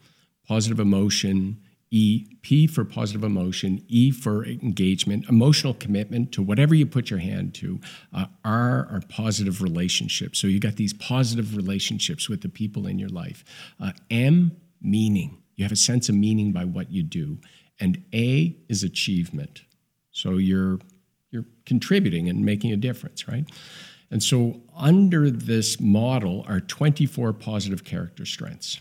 positive 0.47 0.81
emotion, 0.81 1.62
E, 1.95 2.27
P 2.41 2.67
for 2.67 2.87
positive 2.87 3.23
emotion, 3.23 3.85
E 3.87 4.11
for 4.11 4.47
engagement, 4.47 5.27
emotional 5.29 5.75
commitment 5.75 6.33
to 6.33 6.43
whatever 6.43 6.75
you 6.75 6.87
put 6.87 7.11
your 7.11 7.19
hand 7.19 7.55
to. 7.57 7.81
Uh, 8.15 8.25
R 8.47 8.89
are 8.91 9.03
positive 9.11 9.61
relationships. 9.61 10.39
So 10.39 10.47
you 10.47 10.59
got 10.59 10.77
these 10.77 10.95
positive 10.95 11.55
relationships 11.55 12.31
with 12.31 12.41
the 12.41 12.49
people 12.49 12.87
in 12.87 12.99
your 12.99 13.11
life. 13.11 13.45
Uh, 13.79 13.93
M, 14.11 14.57
meaning. 14.81 15.43
You 15.55 15.67
have 15.67 15.73
a 15.73 15.77
sense 15.77 16.09
of 16.09 16.15
meaning 16.15 16.51
by 16.51 16.65
what 16.65 16.91
you 16.91 17.03
do. 17.03 17.39
And 17.79 18.03
A 18.15 18.57
is 18.71 18.83
achievement. 18.83 19.63
So 20.13 20.39
you're 20.39 20.79
you're 21.31 21.45
contributing 21.67 22.29
and 22.29 22.45
making 22.45 22.73
a 22.73 22.77
difference, 22.77 23.29
right? 23.29 23.45
And 24.11 24.23
so 24.23 24.63
under 24.75 25.31
this 25.31 25.79
model 25.81 26.45
are 26.49 26.61
24 26.61 27.35
positive 27.35 27.85
character 27.85 28.25
strengths. 28.27 28.81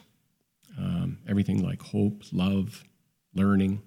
Um, 0.78 1.20
everything 1.28 1.64
like 1.64 1.82
hope, 1.82 2.24
love, 2.34 2.84
learning 3.34 3.82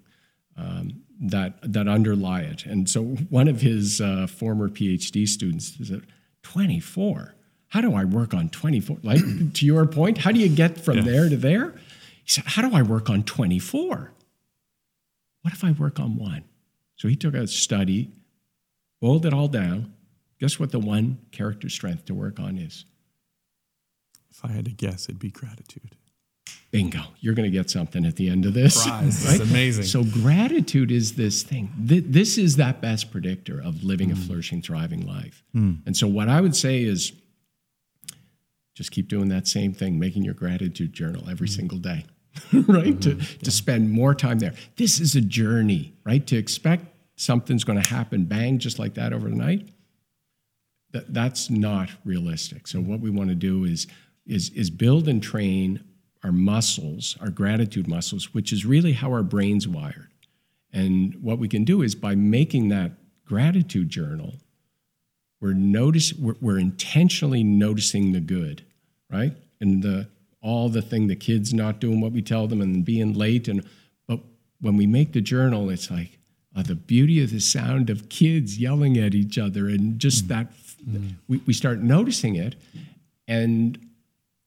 um, 0.57 1.03
that 1.21 1.59
that 1.63 1.89
underlie 1.89 2.41
it. 2.41 2.67
And 2.67 2.89
so 2.89 3.03
one 3.03 3.49
of 3.49 3.61
his 3.61 4.01
uh, 4.01 4.27
former 4.27 4.69
PhD 4.69 5.27
students 5.27 5.77
said, 5.89 6.07
24. 6.43 7.35
How 7.69 7.81
do 7.81 7.95
I 7.95 8.05
work 8.05 8.35
on 8.35 8.49
24? 8.51 8.99
Like 9.03 9.21
to 9.55 9.67
your 9.67 9.87
point, 9.87 10.19
how 10.19 10.31
do 10.31 10.39
you 10.39 10.49
get 10.49 10.81
from 10.81 10.99
yeah. 10.99 11.05
there 11.05 11.29
to 11.29 11.37
there? 11.37 11.71
He 12.23 12.31
said, 12.31 12.45
How 12.47 12.63
do 12.63 12.75
I 12.75 12.83
work 12.83 13.11
on 13.11 13.25
24? 13.25 14.13
What 15.43 15.53
if 15.53 15.65
I 15.65 15.73
work 15.73 15.99
on 15.99 16.17
one? 16.17 16.45
So 16.97 17.09
he 17.09 17.17
took 17.17 17.35
a 17.35 17.47
study, 17.47 18.13
boiled 19.01 19.27
it 19.27 19.35
all 19.35 19.49
down. 19.49 19.93
Guess 20.41 20.59
what 20.59 20.71
the 20.71 20.79
one 20.79 21.19
character 21.33 21.69
strength 21.69 22.07
to 22.07 22.15
work 22.15 22.39
on 22.39 22.59
is? 22.59 22.85
If 24.31 24.45
I 24.45 24.49
had 24.53 24.65
to 24.67 24.71
guess, 24.71 25.05
it'd 25.05 25.19
be 25.19 25.31
gratitude 25.31 25.97
bingo, 26.75 27.03
you're 27.21 27.35
going 27.35 27.49
to 27.49 27.57
get 27.57 27.71
something 27.71 28.05
at 28.05 28.17
the 28.17 28.29
end 28.29 28.45
of 28.45 28.53
this. 28.53 28.85
Prize. 28.85 29.25
Right? 29.25 29.41
It's 29.41 29.49
amazing. 29.49 29.85
So 29.85 30.03
gratitude 30.03 30.91
is 30.91 31.15
this 31.15 31.45
thing. 31.45 31.73
This 31.79 32.37
is 32.37 32.57
that 32.57 32.81
best 32.81 33.13
predictor 33.13 33.63
of 33.63 33.85
living 33.85 34.09
mm. 34.09 34.15
a 34.15 34.17
flourishing, 34.17 34.61
thriving 34.61 35.07
life. 35.07 35.45
Mm. 35.55 35.83
And 35.87 35.97
so 35.97 36.09
what 36.09 36.29
I 36.29 36.41
would 36.41 36.57
say 36.57 36.83
is 36.83 37.13
just 38.75 38.91
keep 38.91 39.07
doing 39.07 39.29
that 39.29 39.47
same 39.47 39.73
thing, 39.73 40.01
making 40.01 40.25
your 40.25 40.35
gratitude 40.35 40.93
journal 40.93 41.31
every 41.31 41.47
mm. 41.47 41.55
single 41.55 41.79
day. 41.79 42.07
right? 42.53 42.65
Mm-hmm. 42.65 42.99
To, 42.99 43.15
yeah. 43.15 43.25
to 43.45 43.51
spend 43.53 43.93
more 43.93 44.13
time 44.13 44.41
there. 44.41 44.55
This 44.75 44.99
is 44.99 45.15
a 45.15 45.21
journey, 45.21 45.95
right? 46.05 46.27
To 46.27 46.37
expect 46.37 46.87
something's 47.15 47.63
going 47.63 47.81
to 47.81 47.89
happen 47.89 48.25
bang 48.25 48.59
just 48.59 48.81
like 48.81 48.95
that 48.95 49.13
overnight. 49.13 49.69
That, 50.91 51.15
that's 51.15 51.51
not 51.51 51.91
realistic. 52.05 52.67
So 52.67 52.81
what 52.81 52.99
we 52.99 53.11
want 53.11 53.29
to 53.29 53.37
do 53.37 53.63
is 53.65 53.87
is 54.27 54.51
is 54.51 54.71
build 54.71 55.07
and 55.07 55.23
train 55.23 55.85
our 56.25 56.33
muscles, 56.33 57.17
our 57.21 57.29
gratitude 57.29 57.87
muscles, 57.87 58.33
which 58.33 58.53
is 58.53 58.65
really 58.65 58.93
how 58.93 59.13
our 59.13 59.23
brain's 59.23 59.69
wired. 59.69 60.09
And 60.73 61.15
what 61.23 61.39
we 61.39 61.49
can 61.49 61.65
do 61.65 61.83
is 61.83 61.95
by 61.95 62.15
making 62.15 62.71
that 62.71 62.93
gratitude 63.27 63.91
journal, 63.91 64.35
we're 65.41 65.53
notice 65.53 66.15
we're, 66.15 66.37
we're 66.41 66.59
intentionally 66.59 67.45
noticing 67.45 68.13
the 68.13 68.21
good, 68.21 68.65
right? 69.11 69.33
And 69.61 69.83
the 69.83 70.09
all 70.41 70.69
the 70.69 70.83
thing 70.83 71.07
the 71.07 71.17
kids 71.17 71.55
not 71.55 71.79
doing 71.79 72.01
what 72.01 72.13
we 72.13 72.23
tell 72.23 72.47
them 72.47 72.61
and 72.61 72.85
being 72.85 73.13
late 73.13 73.47
and 73.47 73.65
but 74.07 74.21
when 74.61 74.77
we 74.77 74.87
make 74.87 75.13
the 75.13 75.21
journal, 75.21 75.71
it's 75.71 75.91
like 75.91 76.19
uh, 76.57 76.63
the 76.63 76.75
beauty 76.75 77.23
of 77.23 77.31
the 77.31 77.41
sound 77.41 77.91
of 77.91 78.09
kids 78.09 78.59
yelling 78.59 78.97
at 78.97 79.15
each 79.15 79.39
other 79.39 79.69
and 79.69 79.99
just 79.99 80.25
mm. 80.25 80.29
that 80.29 80.53
mm. 80.89 81.15
We, 81.29 81.39
we 81.47 81.53
start 81.53 81.81
noticing 81.81 82.37
it 82.37 82.57
and 83.29 83.79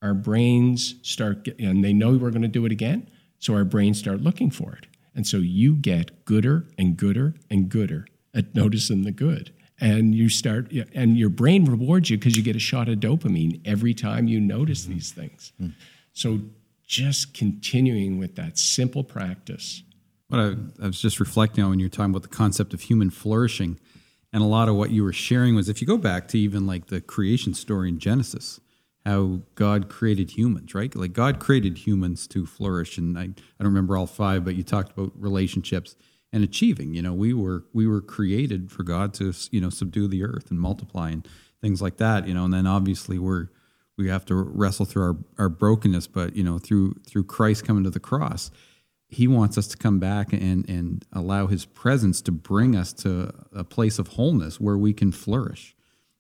our 0.02 0.14
brains 0.14 0.96
start, 1.02 1.48
and 1.60 1.84
they 1.84 1.94
know 1.94 2.12
we're 2.12 2.32
going 2.32 2.42
to 2.42 2.48
do 2.48 2.66
it 2.66 2.72
again. 2.72 3.10
So 3.40 3.54
our 3.56 3.66
brains 3.66 4.00
start 4.00 4.22
looking 4.22 4.52
for 4.52 4.74
it. 4.74 4.88
And 5.16 5.26
so 5.26 5.38
you 5.38 5.76
get 5.76 6.26
gooder 6.26 6.68
and 6.78 6.96
gooder 6.96 7.36
and 7.50 7.70
gooder 7.70 8.08
at 8.34 8.54
noticing 8.54 9.04
the 9.04 9.12
good. 9.12 9.54
And 9.80 10.16
you 10.16 10.30
start, 10.30 10.72
and 10.94 11.18
your 11.18 11.30
brain 11.30 11.66
rewards 11.66 12.10
you 12.10 12.18
because 12.18 12.36
you 12.36 12.44
get 12.44 12.56
a 12.56 12.60
shot 12.60 12.90
of 12.90 13.00
dopamine 13.00 13.62
every 13.66 13.94
time 13.94 14.28
you 14.28 14.40
notice 14.40 14.84
mm-hmm. 14.84 14.94
these 14.94 15.12
things. 15.12 15.54
Mm-hmm. 15.62 15.74
So 16.14 16.42
just 16.88 17.34
continuing 17.34 18.18
with 18.18 18.36
that 18.36 18.58
simple 18.58 19.04
practice. 19.04 19.84
What 20.30 20.40
I, 20.40 20.56
I 20.82 20.88
was 20.88 21.00
just 21.00 21.20
reflecting 21.20 21.64
on 21.64 21.70
when 21.70 21.80
you're 21.80 21.90
talking 21.90 22.12
about 22.12 22.24
the 22.24 22.28
concept 22.28 22.74
of 22.74 22.82
human 22.82 23.10
flourishing, 23.10 23.80
and 24.34 24.44
a 24.44 24.48
lot 24.48 24.68
of 24.68 24.76
what 24.76 24.90
you 24.92 25.04
were 25.04 25.14
sharing 25.14 25.56
was 25.56 25.70
if 25.70 25.80
you 25.80 25.88
go 25.88 25.98
back 25.98 26.28
to 26.30 26.40
even 26.40 26.68
like 26.68 26.88
the 26.88 27.00
creation 27.00 27.54
story 27.54 27.90
in 27.90 28.00
Genesis, 28.00 28.60
how 29.08 29.40
God 29.56 29.88
created 29.88 30.32
humans, 30.32 30.76
right? 30.76 30.94
Like 30.94 31.14
God 31.14 31.40
created 31.40 31.78
humans 31.78 32.28
to 32.28 32.46
flourish. 32.46 32.98
And 32.98 33.18
I, 33.18 33.22
I 33.22 33.26
don't 33.26 33.68
remember 33.68 33.96
all 33.96 34.06
five, 34.06 34.44
but 34.44 34.56
you 34.56 34.64
talked 34.64 34.92
about 34.92 35.14
relationships 35.16 35.96
and 36.34 36.44
achieving. 36.44 36.94
You 36.94 37.02
know, 37.02 37.14
we 37.14 37.34
were 37.34 37.64
we 37.74 37.88
were 37.88 38.02
created 38.02 38.70
for 38.70 38.84
God 38.84 39.14
to, 39.16 39.34
you 39.50 39.62
know, 39.62 39.70
subdue 39.70 40.10
the 40.10 40.26
earth 40.26 40.52
and 40.52 40.60
multiply 40.60 41.12
and 41.12 41.26
things 41.62 41.82
like 41.82 41.96
that, 41.98 42.28
you 42.28 42.34
know, 42.34 42.44
and 42.44 42.54
then 42.54 42.68
obviously 42.68 43.18
we're 43.18 43.48
we 43.98 44.10
have 44.10 44.26
to 44.26 44.36
wrestle 44.36 44.86
through 44.86 45.04
our, 45.04 45.18
our 45.40 45.50
brokenness, 45.50 46.08
but 46.08 46.36
you 46.36 46.44
know, 46.44 46.58
through 46.58 46.96
through 47.08 47.24
Christ 47.24 47.66
coming 47.66 47.86
to 47.86 47.90
the 47.90 48.02
cross, 48.02 48.52
he 49.08 49.26
wants 49.26 49.58
us 49.58 49.68
to 49.68 49.78
come 49.78 50.00
back 50.00 50.34
and 50.34 50.70
and 50.70 51.06
allow 51.14 51.48
his 51.48 51.64
presence 51.64 52.22
to 52.24 52.34
bring 52.34 52.76
us 52.76 52.92
to 52.92 53.34
a 53.54 53.64
place 53.64 54.00
of 54.00 54.10
wholeness 54.10 54.60
where 54.60 54.78
we 54.78 54.92
can 54.92 55.14
flourish 55.14 55.77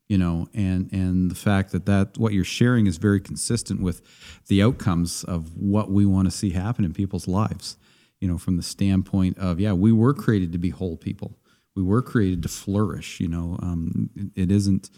you 0.07 0.17
know 0.17 0.47
and 0.53 0.91
and 0.91 1.29
the 1.29 1.35
fact 1.35 1.71
that 1.71 1.85
that 1.85 2.17
what 2.17 2.33
you're 2.33 2.43
sharing 2.43 2.87
is 2.87 2.97
very 2.97 3.19
consistent 3.19 3.81
with 3.81 4.01
the 4.47 4.61
outcomes 4.61 5.23
of 5.23 5.55
what 5.55 5.91
we 5.91 6.05
want 6.05 6.25
to 6.25 6.31
see 6.31 6.51
happen 6.51 6.85
in 6.85 6.93
people's 6.93 7.27
lives 7.27 7.77
you 8.19 8.27
know 8.27 8.37
from 8.37 8.57
the 8.57 8.63
standpoint 8.63 9.37
of 9.37 9.59
yeah 9.59 9.73
we 9.73 9.91
were 9.91 10.13
created 10.13 10.51
to 10.51 10.57
be 10.57 10.69
whole 10.69 10.97
people. 10.97 11.37
We 11.75 11.83
were 11.83 12.01
created 12.01 12.41
to 12.43 12.49
flourish 12.49 13.19
you 13.19 13.27
know 13.27 13.57
um, 13.61 14.09
it, 14.35 14.51
isn't 14.51 14.89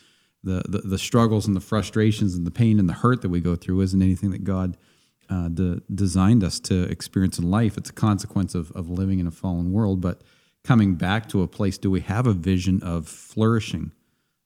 the, 0.43 0.63
the, 0.69 0.77
the 0.77 0.97
struggles 0.97 1.45
and 1.45 1.55
the 1.55 1.61
frustrations 1.61 2.35
and 2.35 2.47
the 2.47 2.51
pain 2.51 2.79
and 2.79 2.87
the 2.87 2.93
hurt 2.93 3.21
that 3.21 3.29
we 3.29 3.41
go 3.41 3.57
through 3.57 3.81
isn't 3.81 4.01
anything 4.01 4.31
that 4.31 4.45
god 4.45 4.77
uh, 5.29 5.49
de- 5.49 5.81
designed 5.93 6.43
us 6.43 6.59
to 6.59 6.83
experience 6.83 7.37
in 7.37 7.51
life. 7.51 7.77
It's 7.77 7.91
a 7.91 7.93
consequence 7.93 8.55
of, 8.55 8.71
of 8.71 8.89
living 8.89 9.19
in 9.19 9.27
a 9.27 9.31
fallen 9.31 9.73
world 9.73 9.99
but 9.99 10.21
coming 10.63 10.95
back 10.95 11.27
to 11.29 11.41
a 11.41 11.47
place 11.47 11.77
do 11.77 11.91
we 11.91 11.99
have 11.99 12.25
a 12.25 12.33
vision 12.33 12.81
of 12.81 13.07
flourishing 13.07 13.91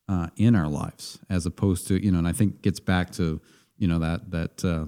uh, 0.08 0.28
in 0.36 0.56
our 0.56 0.68
lives, 0.68 1.20
as 1.30 1.45
opposed 1.45 1.88
to 1.88 2.04
you 2.04 2.12
know, 2.12 2.20
and 2.20 2.28
I 2.28 2.34
think 2.34 2.62
gets 2.62 2.80
back 2.80 3.12
to 3.14 3.41
you 3.78 3.88
know 3.88 3.99
that 3.99 4.32
that 4.32 4.66
uh, 4.66 4.86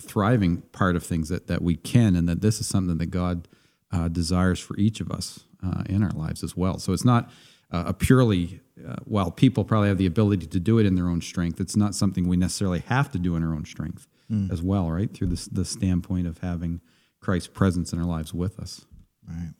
thriving 0.00 0.58
part 0.72 0.96
of 0.96 1.04
things 1.04 1.28
that 1.28 1.46
that 1.46 1.62
we 1.62 1.76
can, 1.76 2.16
and 2.16 2.28
that 2.28 2.40
this 2.40 2.60
is 2.60 2.66
something 2.66 2.98
that 2.98 3.06
God 3.06 3.48
uh, 3.92 4.08
desires 4.08 4.60
for 4.60 4.76
each 4.76 5.00
of 5.00 5.10
us 5.10 5.40
uh, 5.64 5.82
in 5.88 6.02
our 6.02 6.10
lives 6.10 6.42
as 6.42 6.56
well. 6.56 6.78
So 6.78 6.92
it's 6.92 7.04
not 7.04 7.30
uh, 7.70 7.84
a 7.86 7.94
purely 7.94 8.60
uh, 8.86 8.96
while 9.04 9.30
people 9.30 9.64
probably 9.64 9.88
have 9.88 9.98
the 9.98 10.06
ability 10.06 10.46
to 10.46 10.60
do 10.60 10.78
it 10.78 10.86
in 10.86 10.94
their 10.94 11.08
own 11.08 11.20
strength, 11.20 11.60
it's 11.60 11.76
not 11.76 11.94
something 11.94 12.28
we 12.28 12.36
necessarily 12.36 12.80
have 12.80 13.10
to 13.10 13.18
do 13.18 13.36
in 13.36 13.42
our 13.42 13.54
own 13.54 13.64
strength 13.64 14.06
mm. 14.30 14.50
as 14.52 14.62
well, 14.62 14.90
right? 14.90 15.12
Through 15.12 15.28
this 15.28 15.46
the 15.46 15.64
standpoint 15.64 16.26
of 16.26 16.38
having 16.38 16.80
Christ's 17.20 17.48
presence 17.48 17.92
in 17.92 17.98
our 17.98 18.04
lives 18.04 18.34
with 18.34 18.58
us. 18.60 18.84
Right. 19.26 19.52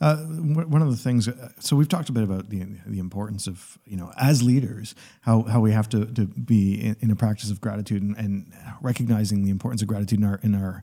Uh, 0.00 0.16
one 0.16 0.82
of 0.82 0.90
the 0.90 0.96
things, 0.96 1.28
uh, 1.28 1.48
so 1.58 1.76
we've 1.76 1.88
talked 1.88 2.08
a 2.08 2.12
bit 2.12 2.24
about 2.24 2.48
the 2.50 2.64
the 2.86 2.98
importance 2.98 3.46
of 3.46 3.78
you 3.84 3.96
know 3.96 4.12
as 4.16 4.42
leaders 4.42 4.94
how 5.22 5.42
how 5.42 5.60
we 5.60 5.72
have 5.72 5.88
to 5.88 6.06
to 6.06 6.26
be 6.26 6.74
in, 6.74 6.96
in 7.00 7.10
a 7.10 7.16
practice 7.16 7.50
of 7.50 7.60
gratitude 7.60 8.02
and, 8.02 8.16
and, 8.16 8.52
recognizing 8.82 9.44
the 9.44 9.50
importance 9.50 9.82
of 9.82 9.88
gratitude 9.88 10.20
in 10.20 10.24
our 10.24 10.40
in 10.42 10.54
our 10.54 10.82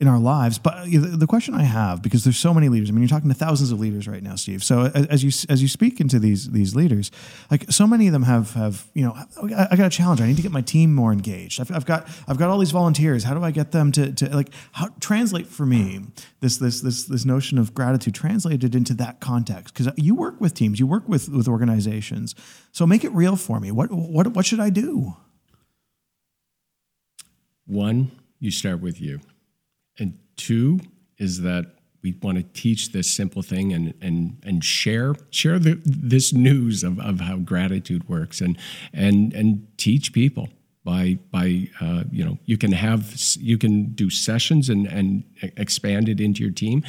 in 0.00 0.08
our 0.08 0.18
lives. 0.18 0.58
But 0.58 0.74
uh, 0.74 0.86
the 0.88 1.26
question 1.28 1.54
I 1.54 1.62
have, 1.62 2.02
because 2.02 2.24
there's 2.24 2.38
so 2.38 2.54
many 2.54 2.70
leaders, 2.70 2.88
I 2.88 2.92
mean, 2.92 3.02
you're 3.02 3.08
talking 3.08 3.28
to 3.28 3.34
thousands 3.34 3.70
of 3.70 3.78
leaders 3.78 4.08
right 4.08 4.22
now, 4.22 4.34
Steve. 4.34 4.64
So 4.64 4.86
as 4.86 5.22
you 5.22 5.30
as 5.50 5.60
you 5.60 5.68
speak 5.68 6.00
into 6.00 6.18
these 6.18 6.50
these 6.50 6.74
leaders, 6.74 7.10
like 7.50 7.70
so 7.70 7.86
many 7.86 8.06
of 8.06 8.14
them 8.14 8.22
have 8.22 8.54
have 8.54 8.86
you 8.94 9.04
know, 9.04 9.14
oh, 9.36 9.54
I, 9.54 9.68
I 9.72 9.76
got 9.76 9.86
a 9.86 9.90
challenge. 9.90 10.22
I 10.22 10.26
need 10.26 10.36
to 10.36 10.42
get 10.42 10.52
my 10.52 10.62
team 10.62 10.94
more 10.94 11.12
engaged. 11.12 11.60
I've, 11.60 11.70
I've, 11.70 11.84
got 11.84 12.08
I've 12.26 12.38
got 12.38 12.48
all 12.48 12.58
these 12.58 12.70
volunteers. 12.70 13.24
How 13.24 13.34
do 13.34 13.44
I 13.44 13.50
get 13.50 13.72
them 13.72 13.92
to 13.92 14.12
to 14.12 14.34
like 14.34 14.48
how 14.72 14.88
translate 15.00 15.46
for 15.46 15.66
me 15.66 16.06
this 16.40 16.56
this 16.56 16.80
this 16.80 17.04
this 17.04 17.26
notion 17.26 17.58
of 17.58 17.74
gratitude 17.74 18.14
translated 18.14 18.74
into 18.74 18.94
that 18.94 19.20
context? 19.20 19.74
Because 19.74 19.92
you 19.96 20.14
work 20.14 20.40
with 20.40 20.54
teams, 20.54 20.80
you 20.80 20.86
work 20.86 21.06
with 21.08 21.28
with 21.28 21.46
organizations. 21.46 22.34
So 22.72 22.86
make 22.86 23.04
it 23.04 23.12
real 23.12 23.36
for 23.36 23.60
me. 23.60 23.70
What 23.70 23.90
what 23.92 24.28
what 24.28 24.46
should 24.46 24.60
I 24.60 24.70
do? 24.70 25.16
One, 27.66 28.10
you 28.38 28.50
start 28.50 28.80
with 28.80 28.98
you. 29.00 29.20
And 30.00 30.18
two 30.36 30.80
is 31.18 31.42
that 31.42 31.66
we 32.02 32.14
want 32.22 32.38
to 32.38 32.44
teach 32.54 32.92
this 32.92 33.10
simple 33.10 33.42
thing 33.42 33.72
and 33.72 33.94
and 34.00 34.38
and 34.42 34.64
share 34.64 35.14
share 35.30 35.58
the, 35.58 35.80
this 35.84 36.32
news 36.32 36.82
of, 36.82 36.98
of 36.98 37.20
how 37.20 37.36
gratitude 37.36 38.08
works 38.08 38.40
and 38.40 38.56
and 38.92 39.34
and 39.34 39.66
teach 39.76 40.12
people 40.12 40.48
by 40.82 41.18
by 41.30 41.68
uh, 41.80 42.04
you 42.10 42.24
know 42.24 42.38
you 42.46 42.56
can 42.56 42.72
have 42.72 43.14
you 43.38 43.58
can 43.58 43.92
do 43.92 44.08
sessions 44.08 44.70
and 44.70 44.86
and 44.86 45.24
expand 45.56 46.08
it 46.08 46.20
into 46.20 46.42
your 46.42 46.52
team 46.52 46.82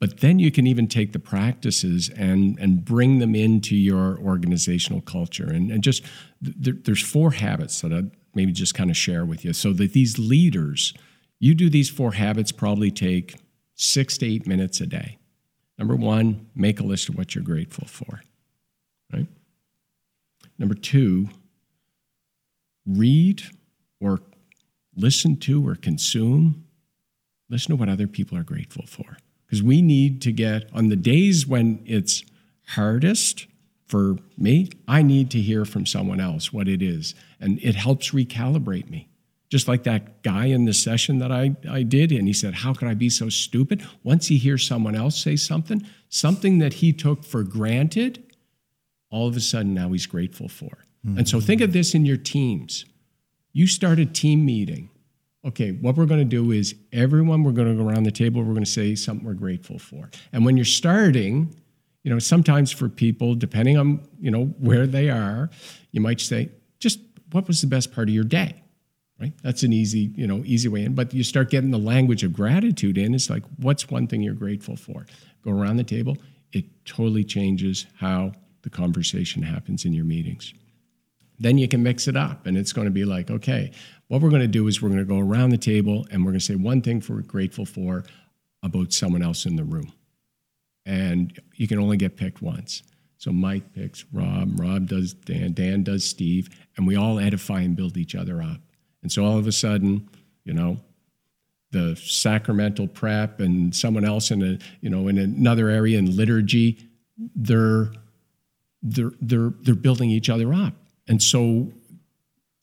But 0.00 0.20
then 0.20 0.38
you 0.38 0.50
can 0.50 0.66
even 0.66 0.88
take 0.88 1.12
the 1.12 1.18
practices 1.18 2.08
and, 2.16 2.58
and 2.58 2.84
bring 2.84 3.18
them 3.18 3.34
into 3.34 3.76
your 3.76 4.18
organizational 4.18 5.02
culture. 5.02 5.44
And, 5.44 5.70
and 5.70 5.84
just 5.84 6.02
there, 6.40 6.74
there's 6.74 7.02
four 7.02 7.32
habits 7.32 7.82
that 7.82 7.92
I'd 7.92 8.10
maybe 8.34 8.52
just 8.52 8.74
kind 8.74 8.90
of 8.90 8.96
share 8.96 9.26
with 9.26 9.44
you. 9.44 9.52
So 9.52 9.74
that 9.74 9.92
these 9.92 10.18
leaders, 10.18 10.94
you 11.40 11.54
do 11.54 11.68
these 11.68 11.90
four 11.90 12.12
habits, 12.12 12.52
probably 12.52 12.90
take 12.90 13.34
six 13.74 14.18
to 14.18 14.26
eight 14.26 14.46
minutes 14.46 14.80
a 14.80 14.86
day. 14.86 15.18
Number 15.78 15.96
one, 15.96 16.48
make 16.54 16.78
a 16.78 16.84
list 16.84 17.08
of 17.08 17.16
what 17.16 17.34
you're 17.34 17.42
grateful 17.42 17.88
for. 17.88 18.20
Right? 19.12 19.26
Number 20.58 20.74
two, 20.74 21.30
read 22.86 23.42
or 24.00 24.20
listen 24.94 25.36
to 25.38 25.66
or 25.66 25.74
consume, 25.74 26.66
listen 27.48 27.70
to 27.70 27.76
what 27.76 27.88
other 27.88 28.06
people 28.06 28.36
are 28.36 28.44
grateful 28.44 28.84
for. 28.86 29.16
Because 29.46 29.62
we 29.62 29.82
need 29.82 30.20
to 30.22 30.32
get, 30.32 30.68
on 30.72 30.90
the 30.90 30.96
days 30.96 31.46
when 31.46 31.82
it's 31.86 32.22
hardest 32.68 33.46
for 33.88 34.18
me, 34.36 34.68
I 34.86 35.02
need 35.02 35.30
to 35.32 35.40
hear 35.40 35.64
from 35.64 35.86
someone 35.86 36.20
else 36.20 36.52
what 36.52 36.68
it 36.68 36.82
is. 36.82 37.14
And 37.40 37.58
it 37.62 37.74
helps 37.74 38.10
recalibrate 38.10 38.88
me. 38.88 39.09
Just 39.50 39.66
like 39.66 39.82
that 39.82 40.22
guy 40.22 40.46
in 40.46 40.64
the 40.64 40.72
session 40.72 41.18
that 41.18 41.32
I, 41.32 41.56
I 41.68 41.82
did, 41.82 42.12
and 42.12 42.26
he 42.26 42.32
said, 42.32 42.54
How 42.54 42.72
could 42.72 42.88
I 42.88 42.94
be 42.94 43.10
so 43.10 43.28
stupid? 43.28 43.84
Once 44.04 44.28
he 44.28 44.38
hears 44.38 44.66
someone 44.66 44.94
else 44.94 45.20
say 45.20 45.36
something, 45.36 45.84
something 46.08 46.58
that 46.60 46.74
he 46.74 46.92
took 46.92 47.24
for 47.24 47.42
granted, 47.42 48.22
all 49.10 49.26
of 49.26 49.36
a 49.36 49.40
sudden 49.40 49.74
now 49.74 49.90
he's 49.90 50.06
grateful 50.06 50.48
for. 50.48 50.78
Mm-hmm. 51.04 51.18
And 51.18 51.28
so 51.28 51.40
think 51.40 51.60
of 51.60 51.72
this 51.72 51.94
in 51.94 52.06
your 52.06 52.16
teams. 52.16 52.84
You 53.52 53.66
start 53.66 53.98
a 53.98 54.06
team 54.06 54.44
meeting. 54.46 54.90
Okay, 55.44 55.72
what 55.72 55.96
we're 55.96 56.06
going 56.06 56.20
to 56.20 56.24
do 56.24 56.52
is 56.52 56.74
everyone, 56.92 57.42
we're 57.42 57.52
going 57.52 57.68
to 57.68 57.82
go 57.82 57.88
around 57.88 58.04
the 58.04 58.10
table, 58.12 58.42
we're 58.42 58.52
going 58.52 58.64
to 58.64 58.70
say 58.70 58.94
something 58.94 59.26
we're 59.26 59.34
grateful 59.34 59.78
for. 59.78 60.10
And 60.32 60.44
when 60.44 60.56
you're 60.56 60.66
starting, 60.66 61.54
you 62.02 62.12
know, 62.12 62.18
sometimes 62.18 62.70
for 62.70 62.88
people, 62.88 63.34
depending 63.34 63.78
on, 63.78 64.06
you 64.20 64.30
know, 64.30 64.44
where 64.58 64.86
they 64.86 65.08
are, 65.08 65.50
you 65.92 66.00
might 66.00 66.20
say, 66.20 66.50
just 66.78 67.00
what 67.32 67.46
was 67.46 67.62
the 67.62 67.66
best 67.66 67.92
part 67.92 68.08
of 68.08 68.14
your 68.14 68.24
day? 68.24 68.59
Right? 69.20 69.32
That's 69.42 69.62
an 69.62 69.72
easy, 69.72 70.10
you 70.14 70.26
know, 70.26 70.42
easy 70.46 70.68
way 70.68 70.84
in. 70.84 70.94
But 70.94 71.12
you 71.12 71.22
start 71.22 71.50
getting 71.50 71.70
the 71.70 71.78
language 71.78 72.24
of 72.24 72.32
gratitude 72.32 72.96
in. 72.96 73.14
It's 73.14 73.28
like, 73.28 73.42
what's 73.58 73.90
one 73.90 74.06
thing 74.06 74.22
you're 74.22 74.32
grateful 74.32 74.76
for? 74.76 75.04
Go 75.44 75.50
around 75.50 75.76
the 75.76 75.84
table. 75.84 76.16
It 76.52 76.64
totally 76.86 77.24
changes 77.24 77.86
how 77.98 78.32
the 78.62 78.70
conversation 78.70 79.42
happens 79.42 79.84
in 79.84 79.92
your 79.92 80.04
meetings 80.04 80.54
then 81.40 81.56
you 81.56 81.66
can 81.66 81.82
mix 81.82 82.06
it 82.06 82.16
up 82.16 82.46
and 82.46 82.56
it's 82.56 82.72
going 82.72 82.84
to 82.84 82.92
be 82.92 83.04
like 83.04 83.30
okay 83.30 83.72
what 84.08 84.20
we're 84.20 84.30
going 84.30 84.42
to 84.42 84.48
do 84.48 84.68
is 84.68 84.80
we're 84.80 84.88
going 84.88 85.00
to 85.00 85.04
go 85.04 85.18
around 85.18 85.50
the 85.50 85.58
table 85.58 86.06
and 86.10 86.22
we're 86.22 86.30
going 86.30 86.38
to 86.38 86.44
say 86.44 86.54
one 86.54 86.82
thing 86.82 87.02
we're 87.08 87.22
grateful 87.22 87.64
for 87.64 88.04
about 88.62 88.92
someone 88.92 89.22
else 89.22 89.46
in 89.46 89.56
the 89.56 89.64
room 89.64 89.92
and 90.86 91.40
you 91.54 91.66
can 91.66 91.78
only 91.78 91.96
get 91.96 92.16
picked 92.16 92.42
once 92.42 92.82
so 93.16 93.32
mike 93.32 93.72
picks 93.72 94.04
rob 94.12 94.60
rob 94.60 94.86
does 94.86 95.14
dan 95.14 95.52
dan 95.52 95.82
does 95.82 96.04
steve 96.04 96.48
and 96.76 96.86
we 96.86 96.94
all 96.94 97.18
edify 97.18 97.60
and 97.60 97.74
build 97.74 97.96
each 97.96 98.14
other 98.14 98.42
up 98.42 98.60
and 99.02 99.10
so 99.10 99.24
all 99.24 99.38
of 99.38 99.46
a 99.46 99.52
sudden 99.52 100.08
you 100.44 100.52
know 100.52 100.78
the 101.72 101.94
sacramental 101.96 102.88
prep 102.88 103.38
and 103.38 103.74
someone 103.74 104.04
else 104.04 104.30
in 104.30 104.42
a 104.42 104.58
you 104.80 104.90
know 104.90 105.08
in 105.08 105.18
another 105.18 105.68
area 105.68 105.98
in 105.98 106.16
liturgy 106.16 106.78
they're 107.34 107.92
they're 108.82 109.12
they're 109.20 109.52
they're 109.62 109.74
building 109.74 110.10
each 110.10 110.28
other 110.28 110.52
up 110.52 110.74
and 111.10 111.20
so, 111.20 111.72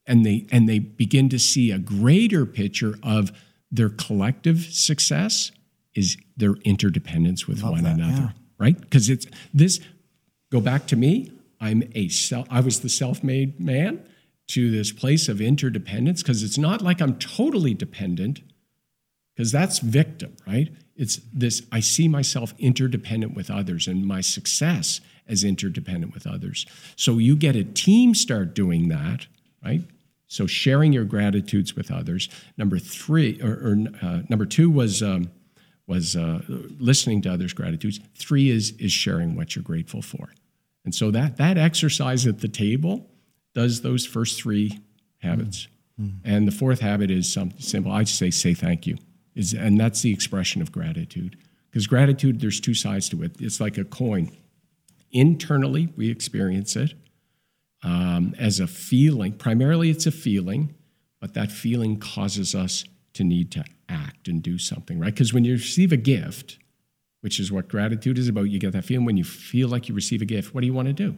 and 0.07 0.25
they 0.25 0.47
and 0.53 0.69
they 0.69 0.79
begin 0.79 1.27
to 1.29 1.38
see 1.38 1.69
a 1.69 1.77
greater 1.77 2.45
picture 2.45 2.97
of 3.03 3.33
their 3.69 3.89
collective 3.89 4.61
success 4.71 5.51
is 5.93 6.15
their 6.38 6.53
interdependence 6.63 7.45
with 7.45 7.61
Love 7.61 7.73
one 7.73 7.83
that, 7.83 7.95
another, 7.95 8.21
yeah. 8.21 8.29
right? 8.57 8.79
Because 8.79 9.09
it's 9.09 9.27
this. 9.53 9.81
Go 10.49 10.61
back 10.61 10.88
to 10.88 10.95
me. 10.95 11.33
I'm 11.59 11.83
a 11.93 12.07
self. 12.07 12.47
I 12.49 12.61
was 12.61 12.79
the 12.79 12.88
self-made 12.88 13.59
man 13.59 14.01
to 14.47 14.71
this 14.71 14.91
place 14.91 15.27
of 15.27 15.41
interdependence 15.41 16.21
because 16.21 16.43
it's 16.43 16.57
not 16.57 16.81
like 16.81 17.01
I'm 17.01 17.17
totally 17.17 17.73
dependent 17.73 18.41
because 19.35 19.51
that's 19.51 19.79
victim, 19.79 20.35
right? 20.47 20.69
It's 20.95 21.19
this 21.33 21.61
I 21.71 21.79
see 21.79 22.07
myself 22.07 22.53
interdependent 22.57 23.35
with 23.35 23.51
others 23.51 23.87
and 23.87 24.05
my 24.05 24.21
success 24.21 24.99
as 25.27 25.43
interdependent 25.43 26.13
with 26.13 26.25
others. 26.25 26.65
So 26.95 27.17
you 27.17 27.35
get 27.35 27.55
a 27.55 27.63
team 27.63 28.15
start 28.15 28.55
doing 28.55 28.87
that, 28.87 29.27
right? 29.63 29.81
So 30.27 30.47
sharing 30.47 30.93
your 30.93 31.05
gratitudes 31.05 31.75
with 31.75 31.91
others. 31.91 32.29
Number 32.57 32.79
three, 32.79 33.39
or, 33.41 33.51
or 33.51 33.77
uh, 34.01 34.21
number 34.29 34.45
two 34.45 34.69
was 34.69 35.03
um, 35.03 35.29
was 35.85 36.15
uh, 36.15 36.41
listening 36.79 37.21
to 37.21 37.31
others' 37.31 37.53
gratitudes. 37.53 37.99
Three 38.15 38.49
is 38.49 38.71
is 38.79 38.91
sharing 38.91 39.35
what 39.35 39.55
you're 39.55 39.63
grateful 39.63 40.01
for. 40.01 40.29
And 40.83 40.95
so 40.95 41.11
that 41.11 41.37
that 41.37 41.57
exercise 41.57 42.25
at 42.25 42.39
the 42.39 42.47
table 42.47 43.09
does 43.58 43.82
those 43.82 44.05
first 44.05 44.39
three 44.39 44.80
habits. 45.18 45.68
Mm-hmm. 45.99 46.18
And 46.24 46.47
the 46.47 46.51
fourth 46.51 46.80
habit 46.80 47.10
is 47.10 47.32
something 47.32 47.60
simple. 47.60 47.91
I 47.91 48.03
say 48.03 48.30
say 48.30 48.53
thank 48.53 48.86
you. 48.86 48.97
Is 49.34 49.53
and 49.53 49.80
that's 49.80 50.01
the 50.01 50.14
expression 50.14 50.62
of 50.62 50.72
gratitude. 50.72 51.38
Because 51.70 51.88
gratitude, 51.88 52.39
there's 52.39 52.60
two 52.60 52.76
sides 52.76 53.10
to 53.10 53.24
it. 53.24 53.32
It's 53.39 53.60
like 53.60 53.80
a 53.80 53.84
coin 53.84 54.32
Internally, 55.12 55.89
we 55.95 56.10
experience 56.10 56.76
it 56.76 56.93
um, 57.82 58.36
as 58.38 58.60
a 58.60 58.68
feeling. 58.68 59.32
Primarily, 59.34 59.89
it's 59.89 60.05
a 60.05 60.12
feeling, 60.12 60.76
but 61.22 61.34
that 61.34 61.51
feeling 61.51 61.97
causes 61.97 62.53
us 62.53 62.84
to 63.14 63.24
need 63.24 63.49
to 63.53 63.64
act 63.88 64.28
and 64.28 64.43
do 64.43 64.58
something, 64.58 64.99
right? 64.99 65.14
Because 65.14 65.34
when 65.34 65.45
you 65.45 65.53
receive 65.53 65.93
a 65.93 65.97
gift, 65.97 66.60
which 67.22 67.39
is 67.39 67.51
what 67.51 67.70
gratitude 67.70 68.18
is 68.18 68.28
about, 68.28 68.43
you 68.43 68.60
get 68.60 68.74
that 68.74 68.84
feeling 68.84 69.05
when 69.05 69.18
you 69.18 69.24
feel 69.24 69.70
like 69.70 69.88
you 69.88 69.95
receive 69.95 70.22
a 70.22 70.26
gift, 70.26 70.53
what 70.53 70.62
do 70.62 70.68
you 70.68 70.74
want 70.74 70.89
to 70.89 70.93
do? 70.93 71.18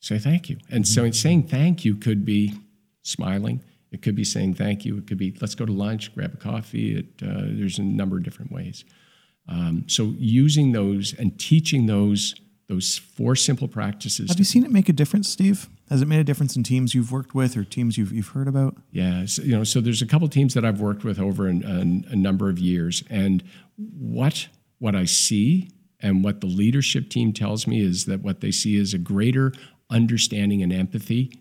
Say 0.00 0.18
thank 0.18 0.48
you. 0.48 0.58
And 0.70 0.88
so, 0.88 1.04
in 1.04 1.12
saying 1.12 1.44
thank 1.44 1.84
you 1.84 1.94
could 1.94 2.24
be 2.24 2.54
smiling. 3.02 3.62
It 3.92 4.02
could 4.02 4.14
be 4.14 4.24
saying 4.24 4.54
thank 4.54 4.84
you. 4.84 4.96
It 4.96 5.06
could 5.06 5.18
be 5.18 5.36
let's 5.40 5.54
go 5.54 5.66
to 5.66 5.72
lunch, 5.72 6.14
grab 6.14 6.34
a 6.34 6.36
coffee. 6.36 6.96
It, 6.96 7.06
uh, 7.22 7.42
there's 7.44 7.78
a 7.78 7.82
number 7.82 8.16
of 8.16 8.22
different 8.22 8.50
ways. 8.50 8.84
Um, 9.48 9.84
so 9.88 10.14
using 10.16 10.72
those 10.72 11.14
and 11.18 11.38
teaching 11.38 11.86
those 11.86 12.34
those 12.68 12.98
four 12.98 13.34
simple 13.34 13.66
practices. 13.66 14.30
Have 14.30 14.38
you 14.38 14.44
seen 14.44 14.64
it 14.64 14.70
make 14.70 14.88
a 14.88 14.92
difference, 14.92 15.28
Steve? 15.28 15.68
Has 15.88 16.02
it 16.02 16.06
made 16.06 16.20
a 16.20 16.24
difference 16.24 16.54
in 16.54 16.62
teams 16.62 16.94
you've 16.94 17.10
worked 17.10 17.34
with 17.34 17.56
or 17.56 17.64
teams 17.64 17.98
you've, 17.98 18.12
you've 18.12 18.28
heard 18.28 18.46
about? 18.46 18.76
Yeah, 18.92 19.26
so, 19.26 19.42
you 19.42 19.56
know, 19.56 19.64
so 19.64 19.80
there's 19.80 20.02
a 20.02 20.06
couple 20.06 20.28
teams 20.28 20.54
that 20.54 20.64
I've 20.64 20.80
worked 20.80 21.02
with 21.02 21.18
over 21.18 21.48
an, 21.48 21.64
an, 21.64 22.06
a 22.10 22.14
number 22.14 22.48
of 22.48 22.60
years, 22.60 23.02
and 23.10 23.42
what 23.76 24.46
what 24.78 24.94
I 24.94 25.04
see 25.04 25.68
and 26.00 26.24
what 26.24 26.40
the 26.40 26.46
leadership 26.46 27.10
team 27.10 27.32
tells 27.32 27.66
me 27.66 27.80
is 27.82 28.06
that 28.06 28.22
what 28.22 28.40
they 28.40 28.50
see 28.50 28.76
is 28.76 28.94
a 28.94 28.98
greater 28.98 29.52
understanding 29.90 30.62
and 30.62 30.72
empathy 30.72 31.40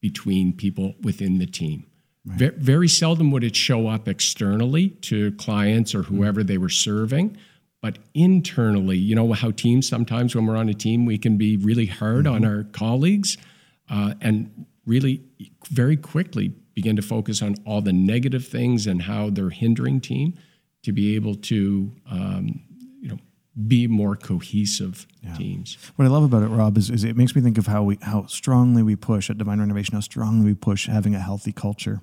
between 0.00 0.52
people 0.52 0.94
within 1.02 1.38
the 1.38 1.46
team. 1.46 1.86
Right. 2.24 2.54
Very 2.54 2.88
seldom 2.88 3.30
would 3.30 3.44
it 3.44 3.56
show 3.56 3.88
up 3.88 4.06
externally 4.06 4.90
to 4.90 5.32
clients 5.32 5.94
or 5.94 6.02
whoever 6.02 6.44
they 6.44 6.58
were 6.58 6.68
serving, 6.68 7.36
but 7.80 7.98
internally, 8.12 8.98
you 8.98 9.14
know 9.14 9.32
how 9.32 9.50
teams 9.50 9.88
sometimes, 9.88 10.34
when 10.34 10.46
we're 10.46 10.56
on 10.56 10.68
a 10.68 10.74
team, 10.74 11.06
we 11.06 11.16
can 11.16 11.36
be 11.36 11.56
really 11.56 11.86
hard 11.86 12.26
mm-hmm. 12.26 12.34
on 12.34 12.44
our 12.44 12.64
colleagues 12.64 13.38
uh, 13.88 14.14
and 14.20 14.66
really 14.84 15.22
very 15.70 15.96
quickly 15.96 16.52
begin 16.74 16.96
to 16.96 17.02
focus 17.02 17.40
on 17.42 17.56
all 17.64 17.80
the 17.80 17.92
negative 17.92 18.46
things 18.46 18.86
and 18.86 19.02
how 19.02 19.30
they're 19.30 19.50
hindering 19.50 20.00
team 20.00 20.34
to 20.82 20.92
be 20.92 21.14
able 21.14 21.34
to 21.34 21.92
um, 22.10 22.60
be 23.66 23.86
more 23.86 24.14
cohesive 24.14 25.06
yeah. 25.22 25.34
teams. 25.34 25.76
What 25.96 26.04
I 26.04 26.08
love 26.08 26.22
about 26.22 26.42
it, 26.42 26.48
Rob, 26.48 26.76
is, 26.76 26.90
is 26.90 27.04
it 27.04 27.16
makes 27.16 27.34
me 27.34 27.42
think 27.42 27.58
of 27.58 27.66
how 27.66 27.82
we 27.82 27.98
how 28.02 28.26
strongly 28.26 28.82
we 28.82 28.94
push 28.96 29.30
at 29.30 29.38
Divine 29.38 29.58
Renovation, 29.58 29.94
how 29.94 30.00
strongly 30.00 30.44
we 30.44 30.54
push 30.54 30.86
having 30.86 31.14
a 31.14 31.20
healthy 31.20 31.52
culture. 31.52 32.00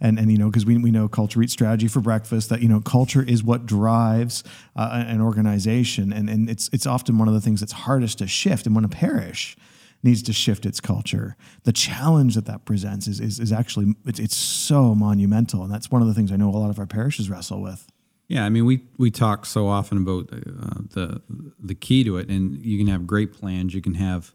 And, 0.00 0.18
and 0.18 0.30
you 0.30 0.36
know 0.36 0.50
because 0.50 0.66
we, 0.66 0.76
we 0.76 0.90
know 0.90 1.08
culture 1.08 1.40
eats 1.40 1.52
strategy 1.52 1.86
for 1.86 2.00
breakfast 2.00 2.48
that 2.48 2.60
you 2.60 2.68
know 2.68 2.80
culture 2.80 3.22
is 3.22 3.42
what 3.44 3.66
drives 3.66 4.42
uh, 4.74 5.04
an 5.06 5.20
organization 5.20 6.12
and, 6.12 6.28
and 6.28 6.50
it's 6.50 6.68
it's 6.72 6.86
often 6.86 7.18
one 7.18 7.28
of 7.28 7.34
the 7.34 7.40
things 7.40 7.60
that's 7.60 7.72
hardest 7.72 8.18
to 8.18 8.26
shift 8.26 8.66
and 8.66 8.74
when 8.74 8.84
a 8.84 8.88
parish 8.88 9.56
needs 10.04 10.22
to 10.22 10.32
shift 10.32 10.66
its 10.66 10.80
culture. 10.80 11.34
The 11.64 11.72
challenge 11.72 12.34
that 12.34 12.44
that 12.44 12.66
presents 12.66 13.08
is, 13.08 13.20
is, 13.20 13.40
is 13.40 13.50
actually, 13.50 13.94
it's, 14.04 14.20
it's 14.20 14.36
so 14.36 14.94
monumental. 14.94 15.64
And 15.64 15.72
that's 15.72 15.90
one 15.90 16.02
of 16.02 16.08
the 16.08 16.14
things 16.14 16.30
I 16.30 16.36
know 16.36 16.50
a 16.50 16.52
lot 16.52 16.70
of 16.70 16.78
our 16.78 16.86
parishes 16.86 17.30
wrestle 17.30 17.62
with. 17.62 17.90
Yeah, 18.34 18.44
I 18.44 18.48
mean, 18.48 18.64
we 18.64 18.82
we 18.98 19.12
talk 19.12 19.46
so 19.46 19.68
often 19.68 19.98
about 19.98 20.28
uh, 20.32 20.80
the 20.90 21.22
the 21.62 21.76
key 21.76 22.02
to 22.02 22.16
it, 22.16 22.28
and 22.28 22.60
you 22.66 22.76
can 22.78 22.88
have 22.88 23.06
great 23.06 23.32
plans, 23.32 23.72
you 23.72 23.80
can 23.80 23.94
have 23.94 24.34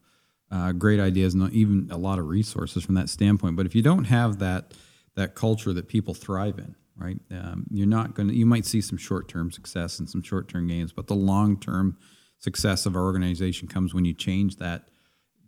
uh, 0.49 0.71
great 0.71 1.01
ideas, 1.01 1.33
and 1.33 1.51
even 1.51 1.89
a 1.91 1.97
lot 1.97 2.17
of 2.17 2.27
resources 2.27 2.85
from 2.85 2.95
that 2.95 3.09
standpoint. 3.09 3.57
But 3.57 3.65
if 3.65 3.75
you 3.75 3.81
don't 3.81 4.05
have 4.05 4.39
that 4.39 4.73
that 5.15 5.35
culture 5.35 5.73
that 5.73 5.89
people 5.89 6.13
thrive 6.13 6.59
in, 6.59 6.75
right, 6.95 7.19
um, 7.29 7.67
you're 7.69 7.87
not 7.87 8.15
going 8.15 8.29
to. 8.29 8.33
You 8.33 8.45
might 8.45 8.65
see 8.65 8.79
some 8.79 8.97
short 8.97 9.27
term 9.27 9.51
success 9.51 9.99
and 9.99 10.09
some 10.09 10.23
short 10.23 10.47
term 10.47 10.67
gains, 10.67 10.93
but 10.93 11.07
the 11.07 11.15
long 11.15 11.59
term 11.59 11.97
success 12.37 12.85
of 12.85 12.95
our 12.95 13.03
organization 13.03 13.67
comes 13.67 13.93
when 13.93 14.05
you 14.05 14.13
change 14.13 14.55
that 14.59 14.87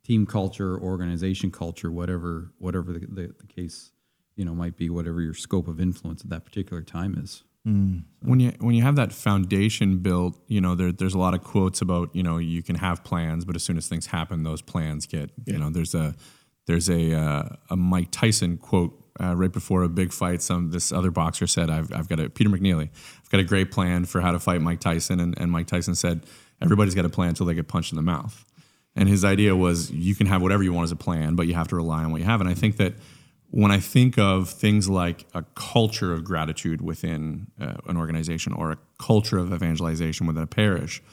team 0.04 0.26
culture, 0.26 0.78
organization 0.78 1.52
culture, 1.52 1.89
whatever 1.89 2.52
whatever 2.58 2.91
the, 2.91 2.99
the, 2.99 3.34
the 3.39 3.47
case 3.47 3.93
you 4.36 4.43
know 4.43 4.54
might 4.54 4.76
be, 4.76 4.89
whatever 4.89 5.22
your 5.22 5.34
scope 5.34 5.70
of 5.70 5.80
influence 5.80 6.22
at 6.22 6.30
that 6.30 6.43
particular 6.43 6.82
time 6.82 7.18
is. 7.18 7.45
When 8.24 8.39
you 8.39 8.53
when 8.59 8.74
you 8.74 8.82
have 8.84 8.95
that 8.95 9.12
foundation 9.12 9.99
built, 9.99 10.39
you 10.47 10.62
know 10.62 10.74
there, 10.76 10.91
there's 10.91 11.14
a 11.14 11.20
lot 11.20 11.34
of 11.34 11.43
quotes 11.43 11.82
about 11.82 12.16
you 12.16 12.24
know 12.24 12.38
you 12.38 12.64
can 12.64 12.76
have 12.76 13.03
plans, 13.03 13.45
but 13.45 13.55
as 13.55 13.64
soon 13.64 13.78
as 13.78 13.88
things 13.88 14.07
happen, 14.07 14.43
those 14.43 14.62
plans 14.62 15.05
get 15.05 15.32
you 15.45 15.57
know 15.57 15.70
there's 15.70 15.93
a 15.93 16.16
there's 16.66 16.89
a 16.89 17.14
uh, 17.14 17.49
a 17.70 17.76
Mike 17.76 18.09
Tyson 18.12 18.57
quote 18.57 18.97
uh, 19.20 19.36
right 19.36 19.51
before 19.51 19.84
a 19.84 19.89
big 19.89 20.12
fight. 20.12 20.41
Some 20.41 20.72
this 20.72 20.91
other 20.91 21.12
boxer 21.12 21.45
said, 21.45 21.70
"I've 21.70 21.93
I've 21.93 22.09
got 22.09 22.20
a 22.20 22.30
Peter 22.30 22.49
McNeely, 22.49 22.89
I've 23.24 23.30
got 23.30 23.39
a 23.39 23.43
great 23.43 23.72
plan 23.72 24.05
for 24.05 24.22
how 24.22 24.32
to 24.32 24.39
fight 24.39 24.62
Mike 24.62 24.80
Tyson," 24.80 25.20
and, 25.20 25.38
and 25.39 25.51
Mike 25.51 25.68
Tyson 25.68 25.95
said, 25.95 26.26
"Everybody's 26.62 26.95
got 26.95 27.05
a 27.05 27.09
plan 27.09 27.30
until 27.30 27.45
they 27.45 27.53
get 27.53 27.68
punched 27.68 27.91
in 27.91 27.95
the 27.95 28.01
mouth." 28.01 28.45
And 28.95 29.07
his 29.07 29.24
idea 29.24 29.55
was 29.55 29.89
you 29.91 30.16
can 30.16 30.28
have 30.28 30.41
whatever 30.41 30.64
you 30.64 30.74
want 30.74 30.86
as 30.86 30.91
a 30.91 30.97
plan, 30.97 31.36
but 31.36 31.47
you 31.47 31.53
have 31.53 31.68
to 31.70 31.76
rely 31.76 32.03
on 32.03 32.12
what 32.12 32.20
you 32.20 32.26
have. 32.26 32.41
And 32.41 32.49
I 32.49 32.53
think 32.53 32.78
that 32.78 32.93
when 33.52 33.70
I 33.70 33.80
think 33.80 34.18
of 34.18 34.49
things 34.49 34.89
like 34.89 35.26
a 35.34 35.43
culture 35.56 36.14
of 36.14 36.24
gratitude 36.24 36.82
within 36.82 37.47
uh, 37.60 37.76
an 37.86 37.97
organization 37.97 38.54
or 38.54 38.72
a 38.72 38.78
culture 38.97 39.38
of 39.38 39.54
evangelization 39.54 40.26
within 40.26 40.43
a 40.43 40.47
parish, 40.47 41.04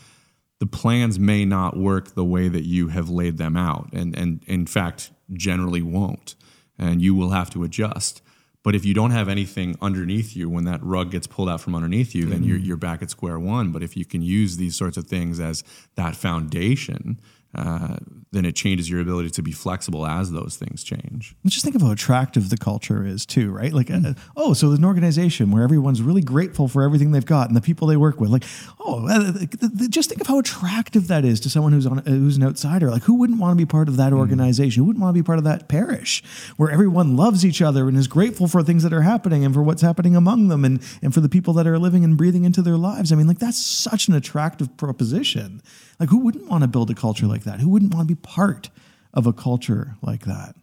the 0.60 0.66
plans 0.66 1.18
may 1.18 1.44
not 1.44 1.76
work 1.76 2.14
the 2.14 2.24
way 2.24 2.48
that 2.48 2.64
you 2.64 2.88
have 2.88 3.10
laid 3.10 3.38
them 3.38 3.56
out, 3.56 3.88
and 3.92 4.16
and 4.16 4.42
in 4.46 4.66
fact 4.66 5.10
generally 5.32 5.82
won't, 5.82 6.36
and 6.78 7.02
you 7.02 7.14
will 7.14 7.30
have 7.30 7.50
to 7.50 7.64
adjust. 7.64 8.22
But 8.64 8.74
if 8.74 8.84
you 8.84 8.92
don't 8.92 9.12
have 9.12 9.28
anything 9.28 9.76
underneath 9.80 10.36
you 10.36 10.50
when 10.50 10.64
that 10.64 10.82
rug 10.82 11.10
gets 11.10 11.26
pulled 11.26 11.48
out 11.48 11.60
from 11.60 11.74
underneath 11.74 12.14
you, 12.14 12.26
then 12.26 12.44
you're 12.44 12.58
you're 12.58 12.76
back 12.76 13.02
at 13.02 13.10
square 13.10 13.38
one. 13.38 13.72
But 13.72 13.82
if 13.82 13.96
you 13.96 14.04
can 14.04 14.22
use 14.22 14.56
these 14.56 14.76
sorts 14.76 14.96
of 14.96 15.06
things 15.06 15.40
as 15.40 15.64
that 15.96 16.14
foundation, 16.14 17.20
uh, 17.54 17.96
then 18.30 18.44
it 18.44 18.54
changes 18.54 18.90
your 18.90 19.00
ability 19.00 19.30
to 19.30 19.42
be 19.42 19.52
flexible 19.52 20.06
as 20.06 20.30
those 20.32 20.56
things 20.56 20.84
change. 20.84 21.34
Just 21.46 21.64
think 21.64 21.74
of 21.74 21.80
how 21.80 21.90
attractive 21.90 22.50
the 22.50 22.58
culture 22.58 23.06
is 23.06 23.24
too, 23.24 23.50
right? 23.50 23.72
Like, 23.72 23.90
uh, 23.90 24.12
oh, 24.36 24.52
so 24.52 24.68
there's 24.68 24.78
an 24.78 24.84
organization 24.84 25.50
where 25.50 25.62
everyone's 25.62 26.02
really 26.02 26.20
grateful 26.20 26.68
for 26.68 26.82
everything 26.82 27.12
they've 27.12 27.24
got 27.24 27.48
and 27.48 27.56
the 27.56 27.62
people 27.62 27.88
they 27.88 27.96
work 27.96 28.20
with. 28.20 28.28
Like, 28.28 28.44
oh, 28.80 29.08
uh, 29.08 29.32
th- 29.32 29.50
th- 29.50 29.90
just 29.90 30.10
think 30.10 30.20
of 30.20 30.26
how 30.26 30.38
attractive 30.38 31.08
that 31.08 31.24
is 31.24 31.40
to 31.40 31.50
someone 31.50 31.72
who's 31.72 31.86
on 31.86 32.00
uh, 32.00 32.02
who's 32.02 32.36
an 32.36 32.42
outsider. 32.42 32.90
Like, 32.90 33.04
who 33.04 33.14
wouldn't 33.14 33.40
want 33.40 33.58
to 33.58 33.64
be 33.64 33.66
part 33.66 33.88
of 33.88 33.96
that 33.96 34.12
organization? 34.12 34.82
Who 34.82 34.86
wouldn't 34.86 35.02
want 35.02 35.16
to 35.16 35.22
be 35.22 35.24
part 35.24 35.38
of 35.38 35.44
that 35.44 35.68
parish 35.68 36.22
where 36.58 36.70
everyone 36.70 37.16
loves 37.16 37.46
each 37.46 37.62
other 37.62 37.88
and 37.88 37.96
is 37.96 38.08
grateful 38.08 38.46
for 38.46 38.62
things 38.62 38.82
that 38.82 38.92
are 38.92 39.02
happening 39.02 39.44
and 39.44 39.54
for 39.54 39.62
what's 39.62 39.82
happening 39.82 40.14
among 40.14 40.48
them 40.48 40.66
and 40.66 40.82
and 41.00 41.14
for 41.14 41.20
the 41.20 41.30
people 41.30 41.54
that 41.54 41.66
are 41.66 41.78
living 41.78 42.04
and 42.04 42.18
breathing 42.18 42.44
into 42.44 42.60
their 42.60 42.76
lives? 42.76 43.10
I 43.10 43.16
mean, 43.16 43.26
like 43.26 43.38
that's 43.38 43.64
such 43.64 44.06
an 44.08 44.14
attractive 44.14 44.76
proposition. 44.76 45.62
Like, 45.98 46.10
who 46.10 46.18
wouldn't 46.18 46.48
want 46.48 46.62
to 46.62 46.68
build 46.68 46.90
a 46.90 46.94
culture 46.94 47.26
like 47.26 47.44
that? 47.44 47.60
Who 47.60 47.68
wouldn't 47.68 47.94
want 47.94 48.08
to 48.08 48.14
be 48.14 48.20
part 48.20 48.70
of 49.12 49.26
a 49.26 49.32
culture 49.32 49.96
like 50.02 50.24
that? 50.26 50.54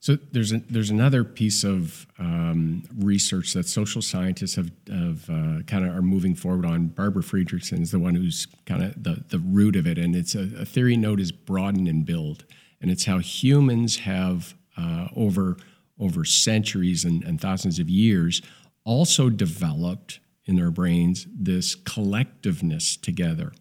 So 0.00 0.16
there's 0.30 0.52
a, 0.52 0.58
there's 0.70 0.90
another 0.90 1.24
piece 1.24 1.64
of 1.64 2.06
um, 2.18 2.84
research 2.96 3.52
that 3.54 3.66
social 3.66 4.00
scientists 4.00 4.54
have, 4.54 4.70
have 4.88 5.28
uh, 5.28 5.62
kind 5.66 5.84
of 5.84 5.96
are 5.96 6.02
moving 6.02 6.36
forward 6.36 6.64
on. 6.64 6.88
Barbara 6.88 7.22
Fredrickson 7.22 7.82
is 7.82 7.90
the 7.90 7.98
one 7.98 8.14
who's 8.14 8.46
kind 8.64 8.84
of 8.84 9.02
the, 9.02 9.24
the 9.28 9.40
root 9.40 9.74
of 9.74 9.86
it, 9.86 9.98
and 9.98 10.14
it's 10.14 10.36
a, 10.36 10.50
a 10.60 10.64
theory 10.64 10.96
known 10.96 11.18
as 11.18 11.32
broaden 11.32 11.88
and 11.88 12.06
build, 12.06 12.44
and 12.80 12.92
it's 12.92 13.06
how 13.06 13.18
humans 13.18 13.98
have 13.98 14.54
uh, 14.76 15.08
over 15.16 15.56
over 16.00 16.24
centuries 16.24 17.04
and, 17.04 17.24
and 17.24 17.40
thousands 17.40 17.80
of 17.80 17.88
years 17.88 18.40
also 18.84 19.28
developed 19.28 20.20
in 20.44 20.54
their 20.56 20.70
brains 20.70 21.26
this 21.34 21.74
collectiveness 21.74 23.00
together, 23.00 23.52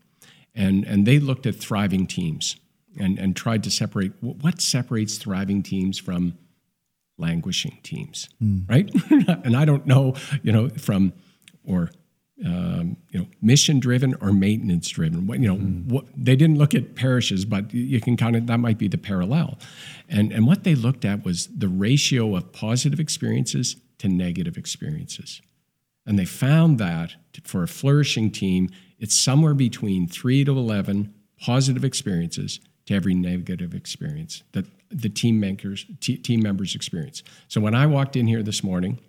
and 0.58 0.84
and 0.86 1.05
they 1.05 1.20
looked 1.20 1.45
at 1.45 1.55
thriving 1.55 2.08
teams 2.08 2.58
and, 2.99 3.20
and 3.20 3.36
tried 3.36 3.64
to 3.64 3.72
separate 3.72 4.12
what 4.22 4.60
separates 4.60 5.18
thriving 5.18 5.62
teams 5.64 5.99
from 5.99 6.38
languishing 7.18 7.78
teams, 7.84 8.30
right? 8.68 8.91
and 9.10 9.55
I 9.55 9.66
don't 9.66 9.86
know, 9.86 10.16
you 10.41 10.51
know, 10.51 10.70
from 10.70 11.14
or 11.64 11.91
um, 12.45 12.97
you 13.10 13.20
know, 13.20 13.28
mission 13.41 13.80
driven 13.80 14.14
or 14.22 14.32
maintenance 14.32 14.89
driven. 14.89 15.26
What 15.26 15.39
you 15.39 15.47
know, 15.47 15.58
what 15.58 16.05
they 16.16 16.36
didn't 16.36 16.58
look 16.58 16.76
at 16.76 16.95
parishes, 16.95 17.45
but 17.45 17.74
you 17.74 18.01
can 18.01 18.18
kind 18.18 18.36
of 18.36 18.47
that 18.47 18.60
might 18.60 18.78
be 18.78 18.88
the 18.88 18.97
parallel. 18.97 19.58
And 20.10 20.32
and 20.32 20.47
what 20.47 20.64
they 20.64 20.76
looked 20.76 21.05
at 21.05 21.24
was 21.24 21.47
the 21.47 21.68
ratio 21.68 22.36
of 22.36 22.51
positive 22.51 22.99
experiences 22.99 23.76
to 23.99 24.08
negative 24.08 24.58
experiences. 24.58 25.41
And 26.05 26.18
they 26.18 26.26
found 26.26 26.78
that 26.78 27.16
for 27.43 27.64
a 27.64 27.68
flourishing 27.68 28.32
team, 28.32 28.70
it's 28.99 29.15
somewhere 29.15 29.53
between 29.53 30.07
three 30.07 30.43
to 30.43 30.51
11 30.51 31.13
positive 31.39 31.85
experiences 31.85 32.59
to 32.87 32.95
every 32.95 33.13
negative 33.13 33.73
experience 33.73 34.43
that 34.53 34.65
the 34.89 35.09
team 35.09 35.39
members, 35.39 35.85
t- 35.99 36.17
team 36.17 36.41
members 36.41 36.73
experience. 36.73 37.21
So 37.47 37.59
when 37.61 37.75
I 37.75 37.85
walked 37.85 38.15
in 38.15 38.27
here 38.27 38.41
this 38.41 38.63
morning, 38.63 38.99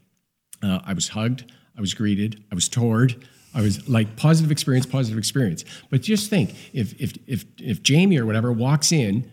uh, 0.63 0.81
I 0.85 0.93
was 0.93 1.09
hugged, 1.09 1.51
I 1.77 1.81
was 1.81 1.95
greeted, 1.95 2.43
I 2.51 2.55
was 2.55 2.69
toured. 2.69 3.25
I 3.55 3.63
was 3.63 3.89
like 3.89 4.17
positive 4.17 4.51
experience, 4.51 4.85
positive 4.87 5.19
experience. 5.19 5.65
But 5.91 6.03
just 6.03 6.29
think, 6.29 6.55
if 6.75 7.01
if 7.01 7.15
if 7.27 7.45
if 7.59 7.83
Jamie 7.83 8.19
or 8.19 8.27
whatever 8.27 8.53
walks 8.53 8.93
in, 8.93 9.31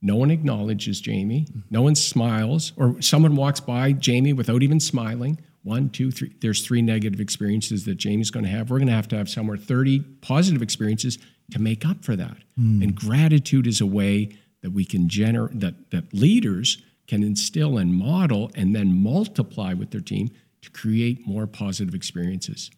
no 0.00 0.16
one 0.16 0.30
acknowledges 0.30 1.00
Jamie, 1.00 1.46
no 1.70 1.82
one 1.82 1.94
smiles, 1.94 2.72
or 2.76 3.00
someone 3.02 3.36
walks 3.36 3.60
by 3.60 3.92
Jamie 3.92 4.32
without 4.32 4.62
even 4.62 4.80
smiling. 4.80 5.38
One, 5.62 5.90
two, 5.90 6.10
three. 6.10 6.32
There's 6.40 6.64
three 6.64 6.80
negative 6.80 7.20
experiences 7.20 7.84
that 7.84 7.96
Jamie's 7.96 8.30
going 8.30 8.44
to 8.44 8.50
have. 8.50 8.70
We're 8.70 8.78
going 8.78 8.88
to 8.88 8.94
have 8.94 9.08
to 9.08 9.16
have 9.16 9.28
somewhere 9.28 9.58
30 9.58 10.00
positive 10.22 10.62
experiences 10.62 11.18
to 11.50 11.58
make 11.58 11.84
up 11.84 12.02
for 12.04 12.16
that. 12.16 12.38
And 12.82 12.94
gratitude 12.94 13.66
is 13.66 13.80
a 13.80 13.86
way 13.86 14.30
that 14.62 14.70
we 14.70 14.84
can 14.84 15.08
generate 15.08 15.60
that 15.60 15.90
that 15.90 16.14
leaders 16.14 16.82
can 17.06 17.22
instill 17.22 17.76
and 17.76 17.94
model 17.94 18.50
and 18.54 18.74
then 18.74 19.02
multiply 19.02 19.74
with 19.74 19.90
their 19.90 20.00
team 20.00 20.30
to 20.62 20.70
create 20.70 21.26
more 21.26 21.46
positive 21.46 21.94
experiences. 21.94 22.70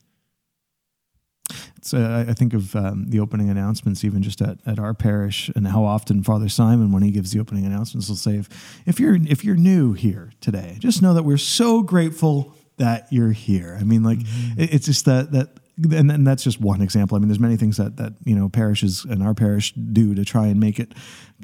So 1.83 1.99
uh, 1.99 2.24
I 2.28 2.33
think 2.33 2.55
of 2.55 2.74
um, 2.76 3.11
the 3.11 3.18
opening 3.18 3.51
announcements, 3.51 4.05
even 4.05 4.22
just 4.22 4.41
at, 4.41 4.59
at 4.64 4.78
our 4.78 4.95
parish, 4.95 5.51
and 5.57 5.66
how 5.66 5.85
often 5.85 6.22
Father 6.22 6.49
Simon, 6.49 6.93
when 6.93 7.03
he 7.03 7.11
gives 7.11 7.33
the 7.33 7.41
opening 7.41 7.66
announcements, 7.66 8.09
will 8.09 8.16
say, 8.16 8.37
if, 8.37 8.83
"If 8.87 9.01
you're 9.01 9.16
if 9.16 9.45
you're 9.45 9.57
new 9.57 9.93
here 9.93 10.33
today, 10.41 10.76
just 10.78 11.03
know 11.03 11.12
that 11.12 11.24
we're 11.24 11.37
so 11.37 11.83
grateful 11.83 12.55
that 12.83 13.09
you're 13.11 13.33
here." 13.33 13.78
I 13.80 13.85
mean, 13.85 14.03
like 14.03 14.18
mm-hmm. 14.18 14.61
it, 14.61 14.74
it's 14.74 14.87
just 14.87 15.05
that 15.07 15.33
that. 15.33 15.49
And, 15.91 16.12
and 16.12 16.26
that's 16.26 16.45
just 16.45 16.61
one 16.61 16.83
example. 16.83 17.16
I 17.16 17.18
mean, 17.18 17.28
there's 17.28 17.41
many 17.41 17.57
things 17.57 17.78
that 17.78 17.97
that 17.97 18.12
you 18.24 18.37
know 18.37 18.51
parishes 18.51 19.07
and 19.07 19.22
our 19.22 19.33
parish 19.33 19.72
do 19.72 20.14
to 20.14 20.22
try 20.22 20.49
and 20.49 20.61
make 20.61 20.78
it 20.78 20.93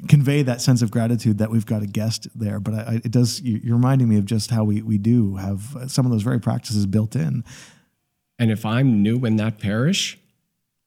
convey 0.07 0.43
that 0.43 0.61
sense 0.61 0.83
of 0.83 0.91
gratitude 0.91 1.39
that 1.39 1.49
we've 1.49 1.65
got 1.65 1.81
a 1.81 1.87
guest 1.87 2.27
there. 2.35 2.59
But 2.59 2.73
I, 2.75 2.77
I, 2.77 2.93
it 3.03 3.11
does. 3.11 3.41
you- 3.41 3.59
You're 3.63 3.75
reminding 3.75 4.07
me 4.07 4.17
of 4.19 4.25
just 4.25 4.51
how 4.51 4.63
we 4.63 4.83
we 4.83 4.99
do 4.99 5.37
have 5.37 5.75
some 5.87 6.05
of 6.05 6.11
those 6.11 6.21
very 6.21 6.39
practices 6.39 6.85
built 6.85 7.15
in. 7.15 7.43
And 8.37 8.51
if 8.51 8.65
I'm 8.65 9.01
new 9.01 9.25
in 9.25 9.35
that 9.37 9.57
parish, 9.57 10.19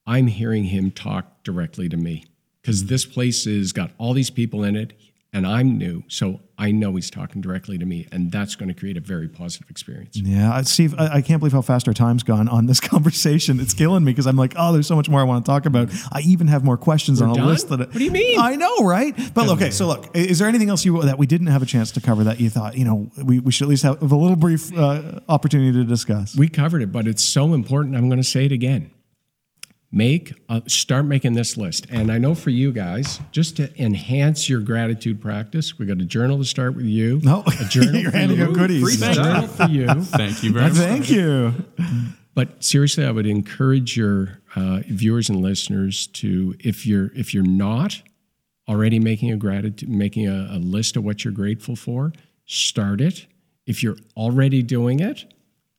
I'm 0.06 0.28
hearing 0.28 0.64
him 0.64 0.92
talk 0.92 1.42
directly 1.42 1.88
to 1.88 1.96
me 1.96 2.24
because 2.62 2.84
mm. 2.84 2.88
this 2.88 3.04
place 3.04 3.44
has 3.44 3.72
got 3.72 3.90
all 3.98 4.14
these 4.14 4.30
people 4.30 4.64
in 4.64 4.76
it 4.76 4.92
and 5.32 5.46
I'm 5.46 5.78
new. 5.78 6.04
So 6.08 6.40
I 6.58 6.70
know 6.70 6.94
he's 6.94 7.10
talking 7.10 7.40
directly 7.40 7.78
to 7.78 7.86
me 7.86 8.06
and 8.12 8.30
that's 8.30 8.54
going 8.54 8.68
to 8.68 8.74
create 8.74 8.96
a 8.96 9.00
very 9.00 9.28
positive 9.28 9.70
experience. 9.70 10.16
Yeah, 10.16 10.52
I- 10.52 10.62
Steve, 10.62 10.94
I, 10.98 11.16
I 11.16 11.22
can't 11.22 11.40
believe 11.40 11.52
how 11.52 11.62
fast 11.62 11.88
our 11.88 11.94
time's 11.94 12.22
gone 12.22 12.48
on 12.48 12.66
this 12.66 12.80
conversation. 12.92 13.58
It's 13.58 13.74
killing 13.74 14.04
me 14.04 14.12
because 14.12 14.26
I'm 14.26 14.36
like, 14.36 14.54
oh, 14.56 14.72
there's 14.72 14.86
so 14.86 14.94
much 14.96 15.08
more 15.08 15.20
I 15.20 15.24
want 15.24 15.44
to 15.44 15.50
talk 15.50 15.66
about. 15.66 15.90
I 16.12 16.20
even 16.20 16.48
have 16.48 16.64
more 16.64 16.76
questions 16.76 17.22
on 17.22 17.30
a 17.30 17.34
done? 17.34 17.46
list 17.46 17.68
that. 17.70 17.78
What 17.78 17.92
do 17.92 18.04
you 18.04 18.10
mean? 18.10 18.38
I 18.38 18.56
know, 18.56 18.78
right? 18.84 19.14
But 19.34 19.48
okay, 19.48 19.70
so 19.70 19.86
look, 19.86 20.14
is 20.14 20.38
there 20.38 20.48
anything 20.48 20.68
else 20.68 20.84
you 20.84 21.02
that 21.02 21.18
we 21.18 21.26
didn't 21.26 21.46
have 21.48 21.62
a 21.62 21.66
chance 21.66 21.90
to 21.92 22.00
cover 22.00 22.24
that 22.24 22.38
you 22.40 22.50
thought 22.50 22.76
you 22.76 22.84
know 22.84 23.10
we, 23.22 23.38
we 23.40 23.50
should 23.52 23.64
at 23.64 23.70
least 23.70 23.82
have 23.84 24.00
a 24.02 24.16
little 24.16 24.36
brief 24.36 24.76
uh, 24.76 25.20
opportunity 25.28 25.72
to 25.72 25.84
discuss? 25.84 26.36
We 26.36 26.48
covered 26.48 26.82
it, 26.82 26.92
but 26.92 27.06
it's 27.06 27.24
so 27.24 27.54
important. 27.54 27.96
I'm 27.96 28.08
going 28.08 28.20
to 28.20 28.24
say 28.28 28.44
it 28.44 28.52
again. 28.52 28.90
Make 29.94 30.32
a, 30.48 30.62
start 30.68 31.04
making 31.04 31.34
this 31.34 31.58
list, 31.58 31.86
and 31.90 32.10
I 32.10 32.16
know 32.16 32.34
for 32.34 32.48
you 32.48 32.72
guys, 32.72 33.20
just 33.30 33.56
to 33.58 33.70
enhance 33.82 34.48
your 34.48 34.60
gratitude 34.60 35.20
practice, 35.20 35.78
we 35.78 35.84
got 35.84 36.00
a 36.00 36.04
journal 36.06 36.38
to 36.38 36.44
start 36.46 36.74
with 36.74 36.86
you. 36.86 37.20
No. 37.22 37.42
a 37.46 37.64
journal 37.68 37.96
You're 37.96 38.10
for 38.10 38.16
handing 38.16 38.38
you. 38.38 38.44
out 38.46 38.54
goodies. 38.54 38.82
Free 38.82 38.94
Thank 38.96 39.16
journal 39.16 39.46
for 39.48 39.64
you. 39.68 39.86
Thank 40.04 40.42
you 40.42 40.52
very 40.52 40.68
much. 40.68 40.78
Thank 40.78 41.10
you. 41.10 41.52
But 42.34 42.64
seriously, 42.64 43.04
I 43.04 43.10
would 43.10 43.26
encourage 43.26 43.94
your 43.94 44.40
uh, 44.56 44.80
viewers 44.88 45.28
and 45.28 45.42
listeners 45.42 46.06
to, 46.08 46.54
if 46.58 46.86
you're 46.86 47.10
if 47.14 47.34
you're 47.34 47.42
not 47.44 48.00
already 48.66 48.98
making 48.98 49.30
a 49.30 49.36
gratitude, 49.36 49.90
making 49.90 50.26
a, 50.26 50.48
a 50.52 50.58
list 50.58 50.96
of 50.96 51.04
what 51.04 51.22
you're 51.22 51.34
grateful 51.34 51.76
for, 51.76 52.12
start 52.46 53.02
it. 53.02 53.26
If 53.66 53.82
you're 53.82 53.96
already 54.16 54.62
doing 54.62 55.00
it, 55.00 55.30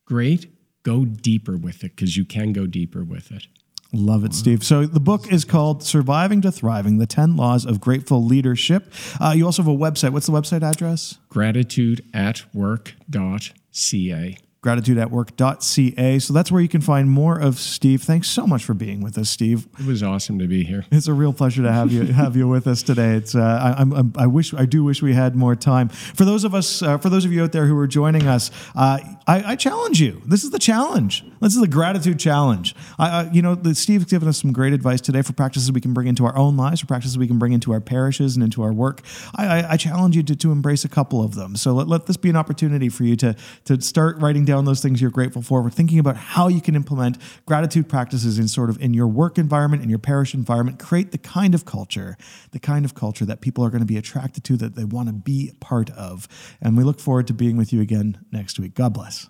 great. 0.05 0.51
Go 0.83 1.05
deeper 1.05 1.57
with 1.57 1.83
it 1.83 1.95
because 1.95 2.15
you 2.15 2.25
can 2.25 2.53
go 2.53 2.67
deeper 2.67 3.03
with 3.03 3.31
it. 3.31 3.47
Love 3.95 4.25
it, 4.25 4.33
Steve. 4.33 4.63
So 4.63 4.87
the 4.87 4.99
book 4.99 5.31
is 5.31 5.45
called 5.45 5.83
Surviving 5.83 6.41
to 6.41 6.51
Thriving: 6.51 6.97
The 6.97 7.05
Ten 7.05 7.37
Laws 7.37 7.63
of 7.63 7.79
Grateful 7.79 8.25
Leadership. 8.25 8.91
Uh, 9.21 9.33
you 9.35 9.45
also 9.45 9.61
have 9.61 9.71
a 9.71 9.77
website. 9.77 10.09
What's 10.09 10.25
the 10.25 10.31
website 10.31 10.63
address? 10.63 11.19
Gratitude 11.29 12.03
at 12.11 12.43
work.ca. 12.55 14.37
gratitudeatwork.ca. 14.63 16.19
So 16.19 16.33
that's 16.33 16.51
where 16.51 16.61
you 16.61 16.69
can 16.69 16.81
find 16.81 17.07
more 17.07 17.39
of 17.39 17.59
Steve. 17.59 18.01
Thanks 18.01 18.29
so 18.29 18.47
much 18.47 18.65
for 18.65 18.73
being 18.73 19.03
with 19.03 19.15
us, 19.15 19.29
Steve. 19.29 19.67
It 19.79 19.85
was 19.85 20.01
awesome 20.01 20.39
to 20.39 20.47
be 20.47 20.63
here. 20.63 20.85
It's 20.89 21.07
a 21.07 21.13
real 21.13 21.33
pleasure 21.33 21.61
to 21.61 21.71
have 21.71 21.91
you 21.91 22.03
have 22.13 22.35
you 22.35 22.47
with 22.47 22.65
us 22.65 22.81
today. 22.81 23.11
It's 23.13 23.35
uh, 23.35 23.75
I, 23.77 23.81
I'm, 23.81 24.11
I 24.17 24.25
wish 24.25 24.55
I 24.55 24.65
do 24.65 24.83
wish 24.83 25.03
we 25.03 25.13
had 25.13 25.35
more 25.35 25.55
time. 25.55 25.89
For 25.89 26.25
those 26.25 26.45
of 26.45 26.55
us, 26.55 26.81
uh, 26.81 26.97
for 26.97 27.09
those 27.09 27.25
of 27.25 27.31
you 27.31 27.43
out 27.43 27.51
there 27.51 27.67
who 27.67 27.77
are 27.77 27.85
joining 27.85 28.25
us, 28.25 28.49
uh, 28.75 28.97
I, 29.27 29.51
I, 29.51 29.55
challenge 29.55 30.01
you. 30.01 30.21
This 30.25 30.43
is 30.43 30.49
the 30.49 30.59
challenge. 30.59 31.23
This 31.43 31.55
is 31.55 31.61
the 31.61 31.67
gratitude 31.67 32.19
challenge. 32.19 32.73
I, 32.97 33.29
you 33.33 33.41
know, 33.41 33.59
Steve's 33.73 34.05
given 34.05 34.29
us 34.29 34.41
some 34.41 34.53
great 34.53 34.71
advice 34.71 35.01
today 35.01 35.21
for 35.21 35.33
practices 35.33 35.71
we 35.73 35.81
can 35.81 35.93
bring 35.93 36.07
into 36.07 36.25
our 36.25 36.35
own 36.37 36.55
lives, 36.55 36.79
for 36.79 36.87
practices 36.87 37.17
we 37.17 37.27
can 37.27 37.37
bring 37.37 37.51
into 37.51 37.73
our 37.73 37.81
parishes 37.81 38.35
and 38.35 38.43
into 38.43 38.63
our 38.63 38.71
work. 38.71 39.01
I, 39.35 39.73
I 39.73 39.77
challenge 39.77 40.15
you 40.15 40.23
to, 40.23 40.35
to 40.37 40.51
embrace 40.53 40.85
a 40.85 40.89
couple 40.89 41.21
of 41.21 41.35
them. 41.35 41.57
So 41.57 41.73
let, 41.73 41.89
let 41.89 42.05
this 42.05 42.15
be 42.15 42.29
an 42.29 42.37
opportunity 42.37 42.87
for 42.87 43.03
you 43.03 43.17
to 43.17 43.35
to 43.65 43.81
start 43.81 44.17
writing 44.19 44.45
down 44.45 44.63
those 44.63 44.81
things 44.81 45.01
you're 45.01 45.11
grateful 45.11 45.41
for. 45.41 45.61
We're 45.61 45.69
thinking 45.69 45.99
about 45.99 46.15
how 46.15 46.47
you 46.47 46.61
can 46.61 46.75
implement 46.75 47.17
gratitude 47.45 47.89
practices 47.89 48.39
in 48.39 48.47
sort 48.47 48.69
of 48.69 48.81
in 48.81 48.93
your 48.93 49.07
work 49.07 49.37
environment, 49.37 49.83
in 49.83 49.89
your 49.89 49.99
parish 49.99 50.33
environment. 50.33 50.79
Create 50.79 51.11
the 51.11 51.17
kind 51.17 51.53
of 51.53 51.65
culture, 51.65 52.17
the 52.51 52.59
kind 52.59 52.85
of 52.85 52.95
culture 52.95 53.25
that 53.25 53.41
people 53.41 53.65
are 53.65 53.69
going 53.69 53.81
to 53.81 53.85
be 53.85 53.97
attracted 53.97 54.45
to, 54.45 54.55
that 54.57 54.75
they 54.75 54.85
want 54.85 55.09
to 55.09 55.13
be 55.13 55.51
part 55.59 55.89
of. 55.91 56.27
And 56.61 56.77
we 56.77 56.85
look 56.85 57.01
forward 57.01 57.27
to 57.27 57.33
being 57.33 57.57
with 57.57 57.73
you 57.73 57.81
again 57.81 58.23
next 58.31 58.59
week. 58.59 58.75
God 58.75 58.93
bless. 58.93 59.29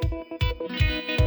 Música 0.00 1.17